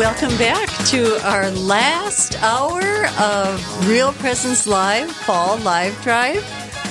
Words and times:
Welcome 0.00 0.34
back 0.38 0.70
to 0.86 1.22
our 1.28 1.50
last 1.50 2.42
hour 2.42 2.80
of 3.20 3.86
Real 3.86 4.14
Presence 4.14 4.66
Live 4.66 5.10
Fall 5.10 5.58
Live 5.58 5.94
Drive. 6.00 6.42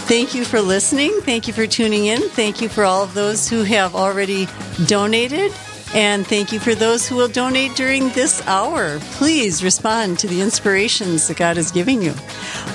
Thank 0.06 0.36
you 0.36 0.46
for 0.46 0.62
listening. 0.62 1.20
Thank 1.22 1.48
you 1.48 1.54
for 1.54 1.66
tuning 1.66 2.06
in. 2.06 2.22
Thank 2.22 2.62
you 2.62 2.70
for 2.70 2.84
all 2.84 3.02
of 3.02 3.16
those 3.16 3.50
who 3.50 3.64
have 3.64 3.96
already 3.96 4.48
donated. 4.86 5.52
And 5.96 6.28
thank 6.28 6.52
you 6.52 6.60
for 6.60 6.76
those 6.76 7.10
who 7.10 7.16
will 7.16 7.28
donate 7.28 7.76
during 7.76 8.10
this 8.10 8.46
hour. 8.46 9.00
Please 9.00 9.64
respond 9.64 10.20
to 10.20 10.28
the 10.28 10.42
inspirations 10.42 11.28
that 11.30 11.38
God 11.38 11.58
is 11.58 11.72
giving 11.72 12.04
you. 12.04 12.14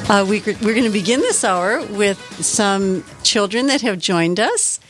Uh, 0.09 0.27
we, 0.29 0.41
we're 0.41 0.75
going 0.75 0.83
to 0.83 0.91
begin 0.91 1.21
this 1.21 1.45
hour 1.45 1.87
with 1.87 2.19
some 2.45 3.05
children 3.23 3.69
that 3.69 3.83
have 3.83 4.01
joined 4.01 4.41
us 4.41 4.81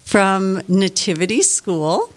from 0.00 0.60
Nativity 0.66 1.40
School. 1.42 2.11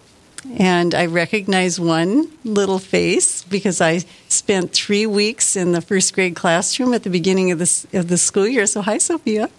And 0.58 0.94
I 0.96 1.08
recognize 1.08 1.80
one 1.80 2.32
little 2.44 2.80
face 2.80 3.44
because 3.44 3.82
I 3.82 4.00
spent 4.30 4.72
three 4.72 5.06
weeks 5.06 5.56
in 5.56 5.72
the 5.72 5.82
first 5.82 6.14
grade 6.14 6.36
classroom 6.36 6.94
at 6.94 7.04
the 7.04 7.10
beginning 7.10 7.52
of 7.52 7.60
the, 7.60 7.88
of 7.94 8.08
the 8.08 8.18
school 8.18 8.48
year. 8.48 8.66
So, 8.66 8.82
hi, 8.82 8.98
Sophia. 8.98 9.50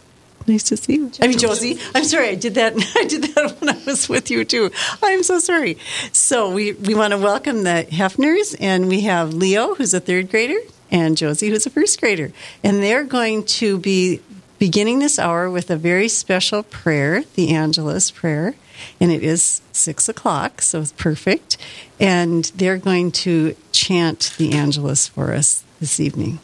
Nice 0.47 0.63
to 0.65 0.77
see 0.77 0.95
you. 0.95 1.11
I 1.21 1.27
mean, 1.27 1.39
Josie. 1.39 1.79
I'm 1.95 2.05
sorry. 2.05 2.29
I 2.29 2.35
did 2.37 2.55
that. 2.55 2.75
I 2.97 3.05
did 3.05 3.25
that 3.25 3.61
when 3.61 3.71
I 3.71 3.79
was 3.85 4.09
with 4.09 4.31
you 4.31 4.45
too. 4.45 4.71
I'm 5.03 5.23
so 5.23 5.39
sorry. 5.41 5.79
So 6.13 6.53
we 6.53 6.73
we 6.73 6.95
want 6.95 7.13
to 7.13 7.19
welcome 7.19 7.65
the 7.65 7.87
Hefners, 7.91 8.55
and 8.61 8.89
we 8.89 9.01
have 9.03 9.35
Leo, 9.35 9.75
who's 9.75 9.93
a 9.93 9.99
third 9.99 10.31
grader, 10.31 10.59
and 10.91 11.17
Josie, 11.17 11.49
who's 11.49 11.67
a 11.67 11.71
first 11.71 12.01
grader, 12.01 12.33
and 12.63 12.81
they're 12.81 13.05
going 13.05 13.45
to 13.45 13.79
be 13.79 14.21
beginning 14.59 15.01
this 15.01 15.19
hour 15.19 15.51
with 15.51 15.71
a 15.71 15.77
very 15.77 16.09
special 16.09 16.63
prayer, 16.63 17.25
the 17.35 17.53
Angelus 17.53 18.11
prayer, 18.11 18.55
and 19.01 19.11
it 19.13 19.23
is 19.23 19.61
six 19.73 20.09
o'clock, 20.09 20.63
so 20.63 20.81
it's 20.81 20.93
perfect. 20.93 21.57
And 21.99 22.45
they're 22.57 22.79
going 22.79 23.13
to 23.13 23.57
chant 23.73 24.35
the 24.39 24.53
Angelus 24.53 25.09
for 25.09 25.33
us 25.33 25.65
this 25.81 26.01
evening. 26.01 26.39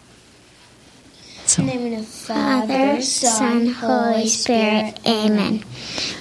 In 1.59 1.67
the 1.67 1.75
name 1.75 1.93
of 1.93 2.01
the 2.01 2.07
Father, 2.07 3.03
Son, 3.03 3.67
Holy 3.67 4.27
Spirit. 4.27 4.99
Amen. 5.07 5.63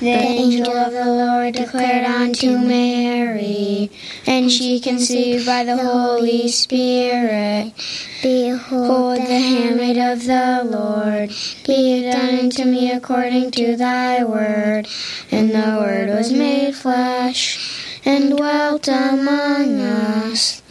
The 0.01 0.07
angel 0.07 0.75
of 0.75 0.91
the 0.91 1.05
Lord 1.05 1.53
declared 1.53 2.05
unto 2.05 2.57
Mary, 2.57 3.89
and 4.27 4.51
she 4.51 4.81
conceived 4.81 5.45
by 5.45 5.63
the 5.63 5.77
Holy 5.77 6.49
Spirit. 6.49 7.71
Behold, 8.21 9.19
the 9.19 9.39
handmaid 9.39 9.97
of 9.97 10.25
the 10.25 10.63
Lord, 10.65 11.29
be 11.65 11.99
it 11.99 12.11
done 12.11 12.39
unto 12.39 12.65
me 12.65 12.91
according 12.91 13.51
to 13.51 13.77
thy 13.77 14.25
word. 14.25 14.87
And 15.31 15.51
the 15.51 15.77
word 15.79 16.09
was 16.09 16.33
made 16.33 16.75
flesh, 16.75 18.01
and 18.03 18.35
dwelt 18.35 18.89
among 18.89 19.79
us. 19.79 20.60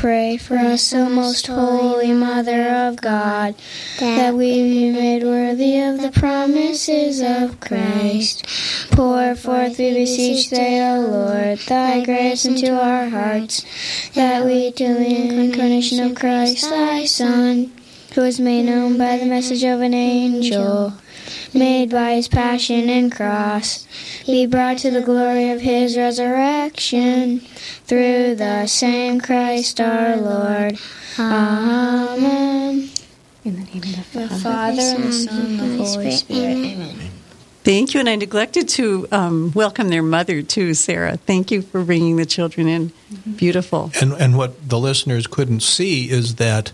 Pray 0.00 0.38
for 0.38 0.56
us, 0.56 0.94
O 0.94 1.10
most 1.10 1.46
holy 1.46 2.14
Mother 2.14 2.70
of 2.70 3.02
God, 3.02 3.54
that 3.98 4.32
we 4.32 4.54
be 4.62 4.90
made 4.90 5.22
worthy 5.22 5.78
of 5.78 6.00
the 6.00 6.10
promises 6.10 7.20
of 7.20 7.60
Christ. 7.60 8.46
Pour 8.92 9.34
forth, 9.34 9.76
we 9.78 9.92
beseech 9.92 10.48
thee, 10.48 10.80
O 10.80 11.00
Lord, 11.00 11.58
thy 11.68 12.02
grace 12.02 12.46
into 12.46 12.72
our 12.72 13.10
hearts, 13.10 13.66
that 14.14 14.46
we, 14.46 14.72
to 14.72 14.94
the 14.94 15.44
incarnation 15.44 16.00
of 16.00 16.14
Christ, 16.14 16.70
thy 16.70 17.04
Son, 17.04 17.70
who 18.14 18.22
was 18.22 18.40
made 18.40 18.64
known 18.64 18.96
by 18.96 19.18
the 19.18 19.26
message 19.26 19.64
of 19.64 19.82
an 19.82 19.92
angel, 19.92 20.94
made 21.54 21.90
by 21.90 22.14
his 22.14 22.28
passion 22.28 22.88
and 22.88 23.10
cross, 23.10 23.86
be 24.26 24.46
brought 24.46 24.78
to 24.78 24.90
the 24.90 25.02
glory 25.02 25.50
of 25.50 25.60
his 25.60 25.96
resurrection 25.96 27.40
through 27.40 28.34
the 28.36 28.66
same 28.66 29.20
Christ 29.20 29.80
our 29.80 30.16
Lord. 30.16 30.78
Amen. 31.18 32.90
In 33.44 33.54
the 33.56 33.64
name 33.64 33.82
of 33.82 34.12
the, 34.12 34.26
the 34.26 34.28
Father, 34.28 34.80
and 34.80 35.04
the 35.04 35.12
Son, 35.12 35.46
and 35.46 35.58
the 35.60 35.84
Holy 35.84 36.10
Spirit. 36.10 36.56
Amen. 36.56 37.10
Thank 37.62 37.94
you. 37.94 38.00
And 38.00 38.08
I 38.08 38.16
neglected 38.16 38.68
to 38.70 39.06
um, 39.12 39.52
welcome 39.54 39.88
their 39.88 40.02
mother, 40.02 40.42
too, 40.42 40.72
Sarah. 40.74 41.16
Thank 41.18 41.50
you 41.50 41.62
for 41.62 41.82
bringing 41.84 42.16
the 42.16 42.26
children 42.26 42.68
in. 42.68 42.88
Mm-hmm. 42.88 43.32
Beautiful. 43.32 43.90
And, 44.00 44.12
and 44.14 44.36
what 44.36 44.68
the 44.68 44.78
listeners 44.78 45.26
couldn't 45.26 45.60
see 45.60 46.10
is 46.10 46.36
that 46.36 46.72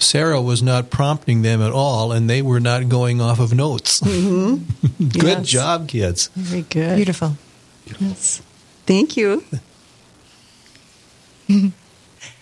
Sarah 0.00 0.40
was 0.40 0.62
not 0.62 0.90
prompting 0.90 1.42
them 1.42 1.62
at 1.62 1.72
all, 1.72 2.10
and 2.12 2.28
they 2.28 2.42
were 2.42 2.60
not 2.60 2.88
going 2.88 3.20
off 3.20 3.38
of 3.38 3.54
notes. 3.54 4.00
Mm-hmm. 4.00 5.08
good 5.08 5.24
yes. 5.24 5.46
job, 5.46 5.88
kids. 5.88 6.30
Very 6.34 6.62
good. 6.62 6.96
Beautiful. 6.96 7.36
Beautiful. 7.84 8.08
Yes. 8.08 8.42
Thank 8.86 9.16
you. 9.16 9.44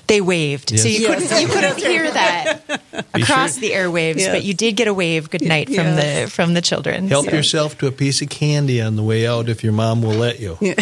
they 0.07 0.21
waved, 0.21 0.71
yes. 0.73 0.83
so 0.83 0.89
you 0.89 1.01
yes. 1.01 1.29
couldn't 1.29 1.43
you 1.43 1.49
couldn't 1.49 1.79
hear 1.79 2.11
that 2.11 2.61
across 3.15 3.55
sure? 3.55 3.61
the 3.61 3.71
airwaves, 3.71 4.19
yes. 4.19 4.31
but 4.31 4.45
you 4.45 4.55
did 4.55 4.77
get 4.77 4.87
a 4.87 4.95
wave 4.95 5.31
good 5.31 5.43
night 5.43 5.69
from 5.69 5.97
the 5.97 6.29
from 6.31 6.55
the 6.55 6.63
children. 6.63 7.09
Help 7.09 7.27
so. 7.27 7.33
yourself 7.33 7.77
to 7.79 7.87
a 7.87 7.93
piece 7.93 8.23
of 8.23 8.29
candy 8.29 8.81
on 8.81 8.97
the 8.97 9.03
way 9.03 9.27
out 9.27 9.49
if 9.49 9.65
your 9.65 9.73
mom 9.73 10.03
will 10.03 10.15
let 10.15 10.39
you. 10.41 10.57
Yeah. 10.61 10.75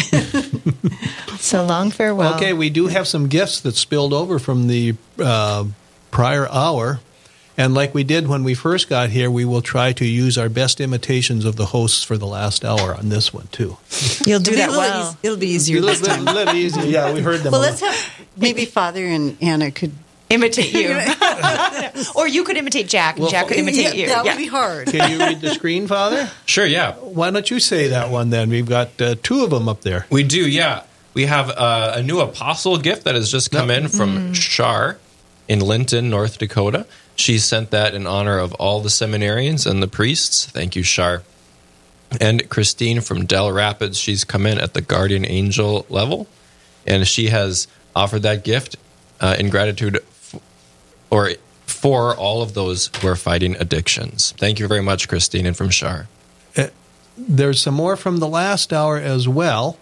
so 1.37 1.65
long 1.65 1.89
farewell. 1.91 2.35
Okay, 2.35 2.53
we 2.53 2.69
do 2.69 2.87
have 2.87 3.07
some 3.07 3.27
gifts 3.27 3.61
that 3.61 3.75
spilled 3.75 4.13
over 4.13 4.39
from 4.39 4.67
the 4.67 4.95
uh, 5.19 5.65
prior 6.11 6.47
hour. 6.49 6.99
And 7.59 7.73
like 7.73 7.95
we 7.95 8.03
did 8.03 8.27
when 8.27 8.43
we 8.43 8.53
first 8.53 8.87
got 8.87 9.09
here, 9.09 9.31
we 9.31 9.43
will 9.43 9.63
try 9.63 9.91
to 9.93 10.05
use 10.05 10.37
our 10.37 10.47
best 10.47 10.79
imitations 10.79 11.43
of 11.43 11.55
the 11.55 11.65
hosts 11.67 12.03
for 12.03 12.15
the 12.15 12.27
last 12.27 12.63
hour 12.63 12.93
on 12.93 13.09
this 13.09 13.33
one 13.33 13.47
too. 13.51 13.77
You'll 14.25 14.39
do 14.39 14.55
that 14.57 14.69
it'll 14.69 14.77
well. 14.79 15.13
Be, 15.13 15.27
it'll 15.27 15.39
be 15.39 15.47
easier 15.47 15.79
a 15.79 15.81
this 15.81 16.01
little, 16.01 16.17
time. 16.17 16.25
bit, 16.25 16.35
little 16.35 16.55
easier. 16.55 16.83
Yeah, 16.85 17.11
we 17.13 17.21
heard 17.21 17.39
them. 17.41 17.51
Well, 17.53 17.61
let's 17.61 17.81
have 17.81 18.27
maybe 18.37 18.65
Father 18.65 19.03
and 19.03 19.37
Anna 19.41 19.71
could 19.71 19.91
imitate 20.29 20.71
you, 20.73 20.89
or 22.15 22.27
you 22.27 22.43
could 22.43 22.57
imitate 22.57 22.87
Jack, 22.87 23.15
and 23.15 23.23
Well, 23.23 23.31
Jack 23.31 23.47
could 23.47 23.57
imitate 23.57 23.85
yeah, 23.85 23.93
you. 23.93 24.07
That 24.07 24.25
Yeah. 24.25 24.33
would 24.33 24.37
be 24.37 24.47
hard. 24.47 24.87
Can 24.89 25.09
you 25.11 25.17
read 25.17 25.41
the 25.41 25.49
screen, 25.51 25.87
Father? 25.87 26.29
Sure, 26.45 26.65
yeah. 26.65 26.93
Why 26.95 27.31
don't 27.31 27.49
you 27.49 27.59
say 27.59 27.87
that 27.87 28.11
one 28.11 28.29
then? 28.29 28.49
We've 28.49 28.67
got 28.69 29.01
uh, 29.01 29.15
two 29.23 29.43
of 29.43 29.49
them 29.49 29.67
up 29.67 29.81
there. 29.81 30.05
We 30.11 30.23
do, 30.23 30.47
yeah. 30.47 30.83
We 31.13 31.25
have 31.25 31.49
uh, 31.49 31.93
a 31.95 32.03
new 32.03 32.19
apostle 32.19 32.77
gift 32.77 33.05
that 33.05 33.15
has 33.15 33.31
just 33.31 33.49
come 33.51 33.71
in 33.71 33.87
from 33.87 34.33
Shar 34.33 34.97
in 35.47 35.59
Linton, 35.59 36.09
North 36.09 36.37
Dakota. 36.37 36.85
She 37.15 37.39
sent 37.39 37.71
that 37.71 37.93
in 37.93 38.05
honor 38.05 38.37
of 38.37 38.53
all 38.55 38.81
the 38.81 38.89
seminarians 38.89 39.69
and 39.69 39.81
the 39.81 39.87
priests. 39.87 40.45
Thank 40.45 40.75
you, 40.75 40.83
Shar. 40.83 41.23
And 42.21 42.49
Christine 42.49 43.01
from 43.01 43.25
Dell 43.25 43.51
Rapids, 43.51 43.97
she's 43.97 44.23
come 44.23 44.45
in 44.45 44.59
at 44.59 44.73
the 44.73 44.81
guardian 44.81 45.25
angel 45.25 45.85
level, 45.89 46.27
and 46.85 47.07
she 47.07 47.27
has 47.27 47.67
offered 47.95 48.21
that 48.21 48.43
gift 48.43 48.77
uh, 49.19 49.35
in 49.37 49.49
gratitude 49.49 49.97
f- 49.97 50.39
or 51.09 51.31
for 51.65 52.15
all 52.15 52.41
of 52.41 52.53
those 52.53 52.89
who 53.01 53.07
are 53.07 53.15
fighting 53.15 53.55
addictions. 53.57 54.33
Thank 54.37 54.59
you 54.59 54.67
very 54.67 54.81
much, 54.81 55.07
Christine, 55.07 55.45
and 55.45 55.57
from 55.57 55.69
Shar. 55.69 56.07
There's 57.17 57.59
some 57.59 57.73
more 57.73 57.95
from 57.95 58.17
the 58.17 58.27
last 58.27 58.71
hour 58.71 58.97
as 58.97 59.27
well. 59.27 59.77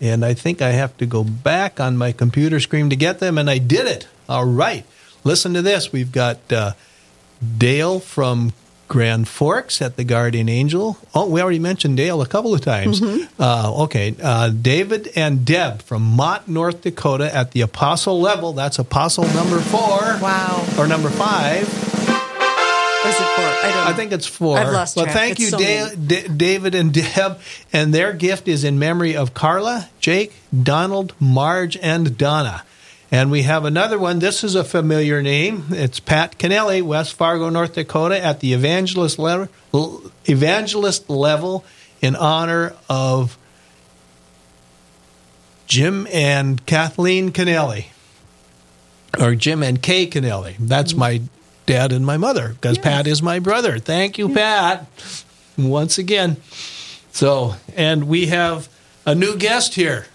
And 0.00 0.24
I 0.24 0.34
think 0.34 0.60
I 0.60 0.70
have 0.70 0.96
to 0.96 1.06
go 1.06 1.22
back 1.22 1.78
on 1.78 1.96
my 1.96 2.10
computer 2.12 2.58
screen 2.58 2.90
to 2.90 2.96
get 2.96 3.20
them, 3.20 3.38
and 3.38 3.48
I 3.48 3.58
did 3.58 3.86
it. 3.86 4.08
All 4.28 4.46
right. 4.46 4.84
Listen 5.24 5.54
to 5.54 5.62
this. 5.62 5.92
We've 5.92 6.12
got 6.12 6.38
uh, 6.52 6.72
Dale 7.58 8.00
from 8.00 8.52
Grand 8.88 9.28
Forks 9.28 9.80
at 9.80 9.96
the 9.96 10.02
Guardian 10.04 10.48
Angel. 10.48 10.98
Oh, 11.14 11.28
we 11.28 11.40
already 11.40 11.58
mentioned 11.60 11.96
Dale 11.96 12.20
a 12.22 12.26
couple 12.26 12.54
of 12.54 12.60
times. 12.60 13.00
Uh, 13.38 13.82
okay. 13.84 14.14
Uh, 14.20 14.48
David 14.48 15.10
and 15.14 15.44
Deb 15.44 15.82
from 15.82 16.02
Mott, 16.02 16.48
North 16.48 16.82
Dakota 16.82 17.32
at 17.34 17.52
the 17.52 17.60
Apostle 17.60 18.20
level. 18.20 18.52
That's 18.52 18.78
Apostle 18.78 19.24
number 19.28 19.60
four. 19.60 20.00
Wow. 20.20 20.66
Or 20.78 20.86
number 20.88 21.08
five. 21.10 21.62
Or 23.02 23.08
is 23.08 23.14
it 23.14 23.18
four? 23.36 23.44
I 23.44 23.70
don't 23.72 23.84
know. 23.84 23.90
I 23.90 23.92
think 23.94 24.12
it's 24.12 24.26
four. 24.26 24.58
I've 24.58 24.72
lost 24.72 24.96
Well, 24.96 25.04
track. 25.06 25.16
thank 25.16 25.32
It's 25.32 25.40
you, 25.40 25.46
so 25.50 25.58
Da-. 25.58 25.94
Da- 25.94 26.28
David 26.28 26.74
and 26.74 26.92
Deb. 26.92 27.38
And 27.72 27.94
their 27.94 28.12
gift 28.12 28.48
is 28.48 28.64
in 28.64 28.78
memory 28.78 29.16
of 29.16 29.32
Carla, 29.34 29.88
Jake, 30.00 30.32
Donald, 30.62 31.14
Marge, 31.20 31.76
and 31.78 32.18
Donna. 32.18 32.62
And 33.12 33.30
we 33.30 33.42
have 33.42 33.64
another 33.64 33.98
one. 33.98 34.20
This 34.20 34.44
is 34.44 34.54
a 34.54 34.62
familiar 34.62 35.20
name. 35.20 35.64
It's 35.70 35.98
Pat 35.98 36.38
Kennelly, 36.38 36.80
West 36.80 37.14
Fargo, 37.14 37.48
North 37.48 37.74
Dakota, 37.74 38.22
at 38.22 38.38
the 38.38 38.52
evangelist 38.52 39.18
level, 39.18 39.48
evangelist 40.26 41.10
level 41.10 41.64
in 42.00 42.14
honor 42.14 42.74
of 42.88 43.36
Jim 45.66 46.06
and 46.12 46.64
Kathleen 46.66 47.32
Kennelly, 47.32 47.86
or 49.18 49.34
Jim 49.34 49.62
and 49.62 49.82
Kay 49.82 50.06
Kennelly. 50.06 50.54
That's 50.58 50.94
my 50.94 51.22
dad 51.66 51.92
and 51.92 52.06
my 52.06 52.16
mother 52.16 52.50
because 52.50 52.78
Pat 52.78 53.06
is 53.06 53.22
my 53.22 53.38
brother. 53.38 53.78
Thank 53.78 54.18
you, 54.18 54.28
Pat, 54.28 54.86
once 55.58 55.98
again. 55.98 56.36
So, 57.12 57.54
and 57.76 58.08
we 58.08 58.26
have 58.26 58.68
a 59.04 59.14
new 59.14 59.36
guest 59.36 59.74
here. 59.74 60.06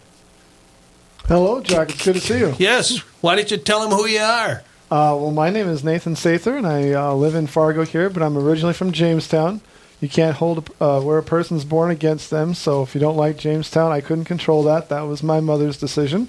Hello, 1.27 1.59
Jack. 1.59 1.89
It's 1.89 2.05
good 2.05 2.13
to 2.13 2.21
see 2.21 2.37
you. 2.37 2.53
Yes. 2.59 2.99
Why 3.21 3.35
don't 3.35 3.49
you 3.49 3.57
tell 3.57 3.83
him 3.83 3.89
who 3.89 4.05
you 4.05 4.19
are? 4.19 4.61
Uh, 4.91 5.17
well, 5.17 5.31
my 5.31 5.49
name 5.49 5.67
is 5.67 5.83
Nathan 5.83 6.13
Sather, 6.13 6.55
and 6.55 6.67
I 6.67 6.91
uh, 6.91 7.13
live 7.15 7.33
in 7.33 7.47
Fargo 7.47 7.83
here, 7.83 8.11
but 8.11 8.21
I'm 8.21 8.37
originally 8.37 8.75
from 8.75 8.91
Jamestown. 8.91 9.61
You 9.99 10.07
can't 10.07 10.35
hold 10.35 10.69
uh, 10.79 11.01
where 11.01 11.17
a 11.17 11.23
person's 11.23 11.65
born 11.65 11.89
against 11.89 12.29
them, 12.29 12.53
so 12.53 12.83
if 12.83 12.93
you 12.93 13.01
don't 13.01 13.17
like 13.17 13.39
Jamestown, 13.39 13.91
I 13.91 14.01
couldn't 14.01 14.25
control 14.25 14.61
that. 14.63 14.89
That 14.89 15.01
was 15.01 15.23
my 15.23 15.39
mother's 15.39 15.79
decision. 15.79 16.27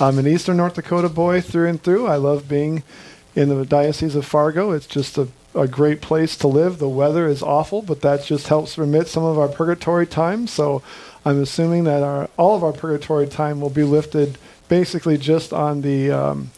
I'm 0.00 0.18
an 0.18 0.26
Eastern 0.26 0.56
North 0.56 0.74
Dakota 0.74 1.10
boy 1.10 1.42
through 1.42 1.68
and 1.68 1.82
through. 1.82 2.06
I 2.06 2.16
love 2.16 2.48
being 2.48 2.82
in 3.34 3.50
the 3.50 3.66
Diocese 3.66 4.14
of 4.14 4.24
Fargo. 4.24 4.70
It's 4.70 4.86
just 4.86 5.18
a, 5.18 5.28
a 5.54 5.68
great 5.68 6.00
place 6.00 6.34
to 6.38 6.48
live. 6.48 6.78
The 6.78 6.88
weather 6.88 7.26
is 7.26 7.42
awful, 7.42 7.82
but 7.82 8.00
that 8.00 8.24
just 8.24 8.48
helps 8.48 8.78
remit 8.78 9.06
some 9.06 9.22
of 9.22 9.38
our 9.38 9.48
purgatory 9.48 10.06
time. 10.06 10.46
So 10.46 10.82
I'm 11.24 11.42
assuming 11.42 11.84
that 11.84 12.02
our 12.02 12.28
all 12.36 12.56
of 12.56 12.64
our 12.64 12.72
purgatory 12.72 13.26
time 13.26 13.60
will 13.60 13.70
be 13.70 13.82
lifted 13.82 14.38
basically 14.68 15.18
just 15.18 15.52
on 15.52 15.82
the 15.82 16.10
um, 16.10 16.50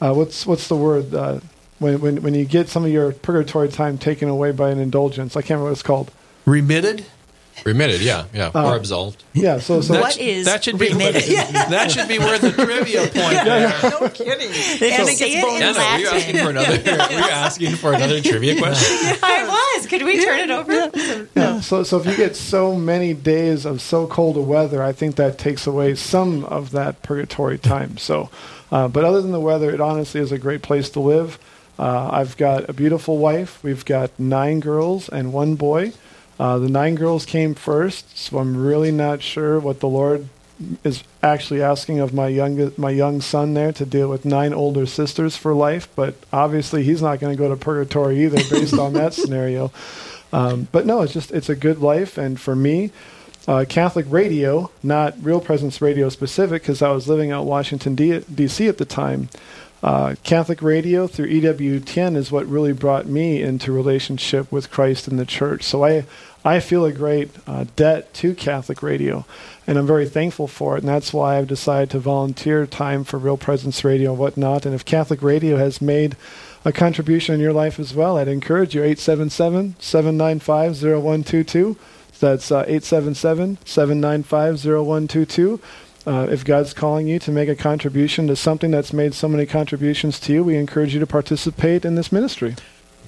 uh, 0.00 0.12
what's 0.12 0.46
what's 0.46 0.68
the 0.68 0.76
word 0.76 1.14
uh, 1.14 1.40
when, 1.78 2.00
when 2.00 2.22
when 2.22 2.34
you 2.34 2.44
get 2.44 2.68
some 2.68 2.84
of 2.84 2.90
your 2.90 3.12
purgatory 3.12 3.68
time 3.68 3.96
taken 3.98 4.28
away 4.28 4.52
by 4.52 4.70
an 4.70 4.78
indulgence. 4.78 5.36
I 5.36 5.40
can't 5.40 5.50
remember 5.50 5.64
what 5.64 5.72
it's 5.72 5.82
called. 5.82 6.10
Remitted? 6.44 7.06
Remitted, 7.64 8.00
yeah, 8.02 8.26
yeah, 8.34 8.50
Uh, 8.54 8.66
or 8.70 8.76
absolved. 8.76 9.24
Yeah. 9.32 9.58
So 9.58 9.80
so 9.80 9.98
What 10.00 10.18
is 10.18 10.44
that 10.44 10.62
should 10.62 10.78
be 10.78 10.88
remitted? 10.90 11.22
that 11.52 11.90
should 11.90 12.06
be 12.06 12.18
worth 12.18 12.42
a 12.44 12.52
trivia 12.52 13.00
point. 13.06 13.12
there. 13.14 13.72
No 13.82 14.08
kidding. 14.10 14.50
And 14.50 14.82
Anna 14.82 15.04
say 15.06 15.16
gets 15.16 15.20
it 15.22 15.34
in 15.34 15.40
bonus. 15.42 15.76
Anna, 15.76 15.94
were 15.94 15.98
you 15.98 16.08
asking 16.08 16.36
for 16.36 16.50
another? 16.50 16.70
were 17.14 17.18
you 17.18 17.30
asking 17.30 17.76
for 17.76 17.92
another 17.94 18.20
trivia 18.20 18.58
question? 18.58 19.18
I 19.22 19.72
was. 19.78 19.86
Could 19.86 20.02
we 20.02 20.22
turn 20.24 20.40
it 20.40 20.50
over? 20.50 21.28
Yeah. 21.34 21.60
So, 21.60 21.82
so 21.82 21.98
if 21.98 22.06
you 22.06 22.16
get 22.16 22.36
so 22.36 22.74
many 22.76 23.14
days 23.14 23.64
of 23.64 23.80
so 23.80 24.06
cold 24.06 24.36
a 24.36 24.42
weather, 24.42 24.82
I 24.82 24.92
think 24.92 25.16
that 25.16 25.38
takes 25.38 25.66
away 25.66 25.94
some 25.94 26.44
of 26.44 26.70
that 26.72 27.02
purgatory 27.02 27.58
time. 27.58 27.96
So, 27.96 28.28
uh, 28.70 28.88
but 28.88 29.04
other 29.04 29.22
than 29.22 29.32
the 29.32 29.40
weather, 29.40 29.70
it 29.70 29.80
honestly 29.80 30.20
is 30.20 30.30
a 30.30 30.38
great 30.38 30.62
place 30.62 30.90
to 30.90 31.00
live. 31.00 31.38
Uh, 31.78 32.10
I've 32.12 32.36
got 32.36 32.68
a 32.68 32.72
beautiful 32.72 33.18
wife. 33.18 33.62
We've 33.62 33.84
got 33.84 34.10
nine 34.18 34.60
girls 34.60 35.08
and 35.08 35.32
one 35.32 35.56
boy. 35.56 35.92
Uh, 36.38 36.58
the 36.58 36.68
nine 36.68 36.94
girls 36.94 37.24
came 37.24 37.54
first, 37.54 38.16
so 38.16 38.38
I'm 38.38 38.56
really 38.56 38.92
not 38.92 39.22
sure 39.22 39.58
what 39.58 39.80
the 39.80 39.88
Lord 39.88 40.28
is 40.84 41.02
actually 41.22 41.62
asking 41.62 41.98
of 42.00 42.14
my 42.14 42.28
young 42.28 42.72
my 42.76 42.90
young 42.90 43.20
son 43.20 43.54
there 43.54 43.72
to 43.72 43.84
deal 43.84 44.08
with 44.08 44.24
nine 44.24 44.54
older 44.54 44.86
sisters 44.86 45.36
for 45.36 45.54
life. 45.54 45.88
But 45.96 46.14
obviously, 46.32 46.82
he's 46.82 47.02
not 47.02 47.20
going 47.20 47.36
to 47.36 47.38
go 47.38 47.48
to 47.48 47.56
purgatory 47.56 48.24
either, 48.24 48.42
based 48.50 48.78
on 48.78 48.92
that 48.94 49.14
scenario. 49.20 49.72
Um, 50.32 50.68
but 50.72 50.86
no, 50.86 51.02
it's 51.02 51.12
just 51.12 51.30
it's 51.30 51.48
a 51.48 51.56
good 51.56 51.78
life, 51.78 52.18
and 52.18 52.38
for 52.38 52.56
me, 52.56 52.90
uh, 53.48 53.64
Catholic 53.68 54.06
radio, 54.08 54.70
not 54.82 55.14
Real 55.22 55.40
Presence 55.40 55.80
Radio 55.80 56.08
specific, 56.08 56.62
because 56.62 56.82
I 56.82 56.90
was 56.90 57.08
living 57.08 57.30
out 57.30 57.46
Washington 57.46 57.94
D- 57.94 58.24
D.C. 58.32 58.66
at 58.66 58.78
the 58.78 58.84
time. 58.84 59.28
Uh, 59.86 60.16
Catholic 60.24 60.62
radio 60.62 61.06
through 61.06 61.28
EWTN 61.28 62.16
is 62.16 62.32
what 62.32 62.44
really 62.46 62.72
brought 62.72 63.06
me 63.06 63.40
into 63.40 63.70
relationship 63.70 64.50
with 64.50 64.68
Christ 64.68 65.06
and 65.06 65.16
the 65.16 65.24
Church. 65.24 65.62
So 65.62 65.84
I 65.84 66.04
I 66.44 66.58
feel 66.58 66.84
a 66.84 66.92
great 66.92 67.30
uh, 67.46 67.66
debt 67.76 68.12
to 68.14 68.34
Catholic 68.34 68.82
radio, 68.82 69.24
and 69.64 69.78
I'm 69.78 69.86
very 69.86 70.08
thankful 70.08 70.48
for 70.48 70.76
it. 70.76 70.80
And 70.80 70.88
that's 70.88 71.12
why 71.12 71.38
I've 71.38 71.46
decided 71.46 71.90
to 71.90 72.00
volunteer 72.00 72.66
time 72.66 73.04
for 73.04 73.16
Real 73.16 73.36
Presence 73.36 73.84
Radio 73.84 74.10
and 74.10 74.18
whatnot. 74.18 74.66
And 74.66 74.74
if 74.74 74.84
Catholic 74.84 75.22
radio 75.22 75.56
has 75.56 75.80
made 75.80 76.16
a 76.64 76.72
contribution 76.72 77.36
in 77.36 77.40
your 77.40 77.52
life 77.52 77.78
as 77.78 77.94
well, 77.94 78.16
I'd 78.16 78.26
encourage 78.26 78.74
you 78.74 78.82
877 78.82 79.76
795 79.78 80.82
0122. 80.82 81.76
That's 82.18 82.50
uh, 82.50 82.64
877 82.66 83.58
795 83.64 84.64
0122. 84.64 85.60
Uh, 86.06 86.28
if 86.30 86.44
God's 86.44 86.72
calling 86.72 87.08
you 87.08 87.18
to 87.20 87.32
make 87.32 87.48
a 87.48 87.56
contribution 87.56 88.28
to 88.28 88.36
something 88.36 88.70
that's 88.70 88.92
made 88.92 89.12
so 89.12 89.26
many 89.28 89.44
contributions 89.44 90.20
to 90.20 90.32
you, 90.32 90.44
we 90.44 90.56
encourage 90.56 90.94
you 90.94 91.00
to 91.00 91.06
participate 91.06 91.84
in 91.84 91.96
this 91.96 92.12
ministry. 92.12 92.54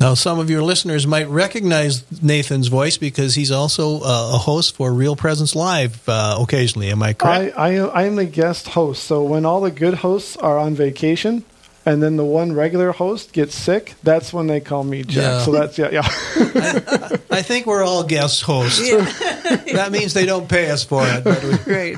Now, 0.01 0.15
some 0.15 0.39
of 0.39 0.49
your 0.49 0.63
listeners 0.63 1.07
might 1.07 1.29
recognize 1.29 2.05
Nathan's 2.23 2.69
voice 2.69 2.99
because 2.99 3.35
he's 3.35 3.51
also 3.51 3.97
uh, 4.01 4.35
a 4.35 4.39
host 4.39 4.77
for 4.77 4.93
Real 4.93 5.17
Presence 5.17 5.57
Live 5.57 6.09
uh, 6.09 6.39
occasionally. 6.41 6.91
Am 6.91 7.03
I 7.03 7.15
correct? 7.15 7.57
I, 7.59 7.77
I, 7.77 7.87
I 7.87 8.03
am 8.05 8.17
the 8.17 8.25
guest 8.25 8.69
host, 8.69 9.05
so 9.05 9.23
when 9.25 9.45
all 9.45 9.61
the 9.61 9.73
good 9.73 9.95
hosts 9.95 10.37
are 10.37 10.57
on 10.59 10.75
vacation, 10.75 11.45
and 11.85 12.03
then 12.03 12.17
the 12.17 12.25
one 12.25 12.53
regular 12.53 12.93
host 12.93 13.33
gets 13.33 13.55
sick, 13.57 13.95
that's 14.03 14.33
when 14.33 14.47
they 14.47 14.61
call 14.61 14.85
me 14.85 15.03
Jack. 15.03 15.23
Yeah. 15.23 15.41
So 15.43 15.53
that's 15.53 15.79
yeah, 15.79 15.91
yeah. 15.91 16.03
I 17.31 17.43
think 17.43 17.67
we're 17.67 17.83
all 17.83 18.05
guest 18.05 18.43
hosts. 18.43 18.89
that 18.91 19.89
means 19.91 20.15
they 20.15 20.27
don't 20.27 20.49
pay 20.49 20.71
us 20.71 20.85
for 20.85 21.03
it. 21.07 21.25
But 21.25 21.43
we, 21.43 21.73
Right. 21.75 21.97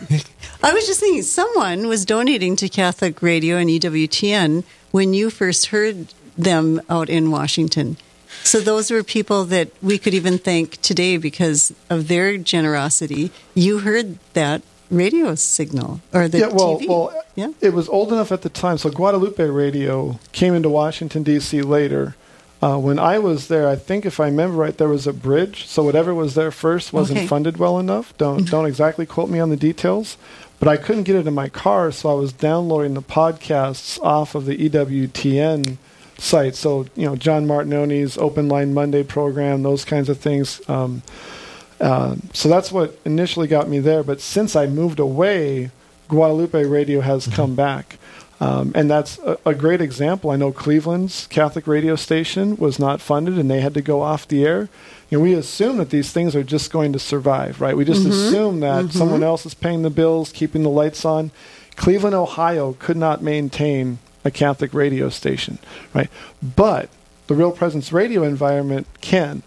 I 0.62 0.72
was 0.72 0.86
just 0.86 1.00
thinking, 1.00 1.22
someone 1.22 1.86
was 1.88 2.04
donating 2.04 2.54
to 2.56 2.68
Catholic 2.68 3.22
Radio 3.22 3.56
and 3.56 3.70
EWTN 3.70 4.64
when 4.90 5.14
you 5.14 5.30
first 5.30 5.66
heard 5.66 6.12
them 6.36 6.80
out 6.90 7.08
in 7.08 7.30
Washington. 7.30 7.96
So 8.44 8.60
those 8.60 8.90
were 8.90 9.02
people 9.02 9.44
that 9.46 9.70
we 9.82 9.98
could 9.98 10.14
even 10.14 10.38
thank 10.38 10.80
today 10.82 11.16
because 11.16 11.72
of 11.88 12.08
their 12.08 12.36
generosity. 12.36 13.30
You 13.54 13.80
heard 13.80 14.18
that 14.34 14.62
radio 14.90 15.34
signal 15.34 16.00
or 16.12 16.28
the 16.28 16.38
yeah, 16.40 16.46
well, 16.48 16.78
TV. 16.78 16.88
well, 16.88 17.24
yeah. 17.36 17.48
it 17.60 17.72
was 17.72 17.88
old 17.88 18.12
enough 18.12 18.30
at 18.32 18.42
the 18.42 18.48
time. 18.48 18.76
So 18.78 18.90
Guadalupe 18.90 19.42
Radio 19.42 20.18
came 20.32 20.54
into 20.54 20.68
Washington 20.68 21.22
D.C. 21.22 21.62
later. 21.62 22.16
Uh, 22.62 22.76
when 22.76 22.98
I 22.98 23.18
was 23.18 23.48
there, 23.48 23.66
I 23.68 23.76
think 23.76 24.04
if 24.04 24.20
I 24.20 24.26
remember 24.26 24.56
right, 24.58 24.76
there 24.76 24.88
was 24.88 25.06
a 25.06 25.14
bridge. 25.14 25.66
So 25.66 25.82
whatever 25.82 26.14
was 26.14 26.34
there 26.34 26.50
first 26.50 26.92
wasn't 26.92 27.20
Okay. 27.20 27.26
funded 27.26 27.56
well 27.56 27.78
enough. 27.78 28.16
Don't 28.18 28.48
don't 28.50 28.66
exactly 28.66 29.06
quote 29.06 29.30
me 29.30 29.40
on 29.40 29.48
the 29.50 29.56
details, 29.56 30.16
but 30.60 30.68
I 30.68 30.76
couldn't 30.76 31.04
get 31.04 31.16
it 31.16 31.26
in 31.26 31.34
my 31.34 31.48
car, 31.48 31.90
so 31.90 32.10
I 32.10 32.14
was 32.14 32.32
downloading 32.32 32.94
the 32.94 33.02
podcasts 33.02 34.00
off 34.02 34.34
of 34.34 34.44
the 34.44 34.56
EWTN 34.56 35.78
site. 36.18 36.54
So 36.54 36.86
you 36.94 37.06
know, 37.06 37.16
John 37.16 37.46
Martignoni's 37.46 38.16
Open 38.18 38.48
Line 38.48 38.72
Monday 38.72 39.02
program, 39.02 39.62
those 39.62 39.84
kinds 39.84 40.08
of 40.08 40.18
things. 40.18 40.60
Um, 40.68 41.02
uh, 41.80 42.16
so 42.34 42.48
that's 42.48 42.70
what 42.70 42.98
initially 43.06 43.48
got 43.48 43.68
me 43.68 43.78
there. 43.78 44.02
But 44.02 44.20
since 44.20 44.54
I 44.54 44.66
moved 44.66 45.00
away, 45.00 45.70
Guadalupe 46.08 46.62
Radio 46.64 47.00
has 47.00 47.26
come 47.26 47.54
back. 47.54 47.96
Um, 48.40 48.72
and 48.74 48.90
that's 48.90 49.18
a, 49.18 49.38
a 49.46 49.54
great 49.54 49.80
example. 49.80 50.30
I 50.30 50.36
know 50.36 50.50
Cleveland's 50.50 51.26
Catholic 51.26 51.66
radio 51.66 51.94
station 51.94 52.56
was 52.56 52.78
not 52.78 53.00
funded 53.00 53.38
and 53.38 53.50
they 53.50 53.60
had 53.60 53.74
to 53.74 53.82
go 53.82 54.00
off 54.02 54.26
the 54.28 54.44
air. 54.46 54.68
You 55.10 55.18
know, 55.18 55.24
we 55.24 55.34
assume 55.34 55.78
that 55.78 55.90
these 55.90 56.12
things 56.12 56.36
are 56.36 56.44
just 56.44 56.72
going 56.72 56.92
to 56.92 56.98
survive, 56.98 57.60
right? 57.60 57.76
We 57.76 57.84
just 57.84 58.02
mm-hmm. 58.02 58.10
assume 58.12 58.60
that 58.60 58.84
mm-hmm. 58.84 58.98
someone 58.98 59.22
else 59.22 59.44
is 59.44 59.54
paying 59.54 59.82
the 59.82 59.90
bills, 59.90 60.32
keeping 60.32 60.62
the 60.62 60.70
lights 60.70 61.04
on. 61.04 61.32
Cleveland, 61.76 62.14
Ohio 62.14 62.74
could 62.78 62.96
not 62.96 63.22
maintain 63.22 63.98
a 64.24 64.30
Catholic 64.30 64.72
radio 64.72 65.08
station, 65.08 65.58
right? 65.94 66.10
But 66.42 66.90
the 67.26 67.34
Real 67.34 67.52
Presence 67.52 67.92
radio 67.92 68.22
environment 68.22 68.86
can. 69.00 69.42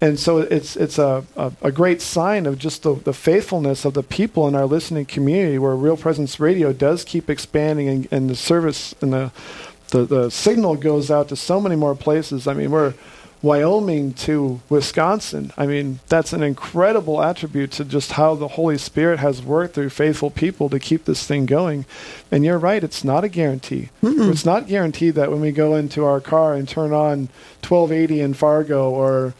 And 0.00 0.18
so 0.18 0.38
it's 0.38 0.76
it's 0.76 0.98
a, 0.98 1.24
a, 1.36 1.52
a 1.62 1.72
great 1.72 2.00
sign 2.00 2.46
of 2.46 2.58
just 2.58 2.84
the, 2.84 2.94
the 2.94 3.12
faithfulness 3.12 3.84
of 3.84 3.94
the 3.94 4.02
people 4.02 4.46
in 4.46 4.54
our 4.54 4.66
listening 4.66 5.06
community 5.06 5.58
where 5.58 5.74
Real 5.74 5.96
Presence 5.96 6.38
Radio 6.38 6.72
does 6.72 7.04
keep 7.04 7.28
expanding 7.28 7.88
and, 7.88 8.08
and 8.12 8.30
the 8.30 8.36
service 8.36 8.94
and 9.00 9.12
the, 9.12 9.32
the 9.88 10.04
the 10.04 10.30
signal 10.30 10.76
goes 10.76 11.10
out 11.10 11.28
to 11.30 11.36
so 11.36 11.60
many 11.60 11.74
more 11.74 11.96
places. 11.96 12.46
I 12.46 12.54
mean 12.54 12.70
we're 12.70 12.94
Wyoming 13.40 14.14
to 14.14 14.60
Wisconsin. 14.68 15.52
I 15.56 15.66
mean, 15.66 16.00
that's 16.08 16.32
an 16.32 16.42
incredible 16.42 17.22
attribute 17.22 17.70
to 17.72 17.84
just 17.84 18.12
how 18.12 18.34
the 18.34 18.48
Holy 18.48 18.78
Spirit 18.78 19.20
has 19.20 19.42
worked 19.42 19.74
through 19.74 19.90
faithful 19.90 20.30
people 20.30 20.68
to 20.70 20.80
keep 20.80 21.04
this 21.04 21.24
thing 21.26 21.46
going. 21.46 21.84
And 22.32 22.44
you're 22.44 22.58
right, 22.58 22.82
it's 22.82 23.04
not 23.04 23.24
a 23.24 23.28
guarantee. 23.28 23.90
It's 24.02 24.44
not 24.44 24.66
guaranteed 24.66 25.14
that 25.14 25.30
when 25.30 25.40
we 25.40 25.52
go 25.52 25.76
into 25.76 26.04
our 26.04 26.20
car 26.20 26.54
and 26.54 26.68
turn 26.68 26.92
on 26.92 27.28
1280 27.62 28.20
in 28.20 28.34
Fargo 28.34 28.90
or 28.90 29.34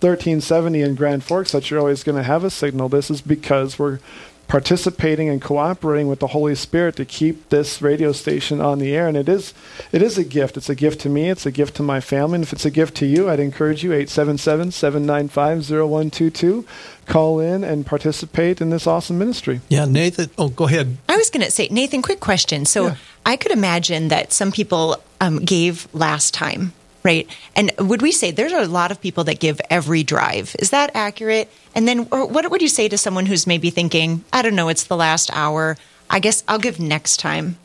1370 0.00 0.82
in 0.82 0.94
Grand 0.96 1.24
Forks 1.24 1.52
that 1.52 1.70
you're 1.70 1.80
always 1.80 2.02
going 2.02 2.18
to 2.18 2.24
have 2.24 2.44
a 2.44 2.50
signal. 2.50 2.88
This 2.88 3.10
is 3.10 3.20
because 3.20 3.78
we're 3.78 4.00
participating 4.48 5.28
and 5.28 5.40
cooperating 5.42 6.08
with 6.08 6.20
the 6.20 6.28
Holy 6.28 6.54
Spirit 6.54 6.96
to 6.96 7.04
keep 7.04 7.48
this 7.48 7.82
radio 7.82 8.12
station 8.12 8.60
on 8.60 8.78
the 8.78 8.94
air. 8.94 9.08
And 9.08 9.16
it 9.16 9.28
is, 9.28 9.52
it 9.92 10.02
is 10.02 10.16
a 10.18 10.24
gift. 10.24 10.56
It's 10.56 10.68
a 10.68 10.74
gift 10.74 11.00
to 11.00 11.08
me. 11.08 11.30
It's 11.30 11.46
a 11.46 11.50
gift 11.50 11.76
to 11.76 11.82
my 11.82 12.00
family. 12.00 12.36
And 12.36 12.44
if 12.44 12.52
it's 12.52 12.64
a 12.64 12.70
gift 12.70 12.96
to 12.98 13.06
you, 13.06 13.28
I'd 13.30 13.40
encourage 13.40 13.82
you 13.82 13.90
877-795-0122. 13.90 16.64
Call 17.06 17.40
in 17.40 17.64
and 17.64 17.84
participate 17.84 18.60
in 18.60 18.70
this 18.70 18.86
awesome 18.86 19.18
ministry. 19.18 19.60
yeah, 19.68 19.84
Nathan. 19.84 20.30
Oh, 20.38 20.48
go 20.48 20.66
ahead. 20.66 20.96
I 21.08 21.16
was 21.16 21.30
going 21.30 21.44
to 21.44 21.50
say, 21.50 21.68
Nathan, 21.70 22.02
quick 22.02 22.20
question. 22.20 22.64
So 22.64 22.86
Yeah. 22.86 22.96
I 23.26 23.36
could 23.36 23.52
imagine 23.52 24.08
that 24.08 24.32
some 24.32 24.52
people 24.52 25.02
um, 25.20 25.38
gave 25.44 25.88
last 25.94 26.34
time, 26.34 26.72
right? 27.04 27.28
And 27.54 27.70
would 27.78 28.02
we 28.02 28.10
say 28.10 28.30
there's 28.30 28.52
a 28.52 28.66
lot 28.66 28.90
of 28.90 29.00
people 29.00 29.24
that 29.24 29.38
give 29.38 29.60
every 29.70 30.02
drive? 30.02 30.56
Is 30.58 30.70
that 30.70 30.90
accurate? 30.94 31.50
And 31.74 31.86
then 31.86 32.08
or 32.10 32.26
what 32.26 32.50
would 32.50 32.62
you 32.62 32.68
say 32.68 32.88
to 32.88 32.98
someone 32.98 33.26
who's 33.26 33.46
maybe 33.46 33.70
thinking, 33.70 34.24
I 34.32 34.42
don't 34.42 34.54
know, 34.56 34.68
it's 34.70 34.84
the 34.84 34.96
last 34.96 35.30
hour. 35.32 35.76
I 36.08 36.18
guess 36.18 36.42
I'll 36.48 36.58
give 36.58 36.80
next 36.80 37.18
time. 37.18 37.58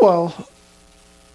Well, 0.00 0.48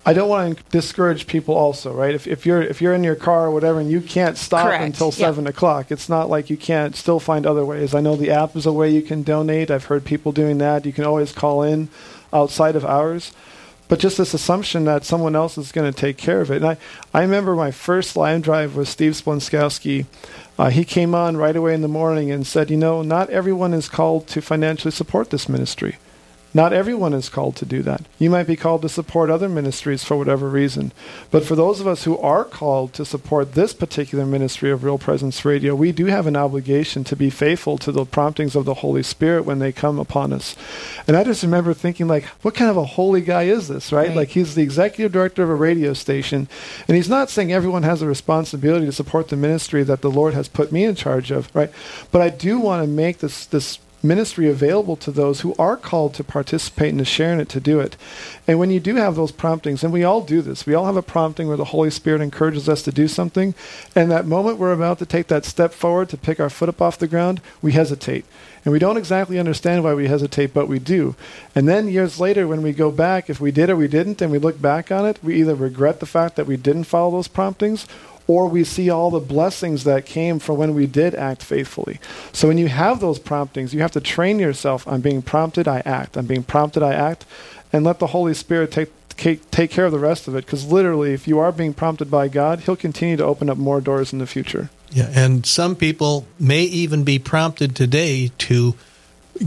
I 0.05 0.13
don't 0.13 0.27
want 0.27 0.57
to 0.57 0.63
discourage 0.69 1.27
people 1.27 1.55
also, 1.55 1.93
right? 1.93 2.13
If, 2.13 2.27
if 2.27 2.45
you're 2.45 2.61
if 2.61 2.81
you're 2.81 2.93
in 2.93 3.03
your 3.03 3.15
car 3.15 3.45
or 3.45 3.51
whatever 3.51 3.79
and 3.79 3.89
you 3.89 4.01
can't 4.01 4.37
stop 4.37 4.65
Correct. 4.65 4.83
until 4.83 5.07
Yep. 5.07 5.13
seven 5.13 5.47
o'clock, 5.47 5.91
it's 5.91 6.09
not 6.09 6.29
like 6.29 6.49
you 6.49 6.57
can't 6.57 6.95
still 6.95 7.19
find 7.19 7.45
other 7.45 7.63
ways. 7.65 7.93
I 7.93 8.01
know 8.01 8.15
the 8.15 8.31
app 8.31 8.55
is 8.55 8.65
a 8.65 8.73
way 8.73 8.89
you 8.89 9.01
can 9.01 9.23
donate. 9.23 9.69
I've 9.71 9.85
heard 9.85 10.03
people 10.03 10.31
doing 10.31 10.57
that. 10.57 10.85
You 10.85 10.93
can 10.93 11.05
always 11.05 11.31
call 11.31 11.61
in 11.63 11.89
outside 12.33 12.75
of 12.75 12.83
hours. 12.83 13.31
But 13.93 13.99
just 13.99 14.17
this 14.17 14.33
assumption 14.33 14.85
that 14.85 15.05
someone 15.05 15.35
else 15.35 15.55
is 15.55 15.71
going 15.71 15.93
to 15.93 15.95
take 15.95 16.17
care 16.17 16.41
of 16.41 16.49
it. 16.49 16.63
And 16.63 16.65
I, 16.65 16.77
I 17.13 17.21
remember 17.21 17.53
my 17.53 17.69
first 17.69 18.17
live 18.17 18.41
drive 18.41 18.75
with 18.75 18.87
Steve 18.87 19.11
Splonskowski. 19.11 20.07
Uh, 20.57 20.71
he 20.71 20.83
came 20.83 21.13
on 21.13 21.37
right 21.37 21.55
away 21.55 21.75
in 21.75 21.83
the 21.83 21.87
morning 21.87 22.31
and 22.31 22.47
said, 22.47 22.71
you 22.71 22.77
know, 22.77 23.03
not 23.03 23.29
everyone 23.29 23.71
is 23.71 23.87
called 23.87 24.25
to 24.29 24.41
financially 24.41 24.89
support 24.89 25.29
this 25.29 25.47
ministry. 25.47 25.97
Not 26.53 26.71
everyone 26.71 27.13
is 27.13 27.29
called 27.29 27.55
to 27.57 27.65
do 27.65 27.81
that. 27.81 28.05
You 28.19 28.29
might 28.29 28.45
be 28.45 28.55
called 28.55 28.83
to 28.83 28.89
support 28.89 29.29
other 29.29 29.49
ministries 29.49 30.03
for 30.03 30.15
whatever 30.15 30.47
reason. 30.47 30.91
But 31.31 31.43
for 31.43 31.55
those 31.55 31.79
of 31.79 31.87
us 31.87 32.03
who 32.03 32.17
are 32.19 32.45
called 32.45 32.93
to 32.93 33.05
support 33.05 33.53
this 33.53 33.73
particular 33.73 34.25
ministry 34.25 34.69
of 34.69 34.83
Real 34.83 34.99
Presence 34.99 35.43
Radio, 35.45 35.73
we 35.73 35.91
do 35.91 36.05
have 36.05 36.27
an 36.27 36.35
obligation 36.35 37.03
to 37.05 37.15
be 37.15 37.31
faithful 37.31 37.79
to 37.79 37.91
the 37.91 38.05
promptings 38.05 38.55
of 38.55 38.65
the 38.65 38.75
Holy 38.75 39.01
Spirit 39.01 39.45
when 39.45 39.57
they 39.59 39.71
come 39.71 39.97
upon 39.97 40.31
us. 40.31 40.55
And 41.07 41.17
I 41.17 41.23
just 41.23 41.41
remember 41.41 41.73
thinking, 41.73 42.07
like, 42.07 42.25
what 42.43 42.53
kind 42.53 42.69
of 42.69 42.77
a 42.77 42.85
holy 42.85 43.21
guy 43.21 43.43
is 43.43 43.67
this, 43.67 43.91
right? 43.91 44.09
Right. 44.09 44.17
Like, 44.17 44.29
he's 44.29 44.53
the 44.53 44.61
executive 44.63 45.11
director 45.11 45.41
of 45.41 45.49
a 45.49 45.55
radio 45.55 45.93
station, 45.93 46.47
and 46.87 46.95
he's 46.95 47.09
not 47.09 47.29
saying 47.29 47.51
everyone 47.51 47.83
has 47.83 48.01
a 48.01 48.07
responsibility 48.07 48.85
to 48.85 48.91
support 48.91 49.29
the 49.29 49.35
ministry 49.35 49.81
that 49.83 50.01
the 50.01 50.11
Lord 50.11 50.33
has 50.33 50.47
put 50.47 50.71
me 50.71 50.83
in 50.83 50.95
charge 50.95 51.31
of, 51.31 51.53
right? 51.55 51.71
But 52.11 52.21
I 52.21 52.29
do 52.29 52.59
want 52.59 52.83
to 52.83 52.87
make 52.87 53.19
this 53.19 53.45
this 53.47 53.79
ministry 54.03 54.49
available 54.49 54.95
to 54.97 55.11
those 55.11 55.41
who 55.41 55.55
are 55.57 55.77
called 55.77 56.13
to 56.13 56.23
participate 56.23 56.89
and 56.89 56.99
to 56.99 57.05
share 57.05 57.31
in 57.33 57.39
it 57.39 57.49
to 57.49 57.59
do 57.59 57.79
it. 57.79 57.95
And 58.47 58.59
when 58.59 58.69
you 58.69 58.79
do 58.79 58.95
have 58.95 59.15
those 59.15 59.31
promptings, 59.31 59.83
and 59.83 59.93
we 59.93 60.03
all 60.03 60.21
do 60.21 60.41
this, 60.41 60.65
we 60.65 60.73
all 60.73 60.85
have 60.85 60.97
a 60.97 61.01
prompting 61.01 61.47
where 61.47 61.57
the 61.57 61.65
Holy 61.65 61.89
Spirit 61.89 62.21
encourages 62.21 62.67
us 62.67 62.83
to 62.83 62.91
do 62.91 63.07
something, 63.07 63.55
and 63.95 64.11
that 64.11 64.25
moment 64.25 64.57
we're 64.57 64.73
about 64.73 64.99
to 64.99 65.05
take 65.05 65.27
that 65.27 65.45
step 65.45 65.71
forward 65.71 66.09
to 66.09 66.17
pick 66.17 66.39
our 66.39 66.49
foot 66.49 66.69
up 66.69 66.81
off 66.81 66.99
the 66.99 67.07
ground, 67.07 67.41
we 67.61 67.71
hesitate. 67.71 68.25
And 68.65 68.71
we 68.71 68.79
don't 68.79 68.97
exactly 68.97 69.39
understand 69.39 69.83
why 69.83 69.93
we 69.93 70.07
hesitate, 70.07 70.53
but 70.53 70.69
we 70.69 70.79
do. 70.79 71.15
And 71.53 71.67
then 71.67 71.89
years 71.89 72.19
later, 72.19 72.47
when 72.47 72.61
we 72.61 72.71
go 72.71 72.91
back, 72.91 73.29
if 73.29 73.41
we 73.41 73.51
did 73.51 73.69
or 73.69 73.75
we 73.75 73.89
didn't, 73.89 74.21
and 74.21 74.31
we 74.31 74.37
look 74.37 74.61
back 74.61 74.89
on 74.89 75.05
it, 75.05 75.21
we 75.21 75.35
either 75.35 75.53
regret 75.53 75.99
the 75.99 76.05
fact 76.05 76.37
that 76.37 76.47
we 76.47 76.55
didn't 76.55 76.85
follow 76.85 77.11
those 77.11 77.27
promptings, 77.27 77.85
or 78.27 78.47
we 78.47 78.63
see 78.63 78.89
all 78.89 79.11
the 79.11 79.19
blessings 79.19 79.83
that 79.83 80.05
came 80.05 80.39
from 80.39 80.57
when 80.57 80.73
we 80.73 80.85
did 80.85 81.13
act 81.15 81.43
faithfully. 81.43 81.99
So 82.31 82.47
when 82.47 82.57
you 82.57 82.67
have 82.67 82.99
those 82.99 83.19
promptings, 83.19 83.73
you 83.73 83.81
have 83.81 83.91
to 83.91 84.01
train 84.01 84.39
yourself 84.39 84.87
on 84.87 85.01
being 85.01 85.21
prompted, 85.21 85.67
I 85.67 85.81
act. 85.85 86.17
I'm 86.17 86.25
being 86.25 86.43
prompted, 86.43 86.83
I 86.83 86.93
act. 86.93 87.25
And 87.71 87.83
let 87.83 87.99
the 87.99 88.07
Holy 88.07 88.33
Spirit 88.33 88.71
take, 88.71 88.91
take, 89.09 89.49
take 89.51 89.71
care 89.71 89.85
of 89.85 89.91
the 89.91 89.99
rest 89.99 90.27
of 90.27 90.35
it. 90.35 90.45
Because 90.45 90.71
literally, 90.71 91.13
if 91.13 91.27
you 91.27 91.39
are 91.39 91.51
being 91.51 91.73
prompted 91.73 92.09
by 92.09 92.27
God, 92.27 92.61
He'll 92.61 92.75
continue 92.75 93.17
to 93.17 93.25
open 93.25 93.49
up 93.49 93.57
more 93.57 93.81
doors 93.81 94.13
in 94.13 94.19
the 94.19 94.27
future. 94.27 94.69
Yeah, 94.91 95.09
and 95.13 95.45
some 95.45 95.75
people 95.75 96.27
may 96.39 96.61
even 96.63 97.03
be 97.03 97.17
prompted 97.17 97.75
today 97.75 98.31
to 98.39 98.75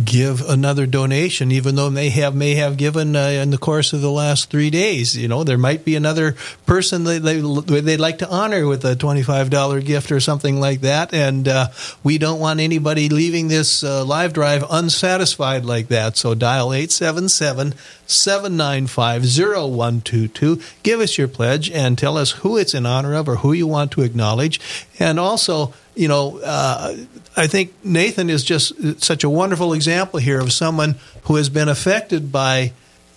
give 0.04 0.46
another 0.48 0.86
donation, 0.86 1.52
even 1.52 1.76
though 1.76 1.90
they 1.90 2.08
have 2.10 2.34
may 2.34 2.56
have 2.56 2.76
given 2.76 3.14
uh, 3.14 3.28
in 3.28 3.50
the 3.50 3.58
course 3.58 3.92
of 3.92 4.00
the 4.00 4.10
last 4.10 4.50
three 4.50 4.70
days. 4.70 5.16
You 5.16 5.28
know, 5.28 5.44
there 5.44 5.58
might 5.58 5.84
be 5.84 5.94
another 5.94 6.34
person 6.66 7.04
that 7.04 7.22
they 7.22 7.40
they'd 7.80 8.00
like 8.00 8.18
to 8.18 8.28
honor 8.28 8.66
with 8.66 8.84
a 8.84 8.96
twenty 8.96 9.22
five 9.22 9.50
dollar 9.50 9.80
gift 9.80 10.10
or 10.10 10.18
something 10.20 10.58
like 10.58 10.80
that, 10.80 11.14
and 11.14 11.46
uh, 11.46 11.68
we 12.02 12.18
don't 12.18 12.40
want 12.40 12.58
anybody 12.60 13.08
leaving 13.08 13.46
this 13.48 13.84
uh, 13.84 14.04
live 14.04 14.32
drive 14.32 14.64
unsatisfied 14.68 15.64
like 15.64 15.86
that. 15.88 16.16
So 16.16 16.34
dial 16.34 16.72
eight 16.72 16.90
seven 16.90 17.28
seven. 17.28 17.74
795-0122. 18.06 20.62
Give 20.84 21.00
us 21.00 21.18
your 21.18 21.26
pledge 21.26 21.72
and 21.72 21.98
tell 21.98 22.16
us 22.16 22.30
who 22.30 22.56
it's 22.56 22.72
in 22.72 22.86
honor 22.86 23.14
of 23.14 23.28
or 23.28 23.34
who 23.36 23.52
you 23.52 23.66
want 23.66 23.90
to 23.92 24.02
acknowledge. 24.02 24.60
And 25.00 25.18
also, 25.18 25.74
you 25.96 26.08
know, 26.08 26.38
uh, 26.38 26.94
I 27.36 27.46
think 27.46 27.72
Nathan 27.82 28.30
is 28.30 28.44
just 28.44 29.02
such 29.02 29.24
a 29.24 29.30
wonderful 29.30 29.72
example 29.72 30.20
here 30.20 30.40
of 30.40 30.52
someone 30.52 30.96
who 31.22 31.36
has 31.36 31.48
been 31.48 31.68
affected 31.68 32.30
by 32.30 32.72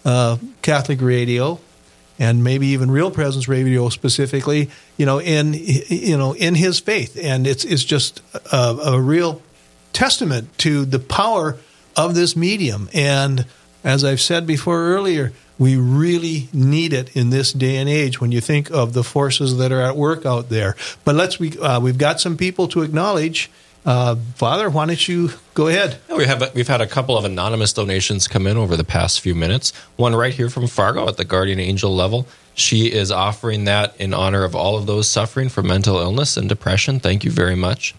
uh, 0.05 0.37
Catholic 0.61 1.01
radio 1.01 1.59
and 2.17 2.43
maybe 2.43 2.67
even 2.67 2.89
Real 2.89 3.11
Presence 3.11 3.47
Radio 3.47 3.89
specifically, 3.89 4.69
you 4.97 5.05
know, 5.05 5.19
in 5.19 5.53
you 5.53 6.17
know 6.17 6.33
in 6.33 6.55
his 6.55 6.79
faith, 6.79 7.17
and 7.21 7.47
it's 7.47 7.63
it's 7.63 7.83
just 7.83 8.21
a, 8.51 8.77
a 8.85 9.01
real 9.01 9.41
testament 9.93 10.57
to 10.59 10.85
the 10.85 10.99
power 10.99 11.57
of 11.95 12.15
this 12.15 12.35
medium. 12.35 12.89
And 12.93 13.45
as 13.83 14.03
I've 14.03 14.21
said 14.21 14.45
before 14.45 14.79
earlier, 14.79 15.31
we 15.59 15.75
really 15.75 16.47
need 16.53 16.93
it 16.93 17.15
in 17.15 17.29
this 17.29 17.51
day 17.53 17.75
and 17.75 17.87
age 17.87 18.19
when 18.19 18.31
you 18.31 18.41
think 18.41 18.71
of 18.71 18.93
the 18.93 19.03
forces 19.03 19.57
that 19.57 19.71
are 19.71 19.81
at 19.81 19.95
work 19.95 20.25
out 20.25 20.49
there. 20.49 20.75
But 21.03 21.15
let's 21.15 21.37
we 21.37 21.59
uh, 21.59 21.79
we've 21.79 21.97
got 21.97 22.19
some 22.19 22.37
people 22.37 22.67
to 22.69 22.81
acknowledge. 22.81 23.51
Uh, 23.85 24.15
Father, 24.35 24.69
why 24.69 24.85
don't 24.85 25.07
you 25.07 25.31
go 25.53 25.67
ahead? 25.67 25.99
We 26.15 26.25
have 26.25 26.53
we've 26.55 26.67
had 26.67 26.81
a 26.81 26.87
couple 26.87 27.17
of 27.17 27.25
anonymous 27.25 27.73
donations 27.73 28.27
come 28.27 28.47
in 28.47 28.57
over 28.57 28.75
the 28.75 28.83
past 28.83 29.19
few 29.19 29.35
minutes. 29.35 29.71
One 29.97 30.15
right 30.15 30.33
here 30.33 30.49
from 30.49 30.67
Fargo 30.67 31.07
at 31.07 31.17
the 31.17 31.25
Guardian 31.25 31.59
Angel 31.59 31.93
level. 31.93 32.27
She 32.55 32.91
is 32.91 33.11
offering 33.11 33.65
that 33.65 33.95
in 33.99 34.13
honor 34.13 34.43
of 34.43 34.55
all 34.55 34.77
of 34.77 34.85
those 34.85 35.07
suffering 35.07 35.49
from 35.49 35.67
mental 35.67 35.97
illness 35.99 36.35
and 36.35 36.49
depression. 36.49 36.99
Thank 36.99 37.23
you 37.23 37.31
very 37.31 37.55
much. 37.55 37.95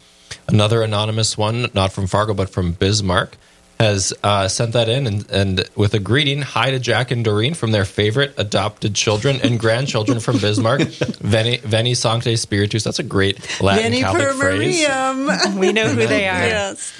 Another 0.46 0.82
anonymous 0.82 1.38
one, 1.38 1.68
not 1.74 1.92
from 1.92 2.06
Fargo 2.06 2.34
but 2.34 2.50
from 2.50 2.72
Bismarck, 2.72 3.36
has 3.80 4.12
uh, 4.22 4.46
sent 4.46 4.74
that 4.74 4.90
in 4.90 5.06
and, 5.06 5.30
and 5.30 5.68
with 5.74 5.94
a 5.94 5.98
greeting, 5.98 6.42
hi 6.42 6.70
to 6.70 6.78
Jack 6.78 7.10
and 7.10 7.24
Doreen 7.24 7.54
from 7.54 7.72
their 7.72 7.86
favorite 7.86 8.34
adopted 8.36 8.94
children 8.94 9.40
and 9.42 9.58
grandchildren 9.58 10.20
from 10.20 10.36
Bismarck, 10.38 10.82
Veni, 11.22 11.56
Veni 11.58 11.94
Sancte 11.94 12.38
Spiritus. 12.38 12.84
That's 12.84 12.98
a 12.98 13.02
great 13.02 13.58
Latin 13.62 13.84
Veni 13.84 14.02
Catholic 14.02 14.22
per 14.22 14.32
phrase. 14.34 14.86
Mariam. 14.86 15.58
We 15.58 15.72
know 15.72 15.88
who 15.88 16.06
they 16.06 16.28
are. 16.28 16.46
yes. 16.46 16.92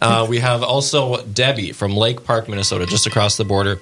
Uh, 0.00 0.24
we 0.28 0.38
have 0.38 0.62
also 0.62 1.24
Debbie 1.24 1.72
from 1.72 1.96
Lake 1.96 2.22
Park, 2.22 2.48
Minnesota, 2.48 2.86
just 2.86 3.08
across 3.08 3.36
the 3.36 3.44
border 3.44 3.80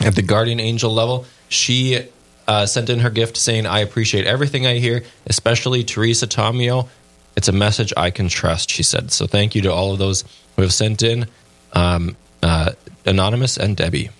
at 0.00 0.16
the 0.16 0.22
Guardian 0.22 0.58
Angel 0.58 0.92
level. 0.92 1.24
She 1.48 2.04
uh, 2.48 2.66
sent 2.66 2.90
in 2.90 2.98
her 2.98 3.10
gift 3.10 3.36
saying, 3.36 3.66
I 3.66 3.78
appreciate 3.78 4.26
everything 4.26 4.66
I 4.66 4.78
hear, 4.78 5.04
especially 5.26 5.84
Teresa 5.84 6.26
Tomeo. 6.26 6.88
It's 7.36 7.46
a 7.46 7.52
message 7.52 7.92
I 7.96 8.10
can 8.10 8.26
trust, 8.26 8.70
she 8.70 8.82
said. 8.82 9.12
So 9.12 9.28
thank 9.28 9.54
you 9.54 9.62
to 9.62 9.72
all 9.72 9.92
of 9.92 10.00
those 10.00 10.24
who 10.56 10.62
have 10.62 10.72
sent 10.72 11.02
in, 11.02 11.26
um, 11.72 12.16
uh, 12.42 12.72
Anonymous 13.04 13.56
and 13.56 13.76
Debbie. 13.76 14.10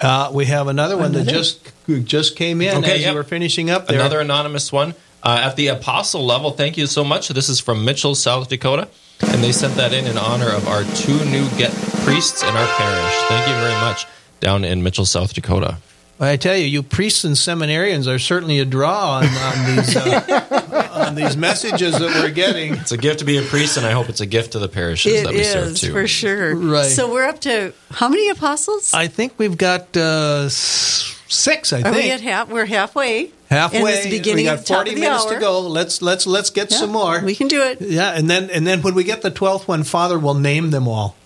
Uh, 0.00 0.30
we 0.32 0.46
have 0.46 0.68
another 0.68 0.96
one 0.96 1.12
that 1.12 1.26
just 1.26 1.72
just 2.04 2.36
came 2.36 2.60
in 2.60 2.78
Okay, 2.78 2.94
as 2.96 3.00
yep. 3.02 3.10
you 3.10 3.16
were 3.16 3.24
finishing 3.24 3.70
up 3.70 3.86
there. 3.86 4.00
Another 4.00 4.20
anonymous 4.20 4.72
one. 4.72 4.94
Uh, 5.22 5.40
at 5.44 5.56
the 5.56 5.68
apostle 5.68 6.24
level, 6.24 6.50
thank 6.50 6.76
you 6.76 6.86
so 6.86 7.02
much. 7.02 7.28
This 7.28 7.48
is 7.48 7.58
from 7.58 7.84
Mitchell, 7.84 8.14
South 8.14 8.48
Dakota. 8.48 8.88
And 9.22 9.42
they 9.42 9.52
sent 9.52 9.74
that 9.76 9.94
in 9.94 10.06
in 10.06 10.18
honor 10.18 10.50
of 10.50 10.68
our 10.68 10.82
two 10.82 11.24
new 11.26 11.48
get 11.56 11.72
priests 12.04 12.42
in 12.42 12.48
our 12.48 12.66
parish. 12.66 13.14
Thank 13.28 13.48
you 13.48 13.54
very 13.54 13.80
much 13.80 14.06
down 14.40 14.64
in 14.64 14.82
Mitchell, 14.82 15.06
South 15.06 15.32
Dakota. 15.32 15.78
I 16.20 16.36
tell 16.36 16.56
you, 16.56 16.66
you 16.66 16.82
priests 16.82 17.24
and 17.24 17.34
seminarians 17.34 18.06
are 18.06 18.18
certainly 18.18 18.60
a 18.60 18.64
draw 18.64 19.18
on, 19.18 19.24
on 19.24 19.76
these 19.76 19.96
uh, 19.96 20.20
on 20.94 21.14
these 21.14 21.36
messages 21.36 21.98
that 21.98 22.10
we're 22.22 22.30
getting. 22.30 22.74
It's 22.74 22.92
a 22.92 22.96
gift 22.96 23.18
to 23.20 23.24
be 23.24 23.38
a 23.38 23.42
priest, 23.42 23.76
and 23.76 23.84
I 23.86 23.90
hope 23.92 24.08
it's 24.08 24.20
a 24.20 24.26
gift 24.26 24.52
to 24.52 24.58
the 24.58 24.68
parishes 24.68 25.20
It 25.20 25.24
that 25.24 25.32
we 25.34 25.44
serve 25.44 25.76
too. 25.76 25.92
for 25.92 26.06
sure. 26.06 26.54
Right. 26.54 26.84
So 26.86 27.12
we're 27.12 27.24
up 27.26 27.40
to 27.42 27.72
how 27.90 28.08
many 28.08 28.28
apostles? 28.30 28.94
I 28.94 29.06
think 29.08 29.34
we've 29.38 29.56
got 29.56 29.96
uh, 29.96 30.48
six. 30.48 31.72
I 31.72 31.82
Are 31.82 31.90
we 31.92 31.96
think 32.02 32.12
at 32.14 32.20
half? 32.20 32.48
We're 32.48 32.66
halfway. 32.66 33.30
halfway. 33.50 34.02
And 34.02 34.10
beginning 34.10 34.44
we 34.46 34.50
got 34.50 34.66
forty 34.66 34.90
of 34.90 34.96
the 34.96 35.00
minutes 35.02 35.24
hour. 35.26 35.34
to 35.34 35.40
go. 35.40 35.60
Let's 35.60 36.00
let's 36.02 36.26
let's 36.26 36.50
get 36.50 36.70
Yeah, 36.70 36.76
some 36.78 36.90
more. 36.90 37.20
We 37.20 37.34
can 37.34 37.48
do 37.48 37.62
it. 37.62 37.80
yeah, 37.80 38.10
and 38.16 38.28
then 38.30 38.50
and 38.50 38.66
then 38.66 38.82
when 38.82 38.94
we 38.94 39.04
get 39.04 39.22
the 39.22 39.30
twelfth 39.30 39.68
one, 39.68 39.82
Father 39.84 40.18
will 40.18 40.34
name 40.34 40.70
them 40.70 40.86
all. 40.88 41.16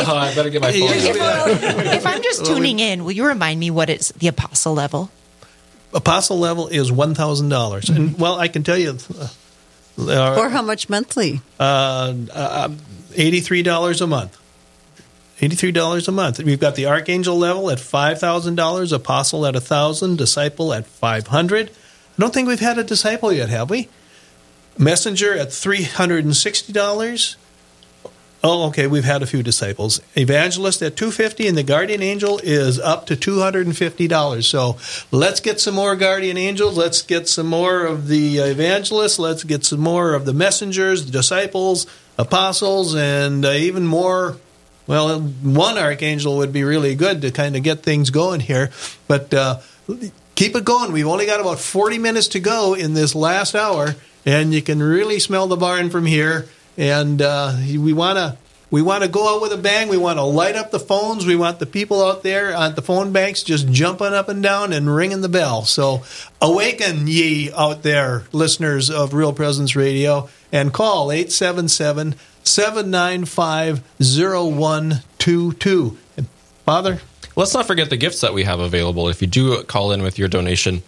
Oh, 0.00 0.16
I 0.16 0.32
better 0.34 0.48
get 0.50 0.62
my 0.62 0.70
phone. 0.72 0.80
Yeah. 0.82 1.94
If 1.94 2.06
I'm 2.06 2.22
just 2.22 2.46
tuning 2.46 2.78
in, 2.78 3.04
will 3.04 3.12
you 3.12 3.26
remind 3.26 3.58
me 3.60 3.70
what 3.70 3.90
is 3.90 4.08
the 4.18 4.28
apostle 4.28 4.74
level? 4.74 5.10
Apostle 5.94 6.38
level 6.38 6.68
is 6.68 6.92
one 6.92 7.14
thousand 7.14 7.48
dollars, 7.48 7.88
and 7.88 8.18
well, 8.18 8.38
I 8.38 8.48
can 8.48 8.62
tell 8.62 8.76
you. 8.78 8.98
Uh, 9.98 10.36
Or 10.38 10.48
how 10.48 10.62
much 10.62 10.88
monthly? 10.88 11.40
uh, 11.58 12.14
uh, 12.32 12.68
eighty-three 13.16 13.62
dollars 13.62 14.00
a 14.00 14.06
month. 14.06 14.36
Eighty-three 15.40 15.72
dollars 15.72 16.06
a 16.08 16.12
month. 16.12 16.38
We've 16.40 16.60
got 16.60 16.74
the 16.76 16.86
archangel 16.86 17.36
level 17.38 17.70
at 17.70 17.80
five 17.80 18.20
thousand 18.20 18.54
dollars, 18.56 18.92
apostle 18.92 19.46
at 19.46 19.56
a 19.56 19.60
thousand, 19.60 20.16
disciple 20.18 20.72
at 20.74 20.86
five 20.86 21.28
hundred. 21.28 21.70
I 21.70 22.20
don't 22.20 22.34
think 22.34 22.48
we've 22.48 22.60
had 22.60 22.78
a 22.78 22.84
disciple 22.84 23.32
yet, 23.32 23.48
have 23.48 23.70
we? 23.70 23.88
Messenger 24.76 25.36
at 25.38 25.52
three 25.52 25.82
hundred 25.84 26.24
and 26.24 26.36
sixty 26.36 26.72
dollars. 26.72 27.36
Oh, 28.42 28.68
okay. 28.68 28.86
We've 28.86 29.04
had 29.04 29.22
a 29.22 29.26
few 29.26 29.42
disciples. 29.42 30.00
Evangelist 30.16 30.80
at 30.82 30.96
two 30.96 31.10
fifty, 31.10 31.48
and 31.48 31.58
the 31.58 31.64
guardian 31.64 32.02
angel 32.02 32.38
is 32.42 32.78
up 32.78 33.06
to 33.06 33.16
two 33.16 33.40
hundred 33.40 33.66
and 33.66 33.76
fifty 33.76 34.06
dollars. 34.06 34.46
So 34.46 34.76
let's 35.10 35.40
get 35.40 35.60
some 35.60 35.74
more 35.74 35.96
guardian 35.96 36.36
angels. 36.36 36.78
Let's 36.78 37.02
get 37.02 37.28
some 37.28 37.48
more 37.48 37.84
of 37.84 38.06
the 38.06 38.38
evangelists. 38.38 39.18
Let's 39.18 39.42
get 39.42 39.64
some 39.64 39.80
more 39.80 40.14
of 40.14 40.24
the 40.24 40.32
messengers, 40.32 41.06
the 41.06 41.10
disciples, 41.10 41.86
apostles, 42.16 42.94
and 42.94 43.44
uh, 43.44 43.50
even 43.50 43.86
more. 43.86 44.36
Well, 44.86 45.20
one 45.20 45.76
archangel 45.76 46.38
would 46.38 46.52
be 46.52 46.64
really 46.64 46.94
good 46.94 47.20
to 47.22 47.30
kind 47.30 47.56
of 47.56 47.62
get 47.62 47.82
things 47.82 48.08
going 48.10 48.40
here. 48.40 48.70
But 49.06 49.34
uh, 49.34 49.58
keep 50.34 50.54
it 50.54 50.64
going. 50.64 50.92
We've 50.92 51.06
only 51.06 51.26
got 51.26 51.40
about 51.40 51.58
40 51.58 51.98
minutes 51.98 52.28
to 52.28 52.40
go 52.40 52.74
in 52.74 52.94
this 52.94 53.14
last 53.14 53.54
hour, 53.54 53.96
and 54.24 54.54
you 54.54 54.62
can 54.62 54.80
really 54.82 55.18
smell 55.18 55.48
the 55.48 55.56
barn 55.56 55.90
from 55.90 56.06
here. 56.06 56.48
And 56.78 57.20
uh, 57.20 57.54
we 57.58 57.92
want 57.92 58.16
to. 58.16 58.38
We 58.70 58.82
want 58.82 59.02
to 59.02 59.08
go 59.08 59.34
out 59.34 59.40
with 59.40 59.50
a 59.54 59.56
bang. 59.56 59.88
We 59.88 59.96
want 59.96 60.18
to 60.18 60.24
light 60.24 60.54
up 60.54 60.70
the 60.70 60.78
phones. 60.78 61.24
We 61.24 61.36
want 61.36 61.58
the 61.58 61.64
people 61.64 62.04
out 62.04 62.22
there 62.22 62.52
at 62.52 62.76
the 62.76 62.82
phone 62.82 63.12
banks 63.12 63.42
just 63.42 63.66
jumping 63.70 64.12
up 64.12 64.28
and 64.28 64.42
down 64.42 64.74
and 64.74 64.94
ringing 64.94 65.22
the 65.22 65.28
bell. 65.30 65.64
So 65.64 66.02
awaken 66.42 67.06
ye 67.06 67.50
out 67.50 67.82
there, 67.82 68.24
listeners 68.30 68.90
of 68.90 69.14
Real 69.14 69.32
Presence 69.32 69.74
Radio, 69.74 70.28
and 70.52 70.70
call 70.70 71.10
877 71.10 72.16
795 72.42 73.82
0122. 73.98 75.96
Father? 76.66 77.00
Let's 77.36 77.54
not 77.54 77.66
forget 77.66 77.88
the 77.88 77.96
gifts 77.96 78.20
that 78.20 78.34
we 78.34 78.42
have 78.42 78.60
available. 78.60 79.08
If 79.08 79.22
you 79.22 79.28
do 79.28 79.62
call 79.62 79.92
in 79.92 80.02
with 80.02 80.18
your 80.18 80.28
donation, 80.28 80.82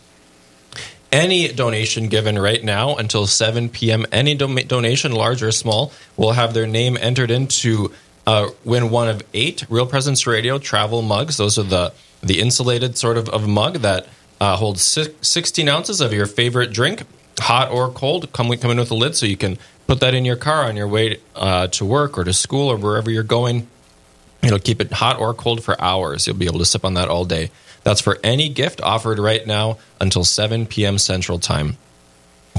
any 1.13 1.49
donation 1.49 2.09
given 2.09 2.39
right 2.39 2.63
now 2.63 2.97
until 2.97 3.27
7 3.27 3.69
p.m., 3.69 4.07
any 4.13 4.35
do- 4.35 4.63
donation, 4.63 5.13
large 5.13 5.43
or 5.43 5.51
small, 5.51 5.93
will 6.17 6.33
have 6.33 6.55
their 6.55 6.67
name 6.67 6.97
entered 7.01 7.31
into 7.31 7.93
uh, 8.27 8.49
win 8.65 8.91
one 8.91 9.09
of 9.09 9.23
eight 9.35 9.65
Real 9.69 9.87
Presence 9.87 10.27
Radio 10.27 10.59
travel 10.59 11.03
mugs. 11.03 11.37
Those 11.37 11.59
are 11.59 11.65
the 11.65 11.93
the 12.23 12.41
insulated 12.41 12.99
sort 12.99 13.17
of, 13.17 13.31
of 13.31 13.49
mug 13.49 13.79
that 13.79 14.07
uh, 14.41 14.55
holds 14.57 14.83
si- 14.83 15.15
16 15.23 15.69
ounces 15.69 16.01
of 16.03 16.13
your 16.13 16.27
favorite 16.27 16.71
drink, 16.71 17.03
hot 17.41 17.71
or 17.71 17.91
cold. 17.91 18.31
Come, 18.33 18.55
come 18.59 18.71
in 18.71 18.79
with 18.79 18.91
a 18.91 18.95
lid 18.95 19.17
so 19.17 19.25
you 19.25 19.39
can 19.39 19.59
put 19.87 20.01
that 20.01 20.15
in 20.15 20.25
your 20.25 20.37
car 20.37 20.65
on 20.65 20.77
your 20.77 20.87
way 20.87 21.19
uh, 21.35 21.67
to 21.69 21.85
work 21.85 22.19
or 22.19 22.25
to 22.25 22.33
school 22.35 22.69
or 22.69 22.77
wherever 22.77 23.11
you're 23.11 23.23
going. 23.23 23.69
It'll 24.43 24.59
keep 24.59 24.81
it 24.81 24.93
hot 24.93 25.19
or 25.19 25.35
cold 25.35 25.63
for 25.65 25.81
hours. 25.81 26.27
You'll 26.27 26.37
be 26.37 26.47
able 26.47 26.59
to 26.59 26.65
sip 26.65 26.85
on 26.85 26.95
that 26.95 27.09
all 27.09 27.25
day. 27.25 27.51
That's 27.83 28.01
for 28.01 28.19
any 28.23 28.49
gift 28.49 28.81
offered 28.83 29.19
right 29.19 29.47
now 29.47 29.79
until 30.01 30.25
7 30.25 30.67
p.m. 30.67 30.99
Central 30.99 31.39
Time. 31.39 31.77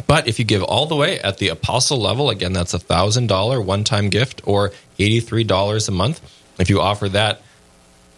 But 0.07 0.27
if 0.27 0.39
you 0.39 0.45
give 0.45 0.63
all 0.63 0.85
the 0.85 0.95
way 0.95 1.19
at 1.19 1.37
the 1.37 1.49
apostle 1.49 1.99
level, 1.99 2.29
again, 2.29 2.53
that's 2.53 2.73
a 2.73 2.79
$1,000 2.79 3.63
one 3.63 3.83
time 3.83 4.09
gift 4.09 4.41
or 4.45 4.71
$83 4.97 5.87
a 5.87 5.91
month. 5.91 6.21
If 6.59 6.69
you 6.69 6.81
offer 6.81 7.09
that 7.09 7.41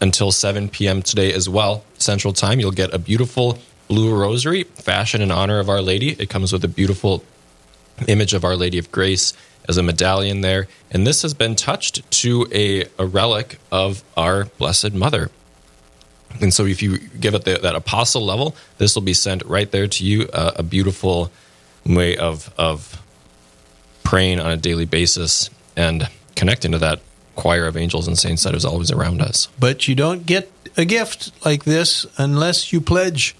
until 0.02 0.32
7 0.32 0.70
p.m. 0.70 1.02
today 1.02 1.34
as 1.34 1.48
well, 1.50 1.84
Central 1.98 2.34
Time, 2.34 2.60
you'll 2.60 2.72
get 2.72 2.94
a 2.94 3.00
beautiful 3.00 3.60
blue 3.88 4.14
rosary, 4.16 4.64
fashion 4.64 5.22
in 5.22 5.32
honor 5.32 5.60
of 5.60 5.70
Our 5.70 5.82
Lady. 5.82 6.12
It 6.20 6.30
comes 6.30 6.52
with 6.52 6.64
a 6.64 6.68
beautiful 6.68 7.24
image 8.08 8.34
of 8.34 8.44
Our 8.44 8.56
Lady 8.56 8.78
of 8.78 8.92
Grace 8.92 9.34
as 9.68 9.78
a 9.78 9.84
medallion 9.84 10.42
there. 10.42 10.68
And 10.92 11.06
this 11.06 11.22
has 11.22 11.34
been 11.34 11.56
touched 11.56 12.10
to 12.24 12.48
a, 12.52 12.86
a 12.98 13.06
relic 13.06 13.60
of 13.72 14.04
our 14.18 14.46
Blessed 14.46 14.94
Mother. 14.94 15.30
And 16.42 16.54
so 16.54 16.66
if 16.66 16.82
you 16.82 16.98
give 16.98 17.36
it 17.36 17.46
the, 17.46 17.60
that 17.60 17.76
apostle 17.76 18.26
level, 18.26 18.56
this 18.78 18.96
will 18.96 19.04
be 19.04 19.14
sent 19.14 19.44
right 19.46 19.70
there 19.72 19.88
to 19.88 20.06
you, 20.06 20.28
uh, 20.34 20.52
a 20.56 20.64
beautiful 20.64 21.32
way 21.86 22.18
of, 22.18 22.54
of 22.58 23.02
praying 24.04 24.40
on 24.40 24.52
a 24.52 24.58
daily 24.58 24.86
basis 24.86 25.50
and 25.76 26.08
connecting 26.36 26.72
to 26.72 26.80
that 26.80 27.00
choir 27.36 27.66
of 27.66 27.76
angels 27.78 28.08
and 28.08 28.18
saints 28.18 28.44
that 28.44 28.56
is 28.56 28.66
always 28.66 28.92
around 28.92 29.22
us. 29.22 29.48
But 29.60 29.88
you 29.88 29.96
don't 29.96 30.26
get 30.26 30.52
a 30.78 30.86
gift 30.86 31.32
like 31.46 31.64
this 31.64 32.06
unless 32.18 32.72
you 32.72 32.82
pledge 32.82 33.36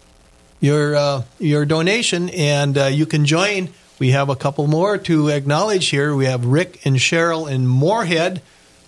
your 0.60 0.96
uh, 0.96 1.24
your 1.40 1.66
donation, 1.66 2.30
and 2.30 2.78
uh, 2.78 2.86
you 2.86 3.06
can 3.06 3.26
join. 3.26 3.70
We 4.00 4.12
have 4.12 4.30
a 4.30 4.36
couple 4.36 4.66
more 4.68 4.98
to 4.98 5.28
acknowledge 5.28 5.90
here. 5.90 6.16
We 6.16 6.26
have 6.26 6.46
Rick 6.46 6.86
and 6.86 6.96
Cheryl 6.96 7.52
in 7.52 7.68
Moorhead, 7.68 8.42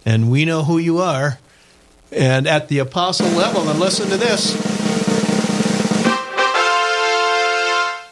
and 0.06 0.32
we 0.32 0.46
know 0.46 0.64
who 0.64 0.78
you 0.78 1.00
are. 1.00 1.38
And 2.16 2.48
at 2.48 2.70
the 2.70 2.80
apostle 2.80 3.28
level, 3.30 3.68
and 3.68 3.80
listen 3.80 4.10
to 4.10 4.18
this. 4.18 4.56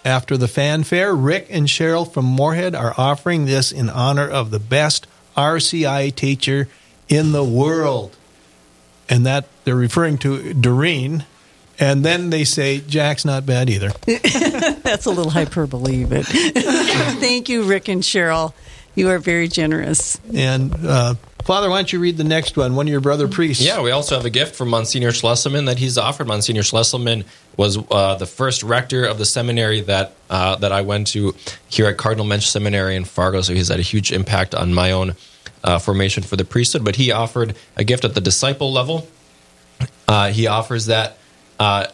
After 0.05 0.35
the 0.35 0.49
fanfare, 0.49 1.15
Rick 1.15 1.47
and 1.49 1.67
Cheryl 1.67 2.11
from 2.11 2.25
Moorhead 2.25 2.75
are 2.75 2.93
offering 2.97 3.45
this 3.45 3.71
in 3.71 3.89
honor 3.89 4.29
of 4.29 4.51
the 4.51 4.59
best 4.59 5.07
RCIA 5.37 6.13
teacher 6.13 6.67
in 7.07 7.31
the 7.31 7.43
world. 7.43 8.15
And 9.07 9.25
that 9.25 9.45
they're 9.63 9.75
referring 9.75 10.17
to 10.19 10.53
Doreen. 10.53 11.25
And 11.79 12.03
then 12.03 12.29
they 12.29 12.43
say, 12.43 12.79
Jack's 12.79 13.23
not 13.23 13.45
bad 13.45 13.69
either. 13.69 13.89
That's 14.05 15.05
a 15.05 15.11
little 15.11 15.31
hyperbole, 15.31 16.05
but 16.05 16.25
thank 16.25 17.47
you, 17.47 17.63
Rick 17.63 17.87
and 17.87 18.03
Cheryl. 18.03 18.53
You 18.95 19.09
are 19.09 19.19
very 19.19 19.47
generous. 19.47 20.19
And 20.33 20.73
uh, 20.85 21.15
Father, 21.43 21.69
why 21.69 21.77
don't 21.77 21.91
you 21.91 21.99
read 21.99 22.15
the 22.15 22.23
next 22.23 22.55
one? 22.55 22.75
One 22.75 22.87
of 22.87 22.91
your 22.91 23.01
brother 23.01 23.27
priests. 23.27 23.63
Yeah, 23.63 23.81
we 23.81 23.91
also 23.91 24.15
have 24.15 24.23
a 24.23 24.29
gift 24.29 24.55
from 24.55 24.69
Monsignor 24.69 25.11
Schlesselman 25.11 25.65
that 25.65 25.77
he's 25.77 25.97
offered. 25.97 26.25
Monsignor 26.25 26.61
Schlesselman 26.61 27.25
was 27.57 27.77
uh, 27.91 28.15
the 28.15 28.25
first 28.25 28.63
rector 28.63 29.03
of 29.03 29.17
the 29.17 29.25
seminary 29.25 29.81
that 29.81 30.13
uh, 30.29 30.55
that 30.57 30.71
I 30.71 30.81
went 30.81 31.07
to 31.07 31.35
here 31.67 31.87
at 31.87 31.97
Cardinal 31.97 32.25
Muench 32.25 32.49
Seminary 32.49 32.95
in 32.95 33.03
Fargo. 33.03 33.41
So 33.41 33.53
he's 33.53 33.67
had 33.67 33.79
a 33.79 33.83
huge 33.83 34.13
impact 34.13 34.55
on 34.55 34.73
my 34.73 34.91
own 34.91 35.15
uh, 35.63 35.79
formation 35.79 36.23
for 36.23 36.37
the 36.37 36.45
priesthood. 36.45 36.85
But 36.85 36.95
he 36.95 37.11
offered 37.11 37.55
a 37.75 37.83
gift 37.83 38.05
at 38.05 38.15
the 38.15 38.21
disciple 38.21 38.71
level. 38.71 39.07
Uh, 40.07 40.29
he 40.31 40.47
offers 40.47 40.85
that 40.85 41.17
uh, 41.59 41.87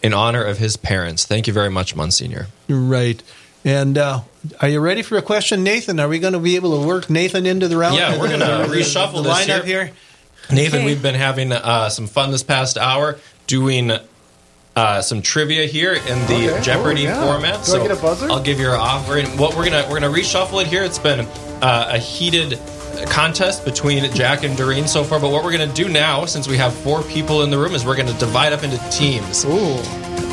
in 0.00 0.14
honor 0.14 0.44
of 0.44 0.58
his 0.58 0.76
parents. 0.76 1.24
Thank 1.24 1.48
you 1.48 1.52
very 1.52 1.70
much, 1.70 1.96
Monsignor. 1.96 2.46
Right. 2.68 3.20
And 3.66 3.98
uh, 3.98 4.20
are 4.60 4.68
you 4.68 4.78
ready 4.80 5.02
for 5.02 5.18
a 5.18 5.22
question, 5.22 5.64
Nathan? 5.64 5.98
Are 5.98 6.06
we 6.08 6.20
going 6.20 6.34
to 6.34 6.38
be 6.38 6.54
able 6.54 6.80
to 6.80 6.86
work 6.86 7.10
Nathan 7.10 7.46
into 7.46 7.66
the 7.66 7.76
round? 7.76 7.96
Yeah, 7.96 8.12
we're 8.18 8.28
going 8.28 8.38
to 8.40 8.46
reshuffle 8.72 9.16
the 9.16 9.22
this 9.24 9.46
lineup 9.48 9.64
here. 9.64 9.86
here. 9.86 9.94
Nathan, 10.52 10.78
Okay. 10.78 10.86
we've 10.86 11.02
been 11.02 11.16
having 11.16 11.50
uh, 11.50 11.88
some 11.88 12.06
fun 12.06 12.30
this 12.30 12.44
past 12.44 12.78
hour 12.78 13.18
doing 13.48 13.90
uh, 14.76 15.02
some 15.02 15.20
trivia 15.20 15.66
here 15.66 15.94
in 15.94 16.26
the 16.28 16.52
Okay. 16.52 16.62
Jeopardy 16.62 17.08
Oh, 17.08 17.10
yeah. 17.10 17.24
format. 17.26 17.64
Do 17.66 17.74
I 17.74 17.88
get 17.88 17.98
a 17.98 18.00
buzzer? 18.00 18.30
I'll 18.30 18.40
give 18.42 18.60
you 18.60 18.68
our 18.68 18.76
offering. 18.76 19.26
What 19.36 19.56
we're 19.56 19.64
gonna 19.64 19.84
we're 19.90 19.98
gonna 19.98 20.14
reshuffle 20.16 20.60
it 20.62 20.68
here. 20.68 20.84
It's 20.84 20.98
been 21.00 21.20
uh, 21.60 21.88
a 21.94 21.98
heated 21.98 22.60
contest 23.08 23.64
between 23.64 24.08
Jack 24.14 24.44
and 24.44 24.56
Doreen 24.56 24.86
so 24.86 25.02
far. 25.02 25.18
But 25.18 25.30
what 25.32 25.42
we're 25.42 25.52
gonna 25.52 25.72
do 25.72 25.88
now, 25.88 26.24
since 26.26 26.46
we 26.46 26.56
have 26.58 26.72
four 26.72 27.02
people 27.02 27.42
in 27.42 27.50
the 27.50 27.58
room, 27.58 27.72
is 27.74 27.84
we're 27.84 27.96
gonna 27.96 28.16
divide 28.18 28.52
up 28.52 28.62
into 28.62 28.78
teams. 28.90 29.44
Ooh. 29.46 29.78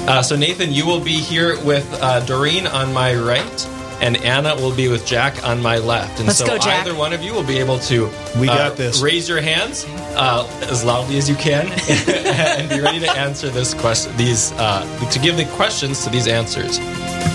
Uh, 0.08 0.22
so 0.22 0.36
Nathan, 0.36 0.72
you 0.74 0.86
will 0.86 1.00
be 1.00 1.13
here 1.18 1.58
with 1.63 1.88
uh, 2.02 2.20
Doreen 2.26 2.68
on 2.68 2.92
my 2.94 3.16
right, 3.16 3.68
and 4.02 4.18
Anna 4.18 4.54
will 4.56 4.76
be 4.76 4.89
with 4.89 5.06
Jack 5.06 5.46
on 5.48 5.62
my 5.62 5.78
left. 5.78 6.18
And 6.20 6.28
Let's 6.28 6.39
so 6.39 6.46
go, 6.46 6.58
Jack. 6.58 6.86
either 6.86 6.94
one 6.94 7.13
of 7.13 7.22
you 7.24 7.34
will 7.34 7.44
be 7.44 7.58
able 7.58 7.80
to 7.80 8.10
We 8.38 8.50
uh, 8.50 8.56
got 8.70 8.76
this. 8.78 9.02
Raise 9.02 9.30
your 9.30 9.39
hands 9.39 9.86
uh, 10.18 10.46
as 10.70 10.84
loudly 10.84 11.18
as 11.18 11.30
you 11.30 11.36
can, 11.36 11.68
and 12.08 12.70
be 12.70 12.82
ready 12.82 13.00
to 13.00 13.10
answer 13.12 13.50
this 13.50 13.74
question. 13.74 14.16
These 14.18 14.52
uh, 14.54 14.84
to 15.10 15.20
give 15.20 15.38
the 15.38 15.46
questions 15.56 16.04
to 16.04 16.10
these 16.10 16.28
answers. 16.28 16.80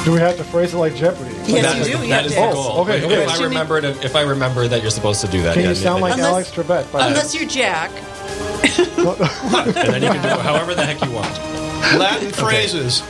Do 0.04 0.12
we 0.12 0.18
have 0.20 0.37
to 0.37 0.44
phrase 0.44 0.74
it 0.74 0.76
like 0.78 0.94
Jeopardy? 0.94 1.35
Yes, 1.46 1.62
that 1.64 1.76
you 1.76 1.81
is, 1.81 1.87
do. 1.88 1.96
the, 1.96 2.02
You 2.04 2.09
that 2.11 2.16
have 2.16 2.26
is 2.26 2.35
the 2.35 2.40
Oh, 2.42 2.52
goal. 2.52 2.81
okay, 2.83 2.98
if, 2.98 3.04
okay. 3.04 3.22
if 3.22 3.28
I 3.31 3.42
remember 3.44 3.81
to, 3.81 3.88
if 4.04 4.14
I 4.14 4.22
remember 4.22 4.68
that 4.68 4.83
you're 4.83 4.90
supposed 4.90 5.22
to 5.22 5.28
do 5.28 5.40
that, 5.42 5.54
Can 5.54 5.62
yeah, 5.62 5.68
you 5.70 5.74
sound 5.74 6.02
like 6.02 6.12
Unless- 6.18 6.28
Alex 6.28 6.50
Trebek? 6.50 6.85
Unless 6.92 7.35
you're 7.35 7.48
Jack. 7.48 7.90
and 8.68 9.74
then 9.74 10.02
you 10.02 10.11
can 10.11 10.22
do 10.22 10.28
it 10.28 10.40
however 10.44 10.74
the 10.74 10.85
heck 10.85 11.02
you 11.02 11.11
want. 11.12 11.58
Latin 11.98 12.30
phrases. 12.30 13.02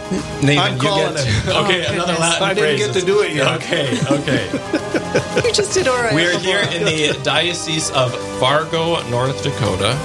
Nathan, 0.43 0.59
I'm 0.59 0.75
you 0.75 0.81
calling 0.81 1.15
get 1.15 1.27
it. 1.27 1.49
okay. 1.49 1.87
another 1.95 2.13
goodness. 2.13 2.21
Latin 2.21 2.49
I 2.49 2.55
didn't 2.55 2.79
get 2.79 3.01
to 3.01 3.07
do 3.07 3.21
it 3.23 3.33
yet. 3.35 3.57
Okay, 3.57 3.99
okay. 4.11 5.45
You 5.47 5.53
just 5.53 5.73
did 5.73 5.89
all 5.89 5.97
right. 5.97 6.15
We 6.15 6.27
are 6.27 6.39
here 6.39 6.61
in 6.61 6.85
the 6.85 7.19
Diocese 7.23 7.91
of 7.93 8.15
Fargo, 8.39 9.03
North 9.09 9.43
Dakota. 9.43 9.97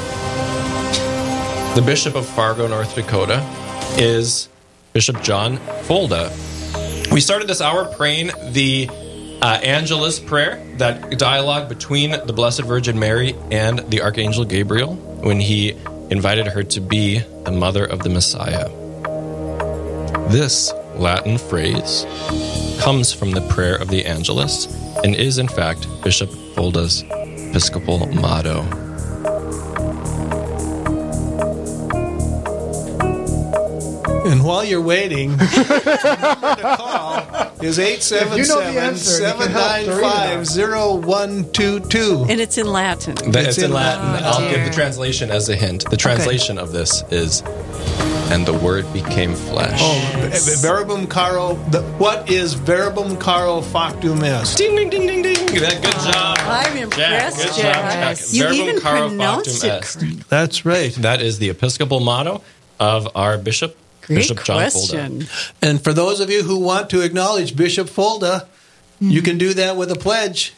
The 1.75 1.81
Bishop 1.85 2.15
of 2.15 2.25
Fargo, 2.25 2.67
North 2.67 2.95
Dakota, 2.95 3.41
is 3.97 4.47
Bishop 4.93 5.21
John 5.21 5.57
Folda. 5.87 6.31
We 7.11 7.19
started 7.19 7.47
this 7.49 7.61
hour 7.61 7.85
praying 7.85 8.31
the 8.51 8.87
uh, 9.41 9.59
Angelus 9.61 10.19
prayer, 10.19 10.63
that 10.77 11.17
dialogue 11.17 11.67
between 11.67 12.11
the 12.11 12.31
Blessed 12.31 12.61
Virgin 12.61 12.97
Mary 12.97 13.35
and 13.51 13.79
the 13.79 14.01
Archangel 14.01 14.45
Gabriel 14.45 14.95
when 14.95 15.39
he 15.39 15.73
invited 16.13 16.45
her 16.45 16.61
to 16.61 16.79
be 16.79 17.17
the 17.43 17.51
mother 17.51 17.83
of 17.83 18.03
the 18.03 18.09
Messiah. 18.09 18.69
This 20.29 20.71
Latin 20.93 21.39
phrase 21.39 22.05
comes 22.79 23.11
from 23.11 23.31
the 23.31 23.41
prayer 23.49 23.75
of 23.75 23.87
the 23.87 24.05
Angelus 24.05 24.67
and 25.03 25.15
is, 25.15 25.39
in 25.39 25.47
fact, 25.47 25.87
Bishop 26.03 26.29
Folda's 26.29 27.03
episcopal 27.49 28.05
motto. 28.13 28.82
And 34.25 34.43
while 34.43 34.63
you're 34.63 34.81
waiting, 34.81 35.31
the 35.37 36.17
number 36.21 36.55
to 36.61 36.77
call 36.77 37.19
is 37.61 37.77
If 37.77 38.35
you 38.37 38.45
know 38.47 38.61
877 38.61 38.77
answer, 38.77 39.27
you 39.27 39.33
can 39.33 39.51
help 39.51 40.45
795 40.45 40.47
0122. 41.17 42.25
And 42.29 42.39
it's 42.41 42.57
in 42.57 42.67
Latin. 42.67 43.15
That 43.31 43.35
It's 43.47 43.47
it's 43.49 43.57
in, 43.59 43.65
in 43.65 43.71
Latin. 43.73 44.05
Latin. 44.13 44.25
I'll 44.25 44.49
give 44.49 44.65
the 44.65 44.71
translation 44.73 45.29
as 45.31 45.49
a 45.49 45.55
hint. 45.55 45.89
The 45.89 45.97
translation 45.97 46.57
of 46.57 46.71
this 46.71 47.03
is, 47.11 47.41
and 48.31 48.45
the 48.45 48.53
Word 48.53 48.91
became 48.93 49.33
flesh. 49.33 49.79
Oh, 49.81 50.29
verbum 50.61 51.07
caro. 51.07 51.55
The, 51.71 51.81
what 51.97 52.29
is 52.29 52.53
verbum 52.53 53.17
caro 53.17 53.61
factum 53.61 54.23
est? 54.23 54.57
Ding, 54.57 54.75
ding, 54.75 54.89
ding, 54.89 55.07
ding, 55.07 55.21
ding. 55.21 55.45
That, 55.61 55.81
good 55.81 55.93
job. 56.13 56.37
I'm 56.39 56.73
Jack, 56.73 56.83
impressed, 56.83 57.37
good 57.37 57.61
Jack. 57.61 57.75
job, 57.75 58.17
Jack. 58.17 58.17
You 58.33 58.43
Verbum 58.43 58.59
even 58.59 58.79
caro 58.81 59.07
pronounced 59.09 59.61
factum 59.61 60.09
it 60.09 60.19
est. 60.19 60.29
That's 60.29 60.65
right. 60.65 60.93
That 60.95 61.21
is 61.21 61.39
the 61.39 61.49
episcopal 61.49 61.99
motto 61.99 62.41
of 62.79 63.07
our 63.15 63.37
Bishop 63.37 63.77
Great 64.07 64.15
Bishop 64.17 64.43
John 64.43 64.57
question. 64.57 65.21
Folda. 65.21 65.53
And 65.61 65.83
for 65.83 65.93
those 65.93 66.19
of 66.19 66.29
you 66.29 66.43
who 66.43 66.59
want 66.59 66.89
to 66.91 67.01
acknowledge 67.01 67.55
Bishop 67.55 67.87
Folda, 67.87 68.45
you 68.99 69.19
Hmm. 69.21 69.25
can 69.25 69.37
do 69.37 69.53
that 69.55 69.75
with 69.77 69.91
a 69.91 69.95
pledge. 69.95 70.53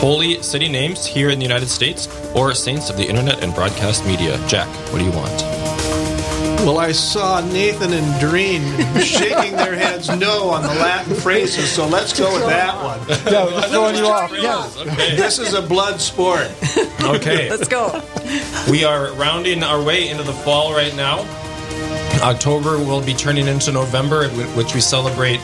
holy 0.00 0.42
city 0.42 0.68
names 0.68 1.06
here 1.06 1.30
in 1.30 1.38
the 1.38 1.44
United 1.44 1.68
States, 1.68 2.08
or 2.34 2.52
saints 2.52 2.90
of 2.90 2.96
the 2.96 3.06
internet 3.06 3.44
and 3.44 3.54
broadcast 3.54 4.04
media. 4.04 4.36
Jack, 4.48 4.66
what 4.92 4.98
do 4.98 5.04
you 5.04 5.12
want? 5.12 5.73
Well, 6.64 6.78
I 6.78 6.92
saw 6.92 7.40
Nathan 7.40 7.92
and 7.92 8.20
Doreen 8.20 8.62
shaking 9.02 9.52
their 9.52 9.74
heads 9.74 10.08
no 10.08 10.48
on 10.48 10.62
the 10.62 10.68
Latin 10.68 11.14
phrases, 11.14 11.70
so 11.70 11.86
let's 11.86 12.18
go 12.18 12.32
with 12.32 12.46
that 12.46 12.74
one. 12.82 12.98
Yeah, 13.30 13.44
we're 13.44 13.50
just 13.50 13.68
throwing 13.68 13.96
you 13.96 14.06
off. 14.06 14.32
Yeah. 14.32 14.70
Okay. 14.78 15.14
This 15.14 15.38
is 15.38 15.52
a 15.52 15.60
blood 15.60 16.00
sport. 16.00 16.50
Okay. 17.02 17.50
Let's 17.54 17.68
go. 17.68 18.02
We 18.70 18.82
are 18.82 19.12
rounding 19.12 19.62
our 19.62 19.82
way 19.82 20.08
into 20.08 20.22
the 20.22 20.32
fall 20.32 20.72
right 20.72 20.96
now. 20.96 21.20
October 22.22 22.78
will 22.78 23.04
be 23.04 23.12
turning 23.12 23.46
into 23.46 23.70
November, 23.70 24.28
which 24.30 24.74
we 24.74 24.80
celebrate 24.80 25.40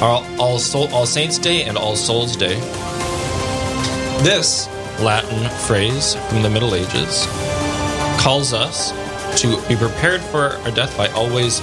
our 0.00 0.24
All, 0.38 0.60
Soul, 0.60 0.86
All 0.94 1.04
Saints 1.04 1.36
Day 1.38 1.64
and 1.64 1.76
All 1.76 1.96
Souls 1.96 2.36
Day. 2.36 2.54
This 4.22 4.68
Latin 5.00 5.48
phrase 5.66 6.14
from 6.28 6.42
the 6.42 6.50
Middle 6.50 6.76
Ages 6.76 7.26
calls 8.20 8.52
us 8.52 8.92
to 9.38 9.60
be 9.68 9.76
prepared 9.76 10.20
for 10.20 10.50
our 10.64 10.70
death 10.70 10.96
by 10.96 11.08
always 11.08 11.60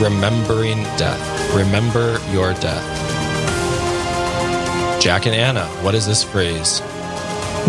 remembering 0.00 0.82
death. 0.98 1.54
Remember 1.54 2.18
your 2.32 2.52
death. 2.54 2.82
Jack 5.00 5.26
and 5.26 5.34
Anna, 5.34 5.66
what 5.82 5.94
is 5.94 6.06
this 6.06 6.24
phrase? 6.24 6.80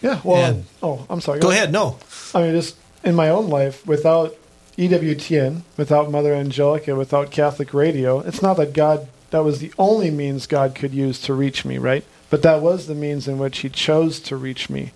Yeah. 0.00 0.20
Well. 0.24 0.44
And- 0.54 0.64
oh, 0.82 1.06
I'm 1.10 1.20
sorry. 1.20 1.40
Go 1.40 1.50
ahead. 1.50 1.72
No. 1.72 1.98
I 2.34 2.42
mean, 2.42 2.52
just 2.54 2.76
in 3.04 3.14
my 3.14 3.28
own 3.28 3.48
life, 3.48 3.86
without 3.86 4.34
EWTN, 4.78 5.62
without 5.76 6.10
Mother 6.10 6.34
Angelica, 6.34 6.94
without 6.96 7.30
Catholic 7.30 7.72
radio, 7.74 8.20
it's 8.20 8.42
not 8.42 8.56
that 8.56 8.72
God, 8.72 9.06
that 9.30 9.44
was 9.44 9.58
the 9.60 9.72
only 9.78 10.10
means 10.10 10.46
God 10.46 10.74
could 10.74 10.92
use 10.94 11.20
to 11.22 11.34
reach 11.34 11.64
me, 11.64 11.78
right? 11.78 12.04
But 12.30 12.42
that 12.42 12.62
was 12.62 12.86
the 12.86 12.94
means 12.94 13.28
in 13.28 13.38
which 13.38 13.58
He 13.58 13.68
chose 13.68 14.18
to 14.20 14.36
reach 14.36 14.70
me. 14.70 14.92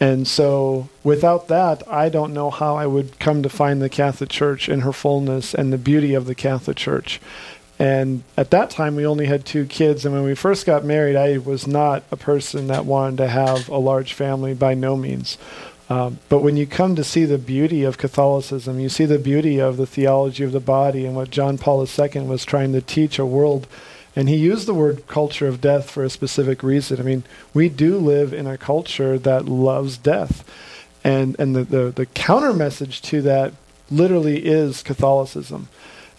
And 0.00 0.26
so 0.26 0.88
without 1.04 1.48
that, 1.48 1.86
I 1.86 2.08
don't 2.08 2.32
know 2.32 2.50
how 2.50 2.74
I 2.74 2.86
would 2.86 3.18
come 3.18 3.42
to 3.42 3.50
find 3.50 3.82
the 3.82 3.90
Catholic 3.90 4.30
Church 4.30 4.68
in 4.68 4.80
her 4.80 4.94
fullness 4.94 5.54
and 5.54 5.70
the 5.70 5.78
beauty 5.78 6.14
of 6.14 6.24
the 6.24 6.34
Catholic 6.34 6.78
Church. 6.78 7.20
And 7.78 8.24
at 8.36 8.50
that 8.50 8.70
time, 8.70 8.96
we 8.96 9.06
only 9.06 9.26
had 9.26 9.44
two 9.44 9.66
kids. 9.66 10.04
And 10.04 10.14
when 10.14 10.24
we 10.24 10.34
first 10.34 10.66
got 10.66 10.84
married, 10.84 11.16
I 11.16 11.38
was 11.38 11.66
not 11.66 12.02
a 12.10 12.16
person 12.16 12.66
that 12.66 12.86
wanted 12.86 13.18
to 13.18 13.28
have 13.28 13.68
a 13.68 13.76
large 13.76 14.14
family 14.14 14.54
by 14.54 14.74
no 14.74 14.96
means. 14.96 15.38
Um, 15.90 16.18
but 16.28 16.38
when 16.38 16.56
you 16.56 16.66
come 16.66 16.94
to 16.96 17.04
see 17.04 17.24
the 17.24 17.36
beauty 17.38 17.82
of 17.82 17.98
Catholicism, 17.98 18.78
you 18.78 18.88
see 18.88 19.06
the 19.06 19.18
beauty 19.18 19.60
of 19.60 19.76
the 19.76 19.86
theology 19.86 20.44
of 20.44 20.52
the 20.52 20.60
body 20.60 21.04
and 21.04 21.16
what 21.16 21.30
John 21.30 21.58
Paul 21.58 21.86
II 21.86 22.20
was 22.22 22.44
trying 22.44 22.72
to 22.72 22.80
teach 22.80 23.18
a 23.18 23.26
world. 23.26 23.66
And 24.16 24.28
he 24.28 24.36
used 24.36 24.66
the 24.66 24.74
word 24.74 25.06
culture 25.06 25.46
of 25.46 25.60
death 25.60 25.90
for 25.90 26.02
a 26.02 26.10
specific 26.10 26.62
reason. 26.62 26.98
I 26.98 27.02
mean, 27.02 27.22
we 27.54 27.68
do 27.68 27.96
live 27.96 28.32
in 28.32 28.46
a 28.46 28.58
culture 28.58 29.18
that 29.18 29.46
loves 29.46 29.96
death. 29.96 30.44
And, 31.04 31.38
and 31.38 31.54
the, 31.54 31.64
the, 31.64 31.90
the 31.90 32.06
counter 32.06 32.52
message 32.52 33.02
to 33.02 33.22
that 33.22 33.54
literally 33.90 34.44
is 34.46 34.82
Catholicism. 34.82 35.68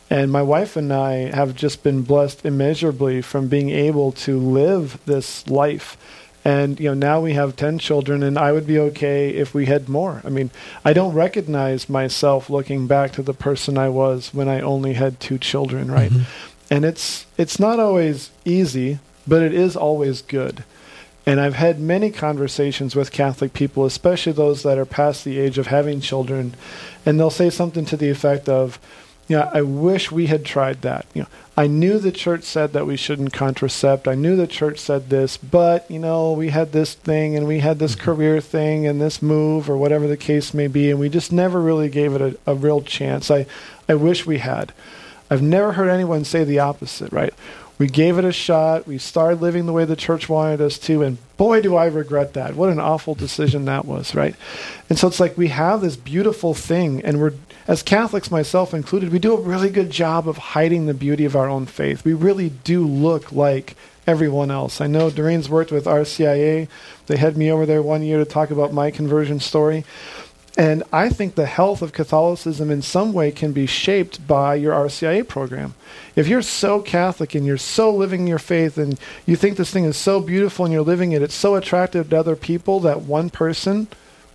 And 0.10 0.32
my 0.32 0.42
wife 0.42 0.76
and 0.76 0.92
I 0.92 1.34
have 1.34 1.56
just 1.56 1.84
been 1.84 2.02
blessed 2.02 2.46
immeasurably 2.46 3.22
from 3.22 3.48
being 3.48 3.70
able 3.70 4.12
to 4.14 4.38
live 4.38 5.00
this 5.06 5.48
life. 5.50 5.98
And 6.44 6.80
you 6.80 6.90
know, 6.90 6.94
now 6.94 7.22
we 7.22 7.34
have 7.34 7.56
10 7.56 7.80
children 7.80 8.24
and 8.24 8.38
I 8.38 8.52
would 8.52 8.68
be 8.68 8.80
okay 8.80 9.30
if 9.30 9.54
we 9.54 9.68
had 9.68 9.88
more. 9.88 10.22
I 10.26 10.30
mean, 10.30 10.50
I 10.84 10.92
don't 10.92 11.14
recognize 11.14 11.88
myself 11.88 12.50
looking 12.50 12.88
back 12.88 13.14
to 13.14 13.22
the 13.22 13.34
person 13.34 13.78
I 13.78 13.90
was 13.90 14.34
when 14.34 14.50
I 14.50 14.60
only 14.60 14.94
had 14.94 15.20
two 15.20 15.38
children, 15.38 15.90
right? 15.90 16.12
Mm-hmm. 16.12 16.51
And 16.72 16.86
it's 16.86 17.26
it's 17.38 17.60
not 17.60 17.80
always 17.80 18.32
easy, 18.46 19.00
but 19.28 19.44
it 19.44 19.54
is 19.54 19.76
always 19.76 20.22
good. 20.22 20.64
And 21.26 21.40
I've 21.40 21.56
had 21.56 21.80
many 21.80 22.10
conversations 22.10 22.96
with 22.96 23.12
Catholic 23.12 23.54
people, 23.54 23.86
especially 23.86 24.32
those 24.32 24.64
that 24.64 24.80
are 24.80 24.86
past 24.86 25.24
the 25.24 25.38
age 25.38 25.60
of 25.60 25.68
having 25.68 26.00
children, 26.02 26.56
and 27.06 27.20
they'll 27.20 27.30
say 27.30 27.50
something 27.50 27.86
to 27.86 27.98
the 27.98 28.10
effect 28.10 28.50
of, 28.50 28.80
you 29.28 29.38
know, 29.38 29.52
I 29.54 29.62
wish 29.62 30.12
we 30.12 30.28
had 30.28 30.44
tried 30.44 30.82
that. 30.82 31.06
You 31.14 31.24
know, 31.24 31.28
I 31.56 31.68
knew 31.68 32.00
the 32.00 32.12
church 32.12 32.44
said 32.44 32.74
that 32.74 32.88
we 32.88 32.96
shouldn't 32.96 33.34
contracept. 33.34 34.08
I 34.08 34.16
knew 34.16 34.36
the 34.36 34.48
church 34.48 34.80
said 34.80 35.10
this, 35.10 35.38
but 35.38 35.92
you 35.92 36.00
know, 36.00 36.32
we 36.32 36.50
had 36.50 36.72
this 36.72 36.94
thing 36.94 37.36
and 37.36 37.46
we 37.48 37.60
had 37.60 37.80
this 37.80 37.96
mm-hmm. 37.96 38.06
career 38.06 38.42
thing 38.42 38.88
and 38.88 39.00
this 39.00 39.22
move 39.22 39.70
or 39.70 39.78
whatever 39.78 40.08
the 40.08 40.18
case 40.18 40.54
may 40.54 40.68
be, 40.68 40.90
and 40.90 41.00
we 41.00 41.10
just 41.10 41.34
never 41.34 41.62
really 41.62 41.90
gave 41.90 42.16
it 42.16 42.22
a, 42.22 42.52
a 42.52 42.56
real 42.56 42.82
chance. 42.82 43.30
I, 43.30 43.46
I 43.90 43.96
wish 43.96 44.26
we 44.26 44.38
had. 44.38 44.72
I've 45.32 45.42
never 45.42 45.72
heard 45.72 45.90
anyone 45.90 46.26
say 46.26 46.44
the 46.44 46.60
opposite, 46.60 47.14
right? 47.14 47.34
We 47.78 47.88
gave 47.88 48.20
it 48.20 48.26
a 48.26 48.34
shot. 48.34 48.86
We 48.86 49.00
started 49.00 49.42
living 49.42 49.66
the 49.66 49.74
way 49.74 49.86
the 49.86 49.96
church 49.96 50.30
wanted 50.30 50.62
us 50.62 50.78
to, 50.80 51.02
and 51.02 51.18
boy, 51.38 51.62
do 51.62 51.76
I 51.76 51.88
regret 51.88 52.34
that. 52.34 52.56
What 52.56 52.70
an 52.70 52.80
awful 52.80 53.16
decision 53.16 53.66
that 53.66 53.86
was, 53.86 54.14
right? 54.14 54.36
And 54.90 55.00
so 55.00 55.08
it's 55.08 55.20
like 55.20 55.38
we 55.38 55.48
have 55.48 55.82
this 55.82 55.96
beautiful 55.96 56.54
thing, 56.54 57.02
and 57.04 57.20
we're, 57.20 57.34
as 57.68 57.82
Catholics, 57.82 58.30
myself 58.30 58.74
included, 58.74 59.12
we 59.12 59.20
do 59.20 59.34
a 59.34 59.42
really 59.42 59.70
good 59.70 59.90
job 59.90 60.28
of 60.28 60.38
hiding 60.38 60.86
the 60.86 60.94
beauty 60.94 61.26
of 61.26 61.36
our 61.36 61.50
own 61.50 61.66
faith. 61.66 62.04
We 62.04 62.14
really 62.14 62.50
do 62.50 62.86
look 62.86 63.32
like 63.32 63.76
everyone 64.06 64.52
else. 64.52 64.82
I 64.82 64.88
know 64.88 65.10
Doreen's 65.10 65.50
worked 65.50 65.72
with 65.72 65.86
RCIA. 65.86 66.68
They 67.08 67.18
had 67.18 67.38
me 67.38 67.50
over 67.52 67.66
there 67.66 67.82
one 67.82 68.04
year 68.04 68.18
to 68.18 68.26
talk 68.26 68.52
about 68.52 68.74
my 68.74 68.92
conversion 68.92 69.40
story. 69.40 69.86
And 70.58 70.84
I 70.92 71.10
think 71.10 71.36
the 71.36 71.46
health 71.46 71.82
of 71.82 71.94
Catholicism 71.94 72.70
in 72.70 72.82
some 72.82 73.14
way 73.14 73.32
can 73.32 73.54
be 73.54 73.66
shaped 73.66 74.28
by 74.28 74.56
your 74.56 74.74
RCIA 74.74 75.26
program. 75.26 75.76
If 76.16 76.28
you're 76.28 76.42
so 76.42 76.82
Catholic 76.82 77.36
and 77.36 77.46
you're 77.46 77.58
so 77.58 77.94
living 77.94 78.28
your 78.28 78.40
faith 78.40 78.78
and 78.78 79.00
you 79.26 79.38
think 79.38 79.56
this 79.56 79.72
thing 79.72 79.86
is 79.86 79.96
so 79.96 80.20
beautiful 80.20 80.66
and 80.66 80.74
you're 80.74 80.84
living 80.84 81.14
it, 81.14 81.22
it's 81.22 81.34
so 81.34 81.56
attractive 81.56 82.10
to 82.10 82.20
other 82.20 82.36
people 82.36 82.82
that 82.82 83.02
one 83.02 83.30
person 83.30 83.88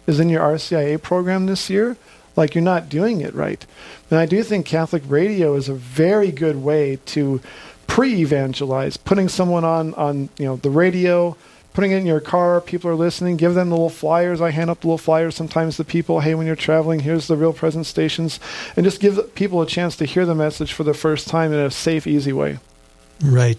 is 0.07 0.18
in 0.18 0.31
your 0.31 0.40
RCIA 0.40 1.02
program 1.02 1.46
this 1.46 1.68
year, 1.68 1.98
like 2.35 2.55
you're 2.55 2.64
not 2.64 2.88
doing 2.88 3.20
it 3.20 3.35
right. 3.35 3.66
And 4.11 4.18
I 4.18 4.24
do 4.24 4.42
think 4.42 4.64
Catholic 4.64 5.02
radio 5.07 5.55
is 5.55 5.68
a 5.68 5.74
very 5.74 6.33
good 6.33 6.57
way 6.57 6.98
to 7.07 7.40
pre-evangelize, 7.87 8.96
putting 8.96 9.29
someone 9.29 9.64
on 9.64 9.94
on 9.94 10.29
you 10.38 10.46
know 10.46 10.57
the 10.57 10.70
radio, 10.70 11.37
putting 11.77 11.93
it 11.93 11.99
in 11.99 12.07
your 12.07 12.21
car, 12.21 12.59
people 12.62 12.91
are 12.91 12.95
listening, 12.95 13.37
give 13.37 13.53
them 13.53 13.69
the 13.69 13.75
little 13.75 13.91
flyers. 13.91 14.41
I 14.41 14.51
hand 14.51 14.71
up 14.71 14.81
the 14.81 14.87
little 14.87 14.97
flyers 14.97 15.37
sometimes 15.37 15.77
to 15.77 15.85
people, 15.85 16.21
hey, 16.21 16.35
when 16.35 16.47
you're 16.47 16.57
traveling, 16.57 17.01
here's 17.01 17.27
the 17.27 17.37
real 17.37 17.53
presence 17.53 17.87
stations, 17.87 18.41
and 18.77 18.85
just 18.85 18.99
give 18.99 19.35
people 19.35 19.61
a 19.61 19.67
chance 19.67 19.95
to 19.97 20.07
hear 20.07 20.25
the 20.25 20.35
message 20.35 20.73
for 20.73 20.85
the 20.85 20.95
first 20.95 21.29
time 21.29 21.53
in 21.53 21.59
a 21.59 21.71
safe, 21.71 22.07
easy 22.07 22.33
way. 22.33 22.61
Right. 23.23 23.59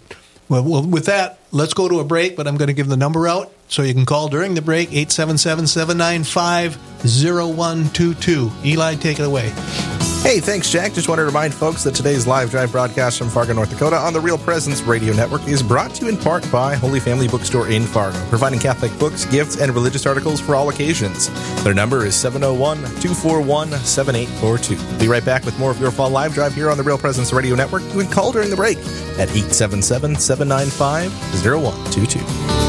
Well, 0.49 0.63
well, 0.63 0.83
with 0.83 1.05
that, 1.05 1.37
let's 1.51 1.75
go 1.75 1.87
to 1.87 1.99
a 1.99 2.03
break, 2.03 2.35
but 2.35 2.47
I'm 2.47 2.57
going 2.57 2.69
to 2.69 2.73
give 2.73 2.87
the 2.87 2.97
number 2.97 3.27
out 3.27 3.51
so 3.67 3.83
you 3.83 3.93
can 3.93 4.07
call 4.07 4.29
during 4.29 4.55
the 4.55 4.63
break 4.63 4.87
877 4.89 5.67
795 5.67 6.75
0122. 7.05 8.51
Eli, 8.65 8.95
take 8.95 9.19
it 9.19 9.25
away. 9.27 9.96
Hey, 10.27 10.41
thanks, 10.41 10.69
Jack. 10.69 10.91
Just 10.91 11.07
want 11.07 11.19
to 11.19 11.23
remind 11.23 11.53
folks 11.53 11.85
that 11.85 11.95
today's 11.95 12.27
live 12.27 12.51
drive 12.51 12.73
broadcast 12.73 13.17
from 13.17 13.29
Fargo, 13.29 13.53
North 13.53 13.69
Dakota 13.69 13.95
on 13.95 14.11
the 14.11 14.19
Real 14.19 14.37
Presence 14.37 14.81
Radio 14.81 15.13
Network 15.13 15.47
is 15.47 15.63
brought 15.63 15.91
to 15.91 16.03
you 16.03 16.11
in 16.11 16.17
part 16.17 16.51
by 16.51 16.75
Holy 16.75 16.99
Family 16.99 17.29
Bookstore 17.29 17.69
in 17.69 17.83
Fargo, 17.83 18.19
providing 18.27 18.59
Catholic 18.59 18.91
books, 18.99 19.23
gifts, 19.23 19.55
and 19.55 19.73
religious 19.73 20.05
articles 20.05 20.41
for 20.41 20.53
all 20.53 20.67
occasions. 20.67 21.29
Their 21.63 21.73
number 21.73 22.05
is 22.05 22.13
701 22.13 22.79
241 22.99 23.71
7842. 23.71 24.99
Be 24.99 25.07
right 25.07 25.23
back 25.23 25.45
with 25.45 25.57
more 25.59 25.71
of 25.71 25.79
your 25.79 25.91
fall 25.91 26.09
live 26.09 26.33
drive 26.33 26.53
here 26.53 26.69
on 26.69 26.75
the 26.75 26.83
Real 26.83 26.97
Presence 26.97 27.31
Radio 27.31 27.55
Network. 27.55 27.83
You 27.83 28.01
can 28.01 28.11
call 28.11 28.33
during 28.33 28.49
the 28.49 28.57
break 28.57 28.79
at 29.17 29.29
877 29.31 30.17
795 30.17 31.09
0122. 31.41 32.66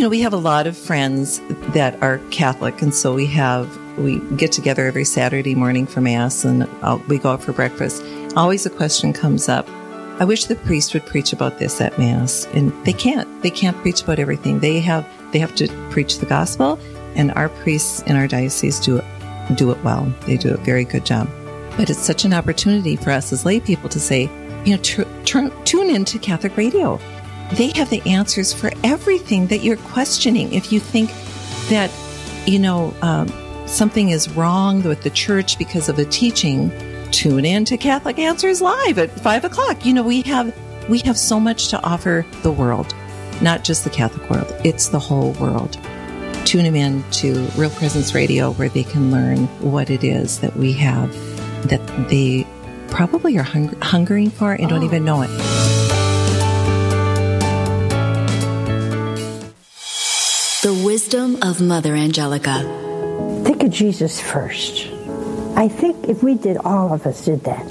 You 0.00 0.06
know, 0.06 0.08
we 0.08 0.22
have 0.22 0.32
a 0.32 0.38
lot 0.38 0.66
of 0.66 0.78
friends 0.78 1.42
that 1.74 2.02
are 2.02 2.16
Catholic, 2.30 2.80
and 2.80 2.94
so 2.94 3.12
we 3.12 3.26
have 3.26 3.68
we 3.98 4.18
get 4.36 4.50
together 4.50 4.86
every 4.86 5.04
Saturday 5.04 5.54
morning 5.54 5.86
for 5.86 6.00
mass, 6.00 6.42
and 6.42 6.62
uh, 6.80 6.98
we 7.06 7.18
go 7.18 7.32
out 7.32 7.42
for 7.42 7.52
breakfast. 7.52 8.02
Always 8.34 8.64
a 8.64 8.70
question 8.70 9.12
comes 9.12 9.46
up. 9.46 9.68
I 10.18 10.24
wish 10.24 10.46
the 10.46 10.56
priest 10.56 10.94
would 10.94 11.04
preach 11.04 11.34
about 11.34 11.58
this 11.58 11.82
at 11.82 11.98
mass, 11.98 12.46
and 12.54 12.72
they 12.86 12.94
can't. 12.94 13.42
They 13.42 13.50
can't 13.50 13.76
preach 13.82 14.02
about 14.02 14.18
everything. 14.18 14.60
They 14.60 14.80
have 14.80 15.06
they 15.32 15.38
have 15.38 15.54
to 15.56 15.68
preach 15.90 16.16
the 16.16 16.24
gospel, 16.24 16.78
and 17.14 17.30
our 17.32 17.50
priests 17.50 18.00
in 18.04 18.16
our 18.16 18.26
diocese 18.26 18.80
do 18.80 18.96
it 18.96 19.04
do 19.54 19.70
it 19.70 19.84
well. 19.84 20.10
They 20.22 20.38
do 20.38 20.54
a 20.54 20.56
very 20.56 20.84
good 20.84 21.04
job. 21.04 21.28
But 21.76 21.90
it's 21.90 21.98
such 21.98 22.24
an 22.24 22.32
opportunity 22.32 22.96
for 22.96 23.10
us 23.10 23.34
as 23.34 23.44
lay 23.44 23.60
people 23.60 23.90
to 23.90 24.00
say, 24.00 24.30
you 24.64 24.76
know, 24.76 24.82
tr- 24.82 25.02
tr- 25.26 25.54
tune 25.64 25.90
into 25.90 26.18
Catholic 26.18 26.56
radio 26.56 26.98
they 27.52 27.72
have 27.76 27.90
the 27.90 28.02
answers 28.06 28.52
for 28.52 28.70
everything 28.84 29.46
that 29.48 29.58
you're 29.58 29.76
questioning. 29.76 30.52
If 30.52 30.72
you 30.72 30.80
think 30.80 31.10
that, 31.68 31.90
you 32.46 32.58
know, 32.58 32.94
um, 33.02 33.28
something 33.66 34.10
is 34.10 34.28
wrong 34.30 34.82
with 34.82 35.02
the 35.02 35.10
church 35.10 35.58
because 35.58 35.88
of 35.88 35.98
a 35.98 36.04
teaching, 36.04 36.70
tune 37.10 37.44
in 37.44 37.64
to 37.66 37.76
Catholic 37.76 38.18
Answers 38.18 38.60
Live 38.60 38.98
at 38.98 39.10
five 39.20 39.44
o'clock. 39.44 39.84
You 39.84 39.94
know, 39.94 40.02
we 40.02 40.22
have 40.22 40.54
we 40.88 40.98
have 41.00 41.18
so 41.18 41.38
much 41.38 41.68
to 41.68 41.82
offer 41.82 42.24
the 42.42 42.50
world, 42.52 42.94
not 43.40 43.64
just 43.64 43.84
the 43.84 43.90
Catholic 43.90 44.28
world. 44.30 44.52
It's 44.64 44.88
the 44.88 44.98
whole 44.98 45.32
world. 45.34 45.78
Tune 46.44 46.64
them 46.64 46.74
in 46.74 47.04
to 47.12 47.34
Real 47.56 47.70
Presence 47.70 48.14
Radio 48.14 48.52
where 48.52 48.68
they 48.68 48.82
can 48.82 49.10
learn 49.10 49.46
what 49.60 49.90
it 49.90 50.02
is 50.02 50.40
that 50.40 50.56
we 50.56 50.72
have 50.72 51.12
that 51.68 51.84
they 52.08 52.46
probably 52.88 53.38
are 53.38 53.42
hung- 53.42 53.76
hungering 53.82 54.30
for 54.30 54.52
and 54.52 54.68
don't 54.68 54.82
even 54.82 55.04
know 55.04 55.22
it. 55.22 55.30
The 60.62 60.74
wisdom 60.84 61.38
of 61.40 61.62
Mother 61.62 61.94
Angelica. 61.94 62.60
Think 63.46 63.62
of 63.62 63.70
Jesus 63.70 64.20
first. 64.20 64.88
I 65.56 65.68
think 65.68 66.06
if 66.06 66.22
we 66.22 66.34
did, 66.34 66.58
all 66.58 66.92
of 66.92 67.06
us 67.06 67.24
did 67.24 67.44
that. 67.44 67.66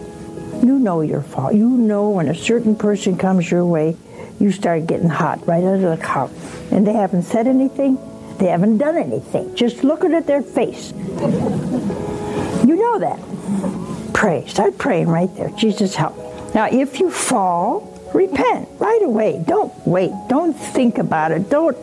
You 0.63 0.79
know 0.79 1.01
your 1.01 1.21
fault. 1.21 1.53
You 1.53 1.69
know 1.69 2.09
when 2.09 2.29
a 2.29 2.33
certain 2.33 2.75
person 2.75 3.15
comes 3.15 3.51
your 3.51 3.63
way, 3.63 3.95
you 4.39 4.51
start 4.51 4.87
getting 4.87 5.07
hot 5.07 5.45
right 5.45 5.63
of 5.63 5.81
the 5.81 5.97
collar. 6.03 6.31
And 6.71 6.87
they 6.87 6.93
haven't 6.93 7.23
said 7.23 7.45
anything, 7.45 7.99
they 8.39 8.47
haven't 8.47 8.79
done 8.79 8.97
anything. 8.97 9.55
Just 9.55 9.83
looking 9.83 10.15
at 10.15 10.25
their 10.25 10.41
face. 10.41 10.91
You 10.91 12.75
know 12.75 12.97
that. 12.97 14.13
Pray. 14.15 14.47
Start 14.47 14.79
praying 14.79 15.09
right 15.09 15.29
there. 15.35 15.51
Jesus, 15.51 15.93
help. 15.93 16.17
Now, 16.55 16.65
if 16.65 16.99
you 16.99 17.11
fall, 17.11 18.09
repent 18.15 18.67
right 18.79 19.03
away. 19.03 19.43
Don't 19.47 19.71
wait. 19.85 20.11
Don't 20.27 20.53
think 20.53 20.97
about 20.97 21.31
it. 21.31 21.51
Don't 21.51 21.77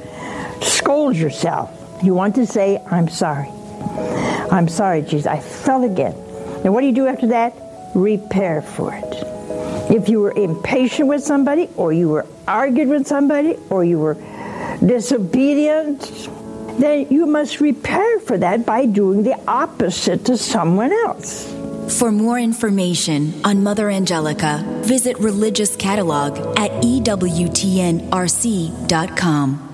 scold 0.63 1.17
yourself. 1.17 1.71
You 2.03 2.15
want 2.15 2.35
to 2.37 2.47
say, 2.47 2.81
I'm 2.91 3.09
sorry. 3.09 3.49
I'm 4.51 4.69
sorry, 4.69 5.03
Jesus. 5.03 5.27
I 5.27 5.41
fell 5.41 5.85
again. 5.85 6.15
And 6.65 6.73
what 6.73 6.81
do 6.83 6.87
you 6.87 6.95
do 6.95 7.07
after 7.07 7.27
that? 7.29 7.55
Repair 7.95 8.63
for 8.63 8.95
it. 8.95 9.05
If 9.91 10.09
you 10.09 10.21
were 10.21 10.33
impatient 10.33 11.09
with 11.09 11.23
somebody, 11.23 11.69
or 11.77 11.93
you 11.93 12.09
were 12.09 12.27
argued 12.47 12.89
with 12.89 13.07
somebody, 13.07 13.57
or 13.71 13.85
you 13.85 13.99
were 13.99 14.15
disobedient, 14.85 16.01
then 16.79 17.07
you 17.11 17.27
must 17.27 17.61
repair 17.61 18.21
for 18.21 18.39
that 18.39 18.65
by 18.67 18.87
doing 18.87 19.23
the 19.23 19.39
opposite 19.49 20.25
to 20.27 20.37
someone 20.37 20.93
else. 20.93 21.53
For 21.99 22.11
more 22.11 22.39
information 22.39 23.33
on 23.45 23.63
Mother 23.63 23.89
Angelica, 23.89 24.65
visit 24.83 25.17
Religious 25.19 25.77
Catalog 25.77 26.37
at 26.59 26.71
EWTNRC.com. 26.83 29.66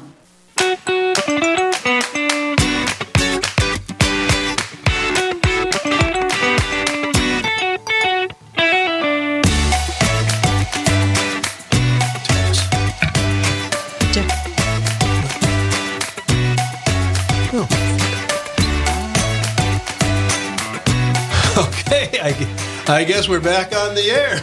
I, 22.93 23.05
guess 23.05 23.27
we're 23.27 23.41
back 23.41 23.75
on 23.75 23.95
the 23.95 24.11
air. 24.11 24.35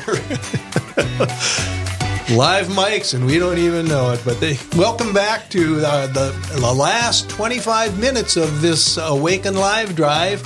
Live 2.35 2.67
mics, 2.69 3.13
and 3.13 3.23
we 3.27 3.37
don't 3.37 3.59
even 3.59 3.87
know 3.87 4.11
it. 4.11 4.21
But 4.25 4.39
they 4.39 4.57
welcome 4.75 5.13
back 5.13 5.51
to 5.51 5.79
uh, 5.85 6.07
the, 6.07 6.31
the 6.59 6.73
last 6.73 7.29
25 7.29 7.99
minutes 7.99 8.37
of 8.37 8.59
this 8.61 8.97
Awaken 8.97 9.55
Live 9.55 9.95
drive. 9.95 10.41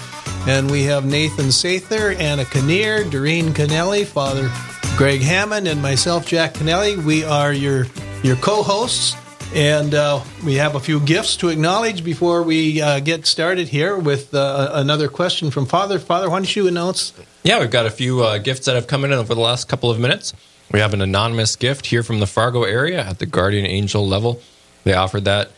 And 0.49 0.69
we 0.69 0.83
have 0.83 1.05
Nathan 1.05 1.45
Sather, 1.45 2.19
Anna 2.19 2.43
Kinnear, 2.43 3.05
Doreen 3.05 3.53
Kennelly, 3.53 4.05
Father 4.05 4.51
Greg 4.97 5.21
Hammond, 5.21 5.69
and 5.69 5.81
myself, 5.81 6.27
Jack 6.27 6.55
Kennelly. 6.55 7.01
We 7.01 7.23
are 7.23 7.53
your 7.53 7.87
your 8.21 8.35
co-hosts, 8.35 9.15
and 9.55 9.95
uh, 9.95 10.21
we 10.43 10.55
have 10.55 10.75
a 10.75 10.79
few 10.81 10.99
gifts 10.99 11.37
to 11.37 11.47
acknowledge 11.47 12.03
before 12.03 12.43
we 12.43 12.81
uh, 12.81 12.99
get 12.99 13.25
started 13.25 13.69
here 13.69 13.97
with 13.97 14.33
uh, 14.33 14.71
another 14.73 15.07
question 15.07 15.51
from 15.51 15.65
Father. 15.65 15.99
Father, 15.99 16.29
why 16.29 16.39
don't 16.39 16.53
you 16.53 16.67
announce? 16.67 17.13
Yeah, 17.43 17.59
we've 17.59 17.69
got 17.69 17.85
a 17.85 17.91
few 17.91 18.23
uh, 18.23 18.37
gifts 18.37 18.67
that 18.67 18.75
have 18.75 18.87
come 18.87 19.03
in 19.03 19.11
over 19.11 19.35
the 19.35 19.41
last 19.41 19.67
couple 19.67 19.91
of 19.91 19.99
minutes. 19.99 20.33
We 20.71 20.79
have 20.79 20.93
an 20.93 21.01
anonymous 21.01 21.57
gift 21.57 21.87
here 21.87 22.01
from 22.01 22.19
the 22.19 22.25
Fargo 22.25 22.63
area 22.63 23.03
at 23.03 23.19
the 23.19 23.25
Guardian 23.25 23.65
Angel 23.65 24.07
level. 24.07 24.41
They 24.85 24.93
offered 24.93 25.25
that 25.25 25.51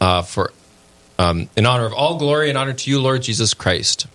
uh, 0.00 0.22
for 0.22 0.50
um, 1.18 1.50
in 1.56 1.66
honor 1.66 1.84
of 1.84 1.92
all 1.92 2.16
glory 2.16 2.48
and 2.48 2.56
honor 2.56 2.72
to 2.72 2.90
you, 2.90 3.02
Lord 3.02 3.20
Jesus 3.20 3.52
Christ. 3.52 4.06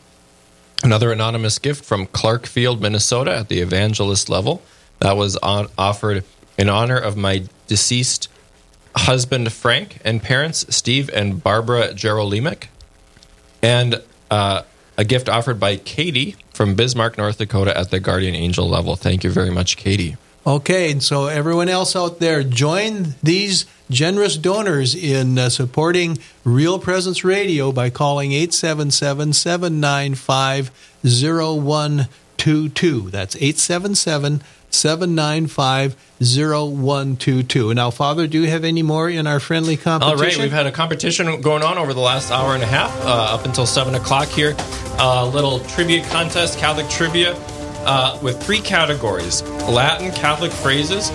Another 0.83 1.11
anonymous 1.11 1.59
gift 1.59 1.85
from 1.85 2.07
Clarkfield, 2.07 2.79
Minnesota, 2.79 3.35
at 3.35 3.49
the 3.49 3.59
evangelist 3.59 4.27
level. 4.27 4.63
That 4.97 5.15
was 5.15 5.37
on, 5.37 5.67
offered 5.77 6.23
in 6.57 6.69
honor 6.69 6.97
of 6.97 7.15
my 7.15 7.43
deceased 7.67 8.29
husband 8.95 9.53
Frank 9.53 9.99
and 10.03 10.23
parents 10.23 10.65
Steve 10.75 11.11
and 11.13 11.43
Barbara 11.43 11.89
Jerolimic, 11.93 12.69
and 13.61 14.01
uh, 14.31 14.63
a 14.97 15.03
gift 15.03 15.29
offered 15.29 15.59
by 15.59 15.77
Katie 15.77 16.35
from 16.53 16.75
Bismarck, 16.75 17.17
North 17.17 17.37
Dakota, 17.37 17.77
at 17.77 17.91
the 17.91 17.99
Guardian 17.99 18.35
Angel 18.35 18.67
level. 18.67 18.95
Thank 18.95 19.23
you 19.23 19.29
very 19.29 19.51
much, 19.51 19.77
Katie. 19.77 20.17
Okay, 20.47 20.91
and 20.91 21.01
so 21.01 21.25
everyone 21.25 21.69
else 21.69 21.95
out 21.95 22.19
there, 22.19 22.43
join 22.43 23.15
these 23.23 23.65
generous 23.89 24.37
donors 24.37 24.93
in 24.93 25.39
uh, 25.39 25.49
supporting 25.49 26.19
Real 26.43 26.77
Presence 26.77 27.23
Radio 27.23 27.71
by 27.71 27.89
calling 27.89 28.31
877 28.31 29.33
795 29.33 30.69
0122. 31.03 33.09
That's 33.09 33.35
877 33.35 34.43
795 34.75 35.95
0122. 36.19 37.73
Now, 37.73 37.89
Father, 37.89 38.27
do 38.27 38.41
you 38.41 38.49
have 38.49 38.63
any 38.63 38.83
more 38.83 39.09
in 39.09 39.27
our 39.27 39.39
friendly 39.39 39.77
competition? 39.77 40.17
All 40.17 40.23
right, 40.23 40.37
we've 40.37 40.51
had 40.51 40.65
a 40.65 40.71
competition 40.71 41.41
going 41.41 41.63
on 41.63 41.77
over 41.77 41.93
the 41.93 41.99
last 41.99 42.31
hour 42.31 42.53
and 42.53 42.63
a 42.63 42.67
half, 42.67 42.91
uh, 43.03 43.33
up 43.35 43.45
until 43.45 43.65
7 43.65 43.95
o'clock 43.95 44.27
here. 44.27 44.55
A 44.99 45.25
little 45.25 45.59
trivia 45.61 46.05
contest, 46.09 46.57
Catholic 46.57 46.89
trivia, 46.89 47.35
uh, 47.85 48.17
with 48.21 48.41
three 48.41 48.59
categories 48.59 49.43
Latin 49.69 50.11
Catholic 50.11 50.51
phrases, 50.51 51.09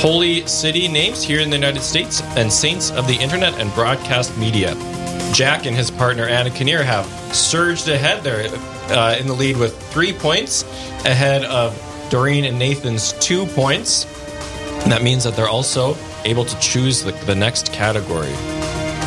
holy 0.00 0.46
city 0.46 0.88
names 0.88 1.22
here 1.22 1.40
in 1.40 1.50
the 1.50 1.56
United 1.56 1.82
States, 1.82 2.22
and 2.36 2.52
saints 2.52 2.90
of 2.92 3.06
the 3.06 3.14
internet 3.14 3.54
and 3.60 3.72
broadcast 3.74 4.36
media. 4.38 4.74
Jack 5.32 5.66
and 5.66 5.74
his 5.74 5.90
partner 5.90 6.26
Anna 6.26 6.50
Kinnear 6.50 6.82
have 6.82 7.06
surged 7.34 7.88
ahead 7.88 8.22
there 8.22 8.48
uh, 8.90 9.16
in 9.18 9.26
the 9.26 9.32
lead 9.32 9.56
with 9.56 9.76
three 9.90 10.12
points 10.12 10.62
ahead 11.06 11.44
of 11.44 11.72
Doreen 12.12 12.44
and 12.44 12.58
Nathan's 12.58 13.14
two 13.14 13.46
points. 13.46 14.04
And 14.82 14.92
that 14.92 15.02
means 15.02 15.24
that 15.24 15.34
they're 15.34 15.48
also 15.48 15.96
able 16.26 16.44
to 16.44 16.60
choose 16.60 17.02
the, 17.02 17.12
the 17.24 17.34
next 17.34 17.72
category. 17.72 18.32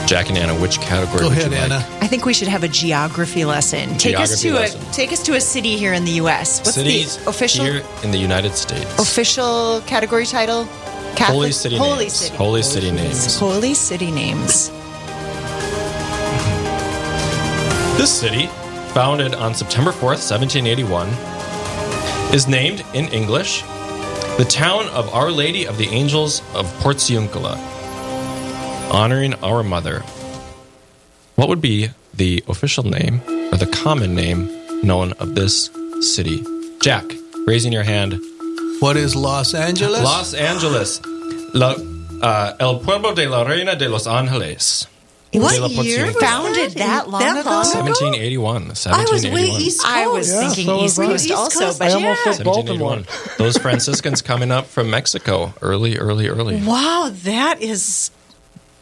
Jack 0.08 0.30
and 0.30 0.38
Anna, 0.40 0.56
which 0.60 0.80
category 0.82 1.20
Go 1.20 1.30
would 1.30 1.38
ahead, 1.38 1.52
you 1.52 1.58
like? 1.58 1.72
Anna. 1.72 1.88
I 2.02 2.08
think 2.08 2.26
we 2.26 2.34
should 2.34 2.48
have 2.48 2.64
a 2.64 2.68
geography 2.68 3.46
lesson. 3.46 3.96
Take 4.00 4.20
us 4.20 4.42
to 4.42 4.54
lesson. 4.54 4.82
a 4.82 4.92
take 4.92 5.12
us 5.14 5.22
to 5.24 5.36
a 5.36 5.42
city 5.42 5.78
here 5.78 5.94
in 5.94 6.04
the 6.04 6.14
U.S. 6.14 6.62
What's 6.62 6.74
Cities 6.74 7.18
the 7.18 7.30
official 7.30 7.66
here 7.66 7.84
in 8.04 8.10
the 8.10 8.18
United 8.18 8.54
States. 8.56 8.98
official 9.00 9.82
category 9.82 10.26
title? 10.26 10.66
Catholic, 11.16 11.28
Holy 11.28 11.52
city 11.52 11.78
Holy 11.78 11.98
names. 12.06 12.14
city. 12.14 12.36
Holy 12.36 12.62
city 12.64 12.92
names. 12.92 13.38
Holy 13.40 13.74
city 13.76 14.10
names. 14.12 14.70
This 18.00 18.12
city, 18.20 18.48
founded 18.94 19.36
on 19.36 19.54
September 19.54 19.92
4th, 19.92 20.22
1781, 20.26 21.35
is 22.34 22.48
named 22.48 22.84
in 22.94 23.08
English 23.10 23.62
the 24.38 24.46
town 24.50 24.88
of 24.90 25.14
Our 25.14 25.32
Lady 25.32 25.66
of 25.66 25.78
the 25.78 25.88
Angels 25.88 26.42
of 26.54 26.66
Portiuncula, 26.80 27.58
honoring 28.92 29.34
our 29.36 29.64
mother. 29.64 30.02
What 31.36 31.48
would 31.48 31.62
be 31.62 31.90
the 32.14 32.44
official 32.48 32.84
name 32.84 33.22
or 33.52 33.58
the 33.58 33.68
common 33.68 34.14
name 34.14 34.50
known 34.84 35.14
of 35.14 35.36
this 35.36 35.70
city? 36.02 36.44
Jack, 36.82 37.06
raising 37.48 37.72
your 37.72 37.84
hand. 37.84 38.20
What 38.80 38.98
is 38.98 39.16
Los 39.16 39.54
Angeles? 39.54 40.04
Los 40.04 40.34
Angeles. 40.34 41.02
La, 41.54 41.76
uh, 42.22 42.56
El 42.60 42.80
Pueblo 42.80 43.14
de 43.14 43.28
la 43.28 43.44
Reina 43.44 43.76
de 43.76 43.88
Los 43.88 44.06
Angeles. 44.06 44.88
What 45.34 45.70
De 45.70 45.84
year? 45.84 46.06
Was 46.06 46.16
Founded 46.16 46.72
that 46.74 47.10
long 47.10 47.22
ago? 47.22 47.50
1781. 47.50 48.56
I 48.56 48.68
was 48.70 48.86
1781. 48.86 49.34
way 49.34 49.66
East 49.66 49.82
Coast. 49.82 49.94
I 49.96 50.08
was 50.08 50.32
Yeah, 50.32 50.40
thinking 50.40 50.66
so 50.68 50.84
East 50.84 50.98
was 50.98 51.08
I. 51.08 51.36
Coast 51.36 51.56
also, 51.62 51.80
but 51.80 51.92
I 51.92 51.94
almost 51.94 52.22
yeah. 52.26 52.32
said 52.34 52.46
Baltimore. 52.46 52.90
1781. 52.90 53.38
Those 53.38 53.58
Franciscans 53.58 54.22
coming 54.22 54.52
up 54.52 54.66
from 54.68 54.90
Mexico 54.90 55.54
early, 55.62 55.98
early, 55.98 56.30
early. 56.30 56.62
Wow, 56.64 57.12
that 57.24 57.62
is. 57.62 58.12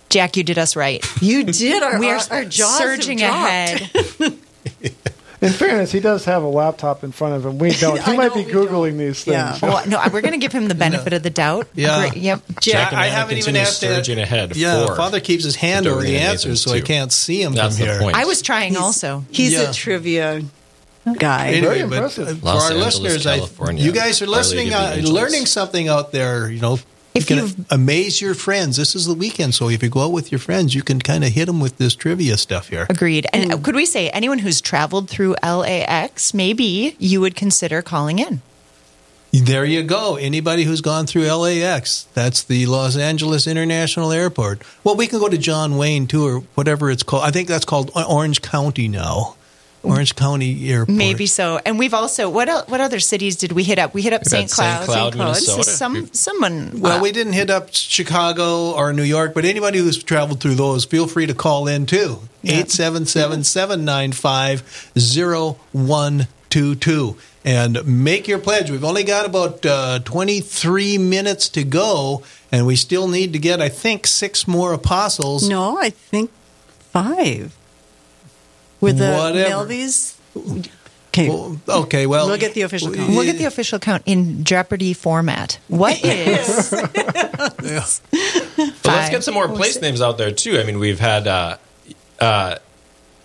Jack, 0.09 0.37
you 0.37 0.43
did 0.43 0.59
us 0.59 0.75
right. 0.75 1.03
You 1.21 1.43
did. 1.43 1.81
Our, 1.81 1.99
We 1.99 2.11
are 2.11 2.19
our, 2.29 2.37
our 2.37 2.45
jaws 2.45 2.77
surging 2.77 3.19
have 3.19 3.81
ahead. 3.89 4.37
In 5.43 5.51
fairness, 5.51 5.91
he 5.91 5.99
does 5.99 6.25
have 6.25 6.41
a 6.43 6.47
laptop 6.47 7.03
in 7.03 7.11
front 7.11 7.35
of 7.35 7.45
him. 7.45 7.57
We 7.57 7.71
don't. 7.79 8.01
He 8.01 8.15
might 8.15 8.35
know 8.35 8.43
be 8.43 8.49
googling 8.49 8.97
these 8.97 9.27
Yeah. 9.27 9.51
things. 9.53 9.63
Oh, 9.71 9.83
no, 9.87 10.01
we're 10.11 10.21
going 10.21 10.33
to 10.33 10.39
give 10.39 10.51
him 10.53 10.67
the 10.67 10.75
benefit 10.87 11.13
of 11.13 11.21
the 11.23 11.29
doubt. 11.29 11.67
Yeah. 11.75 11.99
Great, 12.09 12.17
Yep. 12.21 12.41
Jack 12.61 12.93
and 12.93 13.01
I 13.01 13.07
haven't 13.07 13.37
even 13.37 13.55
asked 13.55 13.81
to- 13.81 13.95
surging 13.95 14.19
ahead. 14.19 14.55
Yeah, 14.55 14.85
Four. 14.87 14.95
Father 14.95 15.19
keeps 15.19 15.43
his 15.43 15.55
hand 15.55 15.85
over 15.85 16.01
the 16.01 16.07
Doreen 16.07 16.21
answers, 16.21 16.61
so 16.61 16.71
I 16.71 16.75
Nathan's 16.75 16.87
two. 16.87 16.93
can't 16.93 17.11
see 17.11 17.41
him 17.43 17.53
That's 17.53 17.77
from 17.77 17.85
the 17.87 17.91
here. 17.93 18.01
point. 18.01 18.15
I 18.15 18.25
was 18.25 18.41
trying 18.41 18.71
He's- 18.71 18.81
also. 18.83 19.25
He's 19.31 19.53
Yeah. 19.53 19.69
a 19.69 19.73
trivia 19.73 20.41
guy. 21.19 21.47
Anyway, 21.49 21.61
Very 21.79 21.89
but 21.89 21.95
impressive. 21.95 22.27
uh, 22.27 22.33
for 22.35 22.45
Los 22.45 22.63
our 22.63 22.71
Angeles, 22.71 22.99
listeners, 22.99 23.27
I, 23.27 23.35
California. 23.37 23.83
you 23.83 23.91
guys 23.91 24.21
are 24.21 24.25
Our 24.25 24.29
Lady 24.31 24.37
listening, 24.39 24.67
of 24.67 24.71
the 24.73 24.77
uh, 24.87 24.91
Angels. 24.93 25.11
learning 25.11 25.45
something 25.47 25.87
out 25.89 26.11
there. 26.13 26.49
You 26.49 26.61
know, 26.61 26.79
If 27.15 27.29
you 27.29 27.35
can 27.35 27.65
amaze 27.69 28.21
your 28.21 28.33
friends. 28.33 28.77
This 28.77 28.95
is 28.95 29.05
the 29.05 29.13
weekend, 29.13 29.53
so 29.53 29.69
if 29.69 29.83
you 29.83 29.89
go 29.89 30.05
out 30.05 30.11
with 30.11 30.31
your 30.31 30.39
friends, 30.39 30.73
you 30.73 30.81
can 30.81 30.99
kind 30.99 31.23
of 31.23 31.31
hit 31.31 31.45
them 31.45 31.59
with 31.59 31.77
this 31.77 31.95
trivia 31.95 32.37
stuff 32.37 32.69
here. 32.69 32.87
Agreed. 32.89 33.27
And 33.31 33.51
mm. 33.51 33.63
could 33.63 33.75
we 33.75 33.85
say 33.85 34.09
anyone 34.09 34.39
who's 34.39 34.61
traveled 34.61 35.09
through 35.09 35.35
LAX, 35.43 36.33
maybe 36.33 36.95
you 36.97 37.21
would 37.21 37.35
consider 37.35 37.81
calling 37.81 38.19
in? 38.19 38.41
There 39.31 39.65
you 39.65 39.81
go. 39.81 40.15
Anybody 40.15 40.63
who's 40.63 40.81
gone 40.81 41.07
through 41.07 41.31
LAX, 41.31 42.03
that's 42.13 42.43
the 42.43 42.67
Los 42.67 42.95
Angeles 42.95 43.47
International 43.47 44.11
Airport. 44.11 44.61
Well, 44.83 44.95
we 44.95 45.07
can 45.07 45.17
go 45.17 45.27
to 45.27 45.39
John 45.39 45.77
Wayne 45.77 46.05
too, 46.05 46.23
or 46.23 46.39
whatever 46.53 46.91
it's 46.91 47.01
called. 47.01 47.23
I 47.23 47.31
think 47.31 47.47
that's 47.47 47.65
called 47.65 47.89
Orange 47.95 48.43
County 48.43 48.87
now. 48.87 49.35
Orange 49.83 50.15
County 50.15 50.69
Airport. 50.71 50.97
Maybe 50.97 51.27
so. 51.27 51.59
And 51.65 51.77
we've 51.77 51.93
also 51.93 52.29
what 52.29 52.49
el- 52.49 52.65
what 52.65 52.81
other 52.81 52.99
cities 52.99 53.35
did 53.35 53.51
we 53.51 53.63
hit 53.63 53.79
up? 53.79 53.93
We 53.93 54.01
hit 54.01 54.13
up 54.13 54.25
St. 54.25 54.43
had 54.43 54.49
St. 54.49 54.85
Cloud. 54.85 54.87
Cloud, 54.87 55.03
St. 55.03 55.15
Cloud. 55.15 55.35
So 55.37 55.51
Minnesota. 55.51 55.77
some 55.77 56.09
someone. 56.13 56.79
Well, 56.79 56.99
uh, 56.99 57.01
we 57.01 57.11
didn't 57.11 57.33
hit 57.33 57.49
up 57.49 57.73
Chicago 57.73 58.71
or 58.71 58.93
New 58.93 59.03
York, 59.03 59.33
but 59.33 59.45
anybody 59.45 59.79
who's 59.79 60.01
traveled 60.01 60.39
through 60.39 60.55
those, 60.55 60.85
feel 60.85 61.07
free 61.07 61.25
to 61.27 61.33
call 61.33 61.67
in 61.67 61.85
too. 61.85 62.19
877 62.45 63.43
795 63.45 64.91
0122 64.95 67.15
and 67.45 67.85
make 67.85 68.27
your 68.27 68.39
pledge. 68.39 68.71
We've 68.71 68.83
only 68.83 69.03
got 69.03 69.25
about 69.25 69.65
uh, 69.65 69.99
23 69.99 70.97
minutes 70.97 71.49
to 71.49 71.63
go, 71.63 72.23
and 72.51 72.65
we 72.65 72.75
still 72.75 73.07
need 73.07 73.33
to 73.33 73.39
get, 73.39 73.61
I 73.61 73.69
think, 73.69 74.07
six 74.07 74.47
more 74.47 74.73
apostles. 74.73 75.47
No, 75.49 75.77
I 75.77 75.89
think 75.89 76.31
five. 76.91 77.55
With 78.83 78.97
the 78.97 79.13
Whatever. 79.13 79.49
Melvies. 79.49 80.15
Okay. 81.07 81.29
Well, 81.29 81.59
okay, 81.69 82.07
well. 82.07 82.27
We'll 82.27 82.37
get 82.37 82.55
the 82.55 82.61
official 82.61 82.91
count. 82.91 83.09
We'll 83.09 83.23
get 83.23 83.37
the 83.37 83.45
official 83.45 83.79
count 83.79 84.03
in 84.05 84.43
Jeopardy 84.43 84.93
format. 84.93 85.59
What 85.67 86.03
is 86.03 86.69
But 86.93 88.01
let's 88.83 89.09
get 89.09 89.23
some 89.23 89.35
more 89.35 89.47
place 89.47 89.79
names 89.79 90.01
out 90.01 90.17
there 90.17 90.31
too. 90.31 90.59
I 90.59 90.63
mean, 90.63 90.79
we've 90.79 90.99
had 90.99 91.27
uh, 91.27 91.57
uh, 92.19 92.55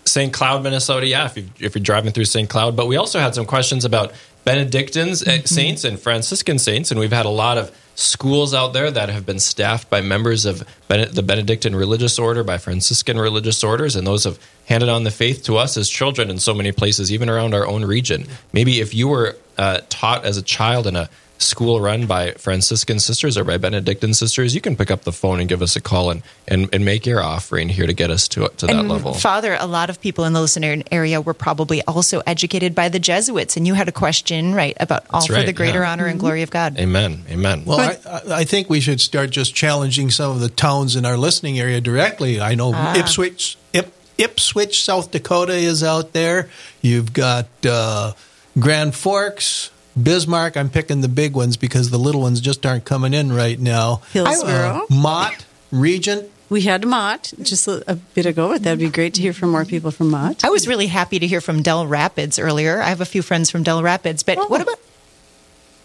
St. 0.05 0.31
Cloud, 0.31 0.63
Minnesota. 0.63 1.07
Yeah, 1.07 1.25
if, 1.25 1.37
you, 1.37 1.49
if 1.59 1.75
you're 1.75 1.83
driving 1.83 2.11
through 2.11 2.25
St. 2.25 2.49
Cloud, 2.49 2.75
but 2.75 2.87
we 2.87 2.95
also 2.95 3.19
had 3.19 3.33
some 3.33 3.45
questions 3.45 3.85
about 3.85 4.13
Benedictines 4.45 5.23
uh, 5.27 5.43
saints 5.45 5.83
and 5.83 5.99
Franciscan 5.99 6.59
saints, 6.59 6.91
and 6.91 6.99
we've 6.99 7.11
had 7.11 7.25
a 7.25 7.29
lot 7.29 7.57
of 7.57 7.71
schools 7.99 8.53
out 8.53 8.71
there 8.71 8.89
that 8.89 9.09
have 9.09 9.25
been 9.25 9.39
staffed 9.39 9.89
by 9.89 9.99
members 10.01 10.45
of 10.45 10.63
the 10.87 11.23
Benedictine 11.23 11.75
religious 11.75 12.17
order, 12.17 12.43
by 12.43 12.57
Franciscan 12.57 13.19
religious 13.19 13.63
orders, 13.63 13.95
and 13.95 14.07
those 14.07 14.23
have 14.23 14.39
handed 14.67 14.89
on 14.89 15.03
the 15.03 15.11
faith 15.11 15.43
to 15.43 15.57
us 15.57 15.75
as 15.75 15.89
children 15.89 16.29
in 16.29 16.39
so 16.39 16.53
many 16.53 16.71
places, 16.71 17.11
even 17.11 17.29
around 17.29 17.53
our 17.53 17.67
own 17.67 17.83
region. 17.83 18.25
Maybe 18.53 18.79
if 18.79 18.93
you 18.93 19.09
were 19.09 19.35
uh, 19.57 19.81
taught 19.89 20.23
as 20.23 20.37
a 20.37 20.41
child 20.41 20.87
in 20.87 20.95
a 20.95 21.09
school 21.39 21.79
run 21.81 22.05
by 22.05 22.31
Franciscan 22.33 22.99
sisters 22.99 23.37
or 23.37 23.43
by 23.43 23.57
Benedictine 23.57 24.13
sisters, 24.13 24.53
you 24.53 24.61
can 24.61 24.75
pick 24.75 24.91
up 24.91 25.03
the 25.03 25.11
phone 25.11 25.39
and 25.39 25.47
give 25.49 25.61
us 25.61 25.75
a 25.75 25.81
call 25.81 26.11
and, 26.11 26.21
and, 26.47 26.69
and 26.73 26.83
make 26.85 27.05
your 27.05 27.21
offering 27.21 27.69
here 27.69 27.87
to 27.87 27.93
get 27.93 28.11
us 28.11 28.27
to, 28.29 28.47
to 28.57 28.67
that 28.67 28.75
and 28.75 28.89
level. 28.89 29.13
Father, 29.13 29.57
a 29.59 29.65
lot 29.65 29.89
of 29.89 30.01
people 30.01 30.25
in 30.25 30.33
the 30.33 30.41
listener 30.41 30.83
area 30.91 31.21
were 31.21 31.33
probably 31.33 31.81
also 31.83 32.21
educated 32.27 32.75
by 32.75 32.89
the 32.89 32.99
Jesuits, 32.99 33.55
and 33.57 33.65
you 33.65 33.73
had 33.73 33.87
a 33.87 33.91
question, 33.93 34.53
right, 34.53 34.75
about 34.79 35.05
all 35.09 35.21
That's 35.21 35.27
for 35.39 35.43
the 35.43 35.53
greater 35.53 35.79
yeah. 35.79 35.91
honor 35.91 36.05
and 36.07 36.19
glory 36.19 36.41
of 36.43 36.51
God. 36.51 36.77
Amen. 36.77 37.23
Amen. 37.29 37.63
Well, 37.65 37.79
I, 37.79 37.97
I- 38.05 38.39
I 38.39 38.43
think 38.43 38.69
we 38.69 38.79
should 38.79 38.99
start 39.01 39.29
just 39.31 39.55
challenging 39.55 40.11
some 40.11 40.31
of 40.31 40.39
the 40.39 40.49
towns 40.49 40.95
in 40.95 41.05
our 41.05 41.17
listening 41.17 41.59
area 41.59 41.81
directly. 41.81 42.39
I 42.41 42.55
know 42.55 42.73
Ipswich, 42.95 43.57
Ip, 43.73 43.91
Ipswich, 44.17 44.83
South 44.83 45.11
Dakota 45.11 45.53
is 45.53 45.83
out 45.83 46.13
there. 46.13 46.49
You've 46.81 47.13
got 47.13 47.47
uh, 47.65 48.13
Grand 48.59 48.93
Forks, 48.93 49.71
Bismarck. 50.03 50.57
I'm 50.57 50.69
picking 50.69 51.01
the 51.01 51.07
big 51.07 51.33
ones 51.33 51.57
because 51.57 51.89
the 51.89 51.97
little 51.97 52.21
ones 52.21 52.41
just 52.41 52.65
aren't 52.65 52.85
coming 52.85 53.13
in 53.13 53.31
right 53.31 53.59
now. 53.59 54.01
Hillsboro. 54.11 54.51
Uh, 54.51 54.81
Mott, 54.89 55.45
Regent. 55.71 56.29
We 56.49 56.61
had 56.61 56.85
Mott 56.85 57.31
just 57.41 57.67
a, 57.67 57.83
a 57.91 57.95
bit 57.95 58.25
ago, 58.25 58.49
but 58.49 58.63
that'd 58.63 58.79
be 58.79 58.89
great 58.89 59.13
to 59.15 59.21
hear 59.21 59.33
from 59.33 59.51
more 59.51 59.65
people 59.65 59.91
from 59.91 60.09
Mott. 60.09 60.43
I 60.43 60.49
was 60.49 60.67
really 60.67 60.87
happy 60.87 61.19
to 61.19 61.27
hear 61.27 61.41
from 61.41 61.61
Dell 61.61 61.85
Rapids 61.85 62.39
earlier. 62.39 62.81
I 62.81 62.89
have 62.89 63.01
a 63.01 63.05
few 63.05 63.21
friends 63.21 63.51
from 63.51 63.61
Dell 63.61 63.83
Rapids, 63.83 64.23
but 64.23 64.49
what 64.49 64.61
about 64.61 64.79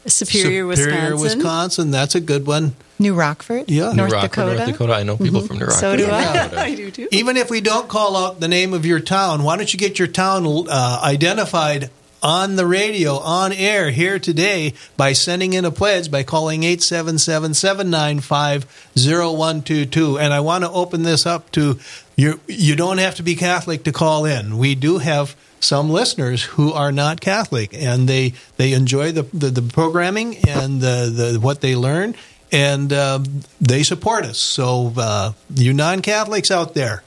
Superior, 0.06 0.74
Superior, 0.76 1.16
Wisconsin. 1.16 1.38
Wisconsin. 1.38 1.90
That's 1.90 2.14
a 2.14 2.20
good 2.20 2.46
one. 2.46 2.76
New 2.98 3.14
Rockford? 3.14 3.70
Yeah. 3.70 3.90
New 3.90 3.96
North 3.96 4.10
New 4.10 4.16
Rockford, 4.16 4.30
Dakota. 4.30 4.56
North 4.56 4.68
Dakota. 4.68 4.92
I 4.94 5.02
know 5.02 5.16
people 5.16 5.40
from 5.40 5.58
New 5.58 5.64
Rockford. 5.64 5.80
So 5.80 5.96
do 5.96 6.06
I. 6.10 6.50
I 6.56 6.74
do 6.74 6.90
too. 6.90 7.08
Even 7.10 7.36
if 7.36 7.50
we 7.50 7.60
don't 7.60 7.88
call 7.88 8.16
out 8.16 8.40
the 8.40 8.48
name 8.48 8.74
of 8.74 8.84
your 8.84 9.00
town, 9.00 9.42
why 9.42 9.56
don't 9.56 9.72
you 9.72 9.78
get 9.78 9.98
your 9.98 10.08
town 10.08 10.46
uh, 10.68 11.00
identified 11.02 11.90
on 12.24 12.56
the 12.56 12.66
radio, 12.66 13.18
on 13.18 13.52
air 13.52 13.90
here 13.90 14.18
today 14.18 14.72
by 14.96 15.12
sending 15.12 15.52
in 15.52 15.66
a 15.66 15.70
pledge 15.70 16.10
by 16.10 16.22
calling 16.22 16.64
877 16.64 17.52
795 17.52 18.64
0122. 18.96 20.18
And 20.18 20.32
I 20.32 20.40
want 20.40 20.64
to 20.64 20.70
open 20.70 21.02
this 21.02 21.26
up 21.26 21.52
to 21.52 21.78
you. 22.16 22.40
You 22.48 22.76
don't 22.76 22.98
have 22.98 23.16
to 23.16 23.22
be 23.22 23.36
Catholic 23.36 23.84
to 23.84 23.92
call 23.92 24.24
in. 24.24 24.56
We 24.56 24.74
do 24.74 24.98
have 24.98 25.36
some 25.60 25.90
listeners 25.90 26.42
who 26.42 26.72
are 26.72 26.92
not 26.92 27.20
Catholic 27.20 27.74
and 27.74 28.08
they, 28.08 28.32
they 28.56 28.72
enjoy 28.72 29.12
the, 29.12 29.24
the, 29.34 29.50
the 29.50 29.62
programming 29.62 30.38
and 30.48 30.80
the, 30.80 31.32
the, 31.34 31.40
what 31.40 31.60
they 31.60 31.76
learn. 31.76 32.14
And 32.50 32.92
uh, 32.92 33.18
they 33.60 33.82
support 33.82 34.24
us. 34.24 34.38
So, 34.38 34.92
uh, 34.96 35.32
you 35.52 35.72
non 35.72 36.02
Catholics 36.02 36.52
out 36.52 36.74
there, 36.74 37.02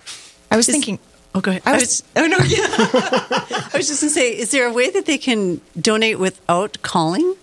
I 0.52 0.58
was 0.58 0.65
thinking, 0.65 1.00
Oh, 1.38 1.42
go 1.42 1.52
ahead. 1.52 1.63
I 1.65 1.71
I 1.71 1.73
was- 1.75 1.83
was, 1.83 2.04
oh, 2.15 2.27
no, 2.27 2.38
yeah. 2.40 2.67
I 3.73 3.77
was 3.77 3.88
just 3.88 4.02
going 4.02 4.10
to 4.10 4.12
say, 4.19 4.38
is 4.38 4.52
there 4.52 4.67
a 4.67 4.73
way 4.73 4.90
that 4.90 5.06
they 5.06 5.17
can 5.17 5.62
donate 5.79 6.19
without 6.19 6.81
calling? 6.81 7.35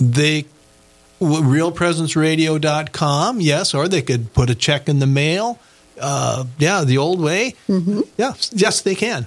they 0.00 0.44
realpresenceradio.com 1.20 3.40
yes 3.40 3.74
or 3.74 3.88
they 3.88 4.02
could 4.02 4.32
put 4.32 4.48
a 4.50 4.54
check 4.54 4.88
in 4.88 4.98
the 5.00 5.06
mail 5.06 5.58
uh, 6.00 6.44
yeah 6.58 6.84
the 6.84 6.96
old 6.98 7.20
way 7.20 7.54
mm-hmm. 7.68 8.00
yeah 8.16 8.34
yes 8.52 8.80
they 8.82 8.94
can 8.94 9.26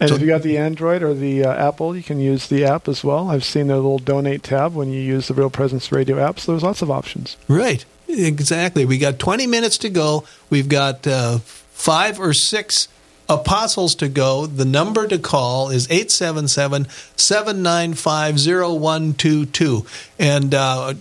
And 0.00 0.08
So- 0.08 0.14
if 0.16 0.20
you 0.20 0.26
got 0.28 0.42
the 0.42 0.58
Android 0.58 1.02
or 1.02 1.14
the 1.14 1.44
uh, 1.44 1.68
Apple, 1.68 1.96
you 1.96 2.02
can 2.02 2.18
use 2.20 2.48
the 2.48 2.64
app 2.64 2.88
as 2.88 3.04
well. 3.04 3.30
I've 3.30 3.44
seen 3.44 3.68
their 3.68 3.76
little 3.76 3.98
donate 4.00 4.42
tab 4.42 4.74
when 4.74 4.90
you 4.92 5.00
use 5.00 5.28
the 5.28 5.34
Real 5.34 5.50
Presence 5.50 5.92
Radio 5.92 6.18
app. 6.18 6.40
So 6.40 6.50
there's 6.52 6.64
lots 6.64 6.82
of 6.82 6.90
options. 6.90 7.36
right 7.48 7.84
exactly 8.06 8.84
we 8.84 8.98
got 8.98 9.18
20 9.18 9.46
minutes 9.46 9.78
to 9.78 9.88
go 9.88 10.24
we've 10.50 10.68
got 10.68 11.06
uh, 11.06 11.38
five 11.74 12.18
or 12.18 12.32
six 12.32 12.88
apostles 13.28 13.94
to 13.96 14.08
go. 14.08 14.46
The 14.46 14.64
number 14.64 15.06
to 15.08 15.18
call 15.18 15.70
is 15.70 15.86
877 15.90 16.86
795 17.16 18.34
0122. 18.38 19.86
And 20.18 20.54
uh, 20.54 20.94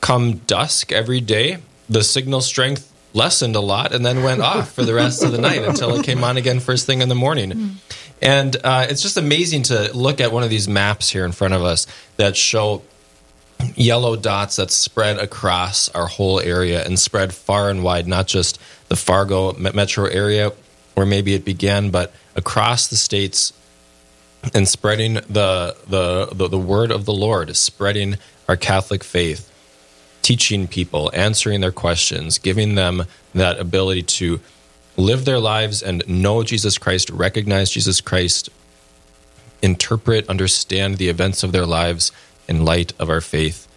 Come 0.00 0.38
dusk 0.38 0.92
every 0.92 1.20
day, 1.20 1.58
the 1.88 2.02
signal 2.02 2.40
strength 2.40 2.92
lessened 3.14 3.56
a 3.56 3.60
lot 3.60 3.94
and 3.94 4.04
then 4.04 4.22
went 4.22 4.40
off 4.40 4.72
for 4.72 4.84
the 4.84 4.94
rest 4.94 5.22
of 5.22 5.32
the 5.32 5.38
night 5.38 5.62
until 5.62 5.94
it 5.96 6.04
came 6.04 6.24
on 6.24 6.36
again 6.36 6.60
first 6.60 6.86
thing 6.86 7.02
in 7.02 7.08
the 7.08 7.14
morning. 7.14 7.76
And 8.22 8.56
uh, 8.62 8.86
it's 8.88 9.02
just 9.02 9.16
amazing 9.16 9.64
to 9.64 9.90
look 9.96 10.20
at 10.20 10.32
one 10.32 10.44
of 10.44 10.50
these 10.50 10.68
maps 10.68 11.10
here 11.10 11.24
in 11.24 11.32
front 11.32 11.54
of 11.54 11.62
us 11.62 11.88
that 12.16 12.36
show 12.36 12.82
yellow 13.74 14.16
dots 14.16 14.56
that 14.56 14.70
spread 14.70 15.18
across 15.18 15.88
our 15.90 16.06
whole 16.06 16.40
area 16.40 16.84
and 16.84 16.98
spread 16.98 17.34
far 17.34 17.68
and 17.68 17.82
wide, 17.82 18.06
not 18.06 18.28
just 18.28 18.60
the 18.88 18.96
Fargo 18.96 19.52
metro 19.54 20.06
area 20.06 20.52
where 20.94 21.06
maybe 21.06 21.34
it 21.34 21.44
began, 21.44 21.90
but 21.90 22.12
across 22.36 22.86
the 22.88 22.96
states 22.96 23.52
and 24.54 24.68
spreading 24.68 25.14
the, 25.14 25.76
the, 25.88 26.28
the, 26.32 26.48
the 26.48 26.58
word 26.58 26.90
of 26.90 27.04
the 27.04 27.12
Lord, 27.12 27.54
spreading 27.56 28.16
our 28.48 28.56
Catholic 28.56 29.02
faith, 29.02 29.50
teaching 30.22 30.68
people, 30.68 31.10
answering 31.14 31.60
their 31.60 31.72
questions, 31.72 32.38
giving 32.38 32.74
them 32.74 33.04
that 33.34 33.58
ability 33.58 34.02
to 34.02 34.40
live 34.96 35.24
their 35.24 35.38
lives 35.38 35.82
and 35.82 36.06
know 36.06 36.42
Jesus 36.42 36.78
Christ, 36.78 37.10
recognize 37.10 37.70
Jesus 37.70 38.00
Christ, 38.00 38.50
interpret, 39.62 40.28
understand 40.28 40.98
the 40.98 41.08
events 41.08 41.42
of 41.42 41.52
their 41.52 41.66
lives 41.66 42.12
in 42.48 42.64
light 42.64 42.92
of 42.98 43.08
our 43.08 43.20
faith. 43.20 43.68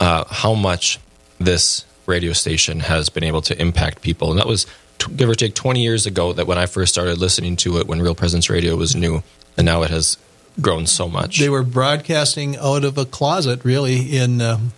Uh, 0.00 0.24
how 0.28 0.54
much 0.54 0.98
this 1.38 1.84
radio 2.06 2.32
station 2.32 2.80
has 2.80 3.08
been 3.08 3.24
able 3.24 3.42
to 3.42 3.60
impact 3.60 4.02
people. 4.02 4.30
And 4.30 4.38
that 4.38 4.46
was, 4.46 4.66
give 5.16 5.28
or 5.28 5.34
take, 5.34 5.54
20 5.54 5.82
years 5.82 6.06
ago 6.06 6.32
that 6.32 6.46
when 6.46 6.58
I 6.58 6.66
first 6.66 6.92
started 6.92 7.18
listening 7.18 7.56
to 7.56 7.78
it 7.78 7.86
when 7.86 8.02
Real 8.02 8.14
Presence 8.14 8.50
Radio 8.50 8.76
was 8.76 8.94
new. 8.94 9.22
And 9.56 9.64
now 9.64 9.82
it 9.82 9.90
has 9.90 10.18
grown 10.60 10.86
so 10.86 11.08
much. 11.08 11.38
They 11.38 11.48
were 11.48 11.62
broadcasting 11.62 12.56
out 12.56 12.84
of 12.84 12.98
a 12.98 13.04
closet, 13.04 13.64
really, 13.64 14.16
in 14.16 14.40
um, 14.40 14.72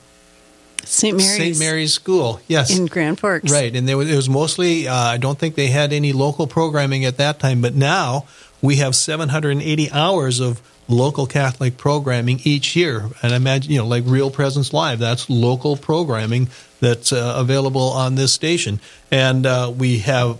St. 0.85 1.16
Mary's. 1.16 1.37
St. 1.37 1.59
Mary's 1.59 1.95
School. 1.95 2.41
Yes. 2.47 2.77
In 2.77 2.87
Grand 2.87 3.18
Forks. 3.18 3.51
Right, 3.51 3.74
and 3.74 3.89
there 3.89 3.97
was, 3.97 4.11
it 4.11 4.16
was 4.16 4.29
mostly. 4.29 4.89
Uh, 4.89 4.95
I 4.95 5.16
don't 5.16 5.39
think 5.39 5.55
they 5.55 5.68
had 5.68 5.93
any 5.93 6.12
local 6.12 6.47
programming 6.47 7.05
at 7.05 7.16
that 7.18 7.39
time, 7.39 7.61
but 7.61 7.74
now 7.74 8.27
we 8.62 8.77
have 8.77 8.95
780 8.95 9.91
hours 9.91 10.41
of 10.41 10.61
local 10.89 11.27
Catholic 11.27 11.77
programming 11.77 12.41
each 12.45 12.77
year. 12.77 13.11
And 13.22 13.33
I 13.33 13.37
imagine, 13.37 13.72
you 13.72 13.79
know, 13.79 13.87
like 13.87 14.05
Real 14.07 14.31
Presence 14.31 14.72
Live, 14.72 14.99
that's 14.99 15.29
local 15.29 15.77
programming 15.77 16.49
that's 16.81 17.12
uh, 17.12 17.35
available 17.37 17.91
on 17.91 18.14
this 18.14 18.33
station, 18.33 18.81
and 19.11 19.47
uh, 19.47 19.72
we 19.74 20.01
have 20.01 20.39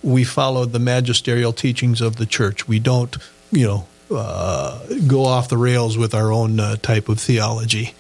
we 0.02 0.24
follow 0.24 0.66
the 0.66 0.80
magisterial 0.80 1.54
teachings 1.54 2.02
of 2.02 2.18
the 2.18 2.26
church. 2.26 2.68
We 2.68 2.80
don't, 2.80 3.18
you 3.52 3.68
know, 3.68 3.88
go 5.08 5.26
off 5.26 5.50
the 5.50 5.58
rails 5.58 5.98
with 5.98 6.14
our 6.14 6.32
own 6.32 6.58
type 6.82 7.10
of 7.10 7.20
theology. 7.20 7.94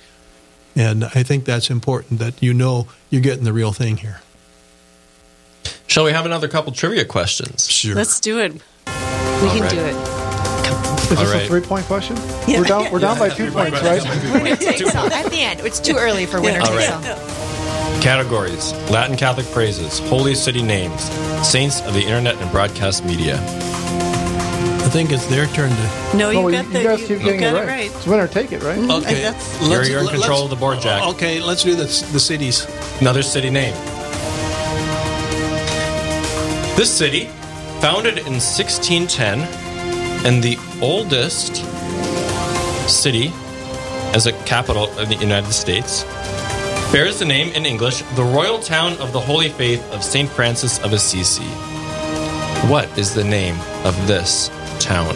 And 0.76 1.06
I 1.06 1.24
think 1.24 1.46
that's 1.46 1.70
important 1.70 2.20
that 2.20 2.42
you 2.42 2.54
know 2.54 2.88
you're 3.10 3.22
getting 3.22 3.44
the 3.44 3.54
real 3.54 3.74
thing 3.74 3.98
here. 3.98 4.22
Shall 5.88 6.04
we 6.04 6.12
have 6.12 6.26
another 6.26 6.48
couple 6.48 6.72
trivia 6.72 7.06
questions? 7.06 7.70
Sure. 7.70 7.96
Let's 7.96 8.20
do 8.20 8.40
it. 8.40 8.54
We 8.54 8.60
can 9.50 9.62
right. 9.62 9.72
do 9.72 9.80
it. 9.80 10.24
Is 11.12 11.20
this 11.20 11.34
right. 11.34 11.44
a 11.44 11.48
three 11.48 11.62
point 11.62 11.86
question? 11.86 12.16
We're 12.48 12.64
down, 12.64 12.92
we're 12.92 13.00
down 13.00 13.20
by 13.20 13.30
two 13.30 13.52
points, 13.52 13.80
right? 13.82 14.02
Winner 14.34 14.56
takes 14.56 14.96
all. 14.96 15.12
At 15.12 15.30
the 15.30 15.42
end, 15.42 15.60
it's 15.60 15.80
too 15.80 15.96
early 15.98 16.26
for 16.26 16.42
winner 16.42 16.62
All 16.62 16.68
takes 16.68 16.90
right. 16.90 18.02
Categories 18.02 18.74
Latin 18.90 19.16
Catholic 19.16 19.46
praises, 19.48 20.00
holy 20.00 20.34
city 20.34 20.64
names, 20.64 21.04
saints 21.48 21.82
of 21.82 21.94
the 21.94 22.02
internet 22.02 22.36
and 22.42 22.52
broadcast 22.52 23.06
media. 23.06 23.38
I 24.94 24.96
think 24.96 25.12
it's 25.12 25.26
their 25.26 25.48
turn 25.48 25.72
to. 25.72 26.16
No, 26.16 26.30
you 26.30 26.44
No, 26.44 26.52
got 26.52 26.66
you, 26.68 26.72
the. 26.72 26.78
you 26.78 26.84
guys 26.86 27.00
keep 27.00 27.10
you 27.10 27.18
getting 27.18 27.40
got 27.40 27.56
it 27.56 27.58
it 27.58 27.60
right. 27.62 27.68
right. 27.68 27.86
It's 27.96 28.06
winner 28.06 28.28
take 28.28 28.52
it, 28.52 28.62
right? 28.62 28.78
Okay, 28.78 29.24
That's- 29.24 29.68
You're, 29.68 29.84
you're 29.86 30.00
in 30.02 30.06
let's- 30.06 30.20
control 30.20 30.44
of 30.44 30.52
the 30.52 30.56
board, 30.56 30.82
Jack. 30.82 31.02
Okay, 31.16 31.42
let's 31.42 31.64
do 31.64 31.74
the, 31.76 31.86
the 31.86 32.20
cities. 32.20 32.68
Another 33.02 33.24
city 33.24 33.50
name. 33.50 33.74
This 36.78 36.96
city, 36.96 37.26
founded 37.82 38.20
in 38.20 38.34
1610, 38.40 39.40
and 40.28 40.44
the 40.44 40.60
oldest 40.80 41.56
city 42.88 43.32
as 44.14 44.28
a 44.28 44.34
capital 44.46 44.96
of 45.00 45.10
the 45.10 45.16
United 45.16 45.54
States, 45.54 46.04
bears 46.92 47.18
the 47.18 47.26
name 47.26 47.52
in 47.56 47.66
English, 47.66 48.04
the 48.16 48.24
Royal 48.24 48.60
Town 48.60 48.94
of 49.00 49.12
the 49.12 49.20
Holy 49.20 49.50
Faith 49.50 49.84
of 49.92 50.04
St. 50.04 50.30
Francis 50.30 50.78
of 50.84 50.94
Assisi. 50.94 51.42
What 52.70 52.96
is 52.96 53.16
the 53.16 53.24
name 53.24 53.56
of 53.86 53.96
this 54.06 54.52
town? 54.84 55.16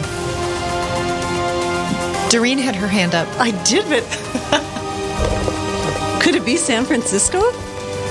Doreen 2.30 2.58
had 2.58 2.74
her 2.76 2.86
hand 2.88 3.14
up. 3.14 3.26
I 3.40 3.50
did, 3.64 3.84
but. 3.88 4.02
Could 6.22 6.34
it 6.34 6.44
be 6.44 6.56
San 6.56 6.84
Francisco? 6.84 7.38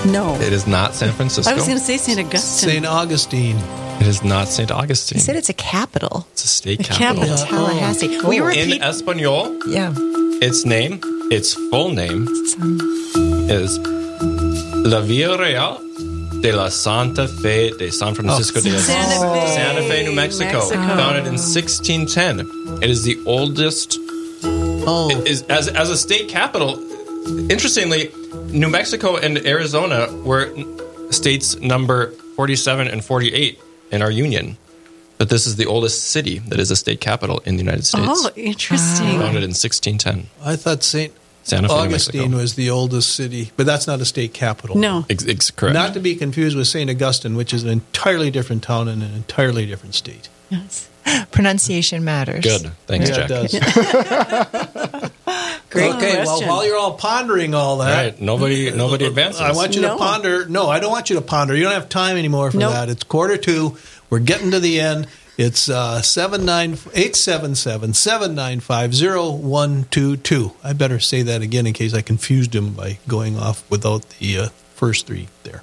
No. 0.10 0.36
It 0.42 0.54
is 0.54 0.66
not 0.66 0.96
San 0.96 1.12
Francisco. 1.14 1.52
I 1.52 1.56
was 1.56 1.66
going 1.68 1.78
to 1.78 1.84
say 1.84 1.98
St. 1.98 2.20
Augustine. 2.20 2.70
St. 2.70 2.86
Augustine. 2.86 3.58
It 4.00 4.08
is 4.08 4.24
not 4.24 4.48
St. 4.48 4.72
Augustine. 4.72 5.18
You 5.18 5.22
said 5.22 5.36
it's 5.36 5.50
a 5.50 5.54
capital. 5.54 6.26
it's 6.32 6.46
a 6.46 6.48
state 6.48 6.80
A 6.80 6.84
capital. 6.84 7.36
capital. 7.38 7.46
Tallahassee. 7.48 8.18
Oh. 8.24 8.30
We 8.30 8.42
were 8.42 8.52
In 8.52 8.70
repeat- 8.70 8.82
Espanol, 8.84 9.60
yeah. 9.68 9.94
its 10.42 10.66
name, 10.66 11.00
its 11.32 11.54
full 11.70 11.90
name, 11.92 12.28
um, 12.62 12.80
is 13.50 13.78
La 14.86 15.02
Villa 15.02 15.38
Real 15.38 15.82
de 16.42 16.52
la 16.52 16.70
Santa 16.70 17.28
Fe 17.28 17.72
de 17.78 17.92
San 17.92 18.14
Francisco 18.14 18.62
de 18.62 18.76
oh. 18.76 18.80
Santa 18.80 19.32
Fe. 19.34 19.48
Santa 19.54 19.82
Fe, 19.82 20.04
New 20.04 20.14
Mexico, 20.14 20.60
Mexico. 20.60 20.96
founded 20.96 21.26
in 21.26 21.38
1610. 21.38 22.82
It 22.84 22.90
is 22.90 23.04
the 23.04 23.18
oldest. 23.26 23.98
Oh, 24.90 25.10
it 25.12 25.28
is 25.28 25.44
as 25.44 25.68
as 25.68 25.90
a 25.90 25.98
state 25.98 26.30
capital. 26.30 26.80
Interestingly, 27.50 28.12
New 28.52 28.70
Mexico 28.70 29.18
and 29.18 29.38
Arizona 29.46 30.08
were 30.24 30.54
states 31.12 31.60
number 31.60 32.12
47 32.36 32.88
and 32.88 33.04
48 33.04 33.60
in 33.92 34.02
our 34.02 34.12
union. 34.12 34.58
But 35.18 35.30
this 35.30 35.48
is 35.48 35.56
the 35.56 35.66
oldest 35.66 36.12
city 36.12 36.40
that 36.40 36.60
is 36.60 36.70
a 36.70 36.76
state 36.76 37.02
capital 37.02 37.40
in 37.46 37.56
the 37.56 37.64
United 37.64 37.86
States. 37.86 38.06
Oh, 38.08 38.30
interesting. 38.36 39.20
Founded 39.20 39.44
in 39.44 39.54
1610. 39.56 40.28
I 40.44 40.56
thought 40.56 40.84
St. 40.84 41.12
Santa 41.48 41.70
Fe, 41.70 41.74
Augustine 41.74 42.22
Mexico. 42.22 42.38
was 42.42 42.56
the 42.56 42.70
oldest 42.70 43.16
city, 43.16 43.52
but 43.56 43.66
that's 43.66 43.88
not 43.88 44.02
a 44.02 44.06
state 44.06 44.34
capital. 44.34 44.78
No. 44.78 45.06
Ex- 45.10 45.26
ex- 45.28 45.50
correct. 45.52 45.74
Not 45.74 45.94
to 45.94 46.00
be 46.00 46.16
confused 46.16 46.58
with 46.58 46.68
St. 46.68 46.90
Augustine, 46.90 47.36
which 47.36 47.54
is 47.54 47.64
an 47.64 47.70
entirely 47.70 48.30
different 48.32 48.64
town 48.64 48.88
in 48.88 49.02
an 49.02 49.14
entirely 49.14 49.66
different 49.66 49.96
state. 49.96 50.28
Yes. 50.50 50.90
Pronunciation 51.32 52.04
matters. 52.04 52.44
Good. 52.44 52.72
Thanks, 52.86 53.10
Yeah, 53.10 53.28
Jack. 53.28 53.54
it 53.54 53.62
does. 53.62 55.12
Great 55.70 55.96
okay, 55.96 56.24
well, 56.24 56.42
while 56.48 56.66
you're 56.66 56.78
all 56.78 56.94
pondering 56.94 57.54
all 57.54 57.78
that, 57.80 57.96
Right. 58.14 58.22
Nobody 58.22 58.72
nobody 58.72 59.06
advances. 59.06 59.42
I 59.42 59.52
want 59.52 59.76
you 59.76 59.82
No. 59.82 59.94
to 59.94 59.98
ponder. 59.98 60.46
No, 60.48 60.70
I 60.70 60.80
don't 60.80 60.92
want 60.92 61.10
you 61.10 61.18
to 61.18 61.22
ponder. 61.22 61.56
You 61.56 61.64
don't 61.64 61.74
have 61.74 61.90
time 61.90 62.16
anymore 62.18 62.52
for 62.52 62.58
Nope. 62.58 62.72
that. 62.74 62.90
It's 62.90 63.04
quarter 63.04 63.36
two. 63.38 63.78
We're 64.10 64.20
getting 64.20 64.52
to 64.52 64.60
the 64.62 64.80
end. 64.80 65.08
It's 65.38 65.70
uh, 65.70 66.02
877 66.02 67.94
795 67.94 68.92
0122. 68.92 70.52
I 70.64 70.74
better 70.74 71.00
say 71.00 71.22
that 71.22 71.44
again 71.44 71.68
in 71.68 71.74
case 71.74 71.94
I 71.94 72.02
confused 72.02 72.56
him 72.56 72.74
by 72.74 72.98
going 73.08 73.38
off 73.38 73.70
without 73.70 74.10
the 74.18 74.40
uh, 74.40 74.50
first 74.74 75.06
three 75.06 75.28
there. 75.44 75.62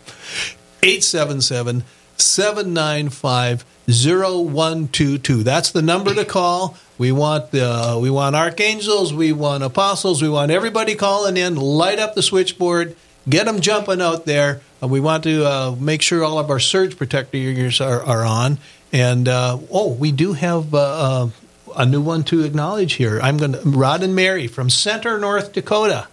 877 0.83 1.83
795 2.17 3.65
0122. 3.87 5.43
That's 5.43 5.73
the 5.73 5.83
number 5.83 6.15
to 6.15 6.25
call. 6.25 6.77
We 6.97 7.11
want 7.11 7.53
uh, 7.53 7.99
we 8.01 8.11
want 8.11 8.37
archangels, 8.37 9.13
we 9.13 9.33
want 9.33 9.65
apostles, 9.65 10.23
we 10.23 10.29
want 10.29 10.53
everybody 10.53 10.95
calling 10.95 11.37
in. 11.37 11.57
Light 11.57 11.99
up 11.99 12.15
the 12.15 12.23
switchboard, 12.23 12.95
get 13.29 13.47
them 13.47 13.61
jumping 13.61 14.01
out 14.01 14.25
there. 14.25 14.61
We 14.81 15.01
want 15.01 15.25
to 15.25 15.45
uh, 15.45 15.77
make 15.81 16.03
sure 16.03 16.23
all 16.23 16.39
of 16.39 16.51
our 16.51 16.61
surge 16.61 16.97
protectors 16.97 17.81
are, 17.81 18.03
are 18.03 18.25
on. 18.25 18.59
And 18.95 19.27
uh, 19.27 19.59
oh, 19.73 19.93
we 19.93 20.13
do 20.13 20.35
have 20.35 20.73
uh, 20.73 20.79
uh, 20.79 21.29
a 21.77 21.85
new 21.85 22.01
one 22.01 22.23
to 22.25 22.45
acknowledge 22.45 22.93
here. 22.93 23.19
I'm 23.21 23.37
going 23.39 23.55
to 23.55 23.61
Rod 23.65 24.05
and 24.05 24.15
Mary 24.15 24.47
from 24.47 24.71
Center, 24.71 25.19
North 25.19 25.53
Dakota. 25.53 26.07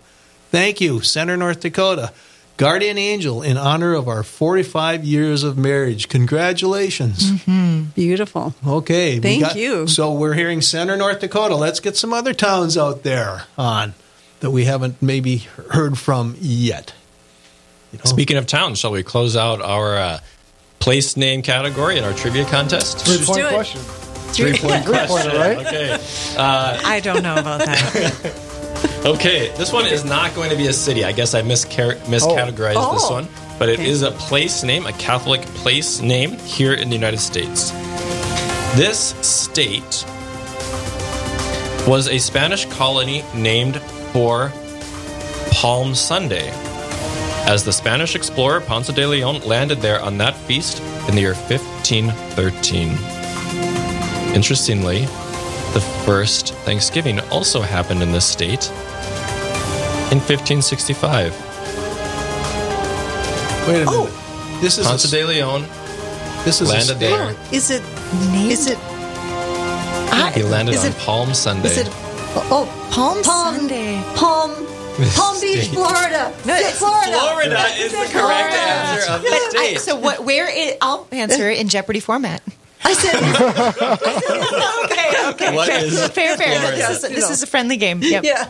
Thank 0.49 0.81
you, 0.81 0.99
Center, 1.01 1.37
North 1.37 1.59
Dakota. 1.59 2.11
Guardian 2.57 2.97
Angel 2.97 3.43
in 3.43 3.55
honor 3.55 3.93
of 3.93 4.07
our 4.07 4.23
45 4.23 5.03
years 5.03 5.43
of 5.43 5.59
marriage. 5.59 6.09
Congratulations. 6.09 7.43
Beautiful. 7.93 8.55
Okay. 8.65 9.19
we 9.19 9.21
Thank 9.21 9.55
you. 9.55 9.85
So 9.85 10.13
we're 10.13 10.33
hearing 10.33 10.61
Center, 10.61 10.97
North 10.97 11.19
Dakota. 11.19 11.55
Let's 11.55 11.79
get 11.79 11.95
some 11.95 12.13
other 12.13 12.33
towns 12.33 12.77
out 12.77 13.03
there 13.03 13.43
on 13.59 13.93
that 14.39 14.49
we 14.49 14.65
haven't 14.65 14.99
maybe 15.03 15.37
heard 15.69 15.99
from 15.99 16.35
yet. 16.39 16.95
You 17.91 17.99
know? 17.99 18.05
Speaking 18.05 18.37
of 18.37 18.47
towns, 18.47 18.79
shall 18.79 18.91
we 18.91 19.03
close 19.03 19.35
out 19.35 19.61
our 19.61 19.97
uh, 19.97 20.19
place 20.81 21.15
name 21.15 21.41
category 21.41 21.97
in 21.97 22.03
our 22.03 22.13
trivia 22.13 22.43
contest? 22.45 22.99
Three 23.05 23.17
do 23.19 23.25
point 23.25 23.39
it. 23.45 23.53
question. 23.53 23.81
Three 24.33 24.57
point 24.57 24.83
Three 24.85 24.97
pointer, 25.07 25.29
right? 25.37 25.57
Okay. 25.65 25.97
I 26.37 26.99
don't 27.01 27.23
know 27.23 27.35
about 27.37 27.59
that. 27.65 28.47
Okay. 29.05 29.51
This 29.57 29.71
one 29.73 29.85
is 29.87 30.05
not 30.05 30.33
going 30.35 30.49
to 30.51 30.55
be 30.55 30.67
a 30.67 30.73
city. 30.73 31.03
I 31.03 31.11
guess 31.11 31.33
I 31.33 31.41
miscar- 31.41 31.97
miscategorized 32.01 32.93
this 32.93 33.03
Oh. 33.05 33.13
one, 33.13 33.27
but 33.59 33.67
it 33.67 33.79
is 33.79 34.01
a 34.03 34.11
place 34.11 34.63
name, 34.63 34.85
a 34.85 34.93
Catholic 34.93 35.41
place 35.41 36.01
name 36.01 36.31
here 36.37 36.73
in 36.73 36.89
the 36.89 36.95
United 36.95 37.19
States. 37.19 37.71
This 38.75 39.15
state 39.21 40.05
was 41.87 42.07
a 42.09 42.17
Spanish 42.19 42.65
colony 42.65 43.23
named 43.35 43.77
for 44.13 44.51
Palm 45.51 45.93
Sunday, 45.95 46.51
as 47.47 47.63
the 47.63 47.73
Spanish 47.73 48.15
explorer 48.15 48.61
Ponce 48.61 48.87
de 48.87 49.05
Leon 49.05 49.41
landed 49.41 49.79
there 49.79 50.01
on 50.01 50.17
that 50.17 50.35
feast 50.35 50.81
in 51.07 51.15
the 51.15 51.21
year 51.21 51.33
1513. 51.33 52.89
Interestingly, 54.35 55.01
the 55.73 55.81
first 56.05 56.53
Thanksgiving 56.65 57.19
also 57.31 57.61
happened 57.61 58.01
in 58.01 58.11
this 58.11 58.25
state 58.25 58.69
in 60.11 60.19
1565. 60.19 61.31
Wait 63.67 63.67
a 63.67 63.71
minute. 63.71 63.87
Oh. 63.87 64.59
This 64.61 64.77
is 64.77 64.85
Ponce 64.85 65.05
a, 65.05 65.09
de 65.09 65.23
Leon 65.25 65.65
this 66.45 66.59
is 66.59 66.69
a 66.69 66.73
landed 66.73 66.97
state. 66.97 67.09
there. 67.09 67.35
Is 67.51 67.69
it? 67.69 67.83
Is 68.33 68.67
it? 68.67 68.77
He 70.33 70.43
landed 70.43 70.75
on 70.77 70.85
it- 70.87 70.97
Palm 70.97 71.33
Sunday. 71.33 71.69
Is 71.69 71.77
it? 71.77 71.87
Oh, 72.33 72.65
Palm, 72.91 73.21
Palm 73.21 73.55
Sunday. 73.55 74.01
Palm 74.15 74.51
Palm 75.15 75.39
Beach, 75.41 75.67
Florida. 75.69 76.33
No, 76.45 76.55
it's 76.55 76.77
Florida. 76.77 77.11
Florida 77.19 77.63
is 77.77 77.91
the 77.91 78.19
correct 78.19 78.53
answer 78.53 79.11
of 79.13 79.21
the 79.21 79.27
I, 79.29 79.47
state. 79.49 79.79
so 79.79 79.95
what? 79.95 80.23
Where? 80.23 80.47
It, 80.49 80.77
I'll 80.81 81.07
answer 81.11 81.49
in 81.49 81.67
Jeopardy 81.69 81.99
format. 81.99 82.41
I 82.83 82.93
said. 82.93 83.15
okay, 84.85 85.29
okay. 85.29 85.55
What 85.55 85.67
fair, 85.67 85.85
is 85.85 86.07
fair, 86.09 86.35
fair. 86.37 86.59
Florida? 86.59 86.77
This, 86.77 87.03
is, 87.03 87.09
this 87.09 87.29
is 87.29 87.43
a 87.43 87.47
friendly 87.47 87.77
game. 87.77 88.01
Yep. 88.01 88.23
yeah. 88.23 88.49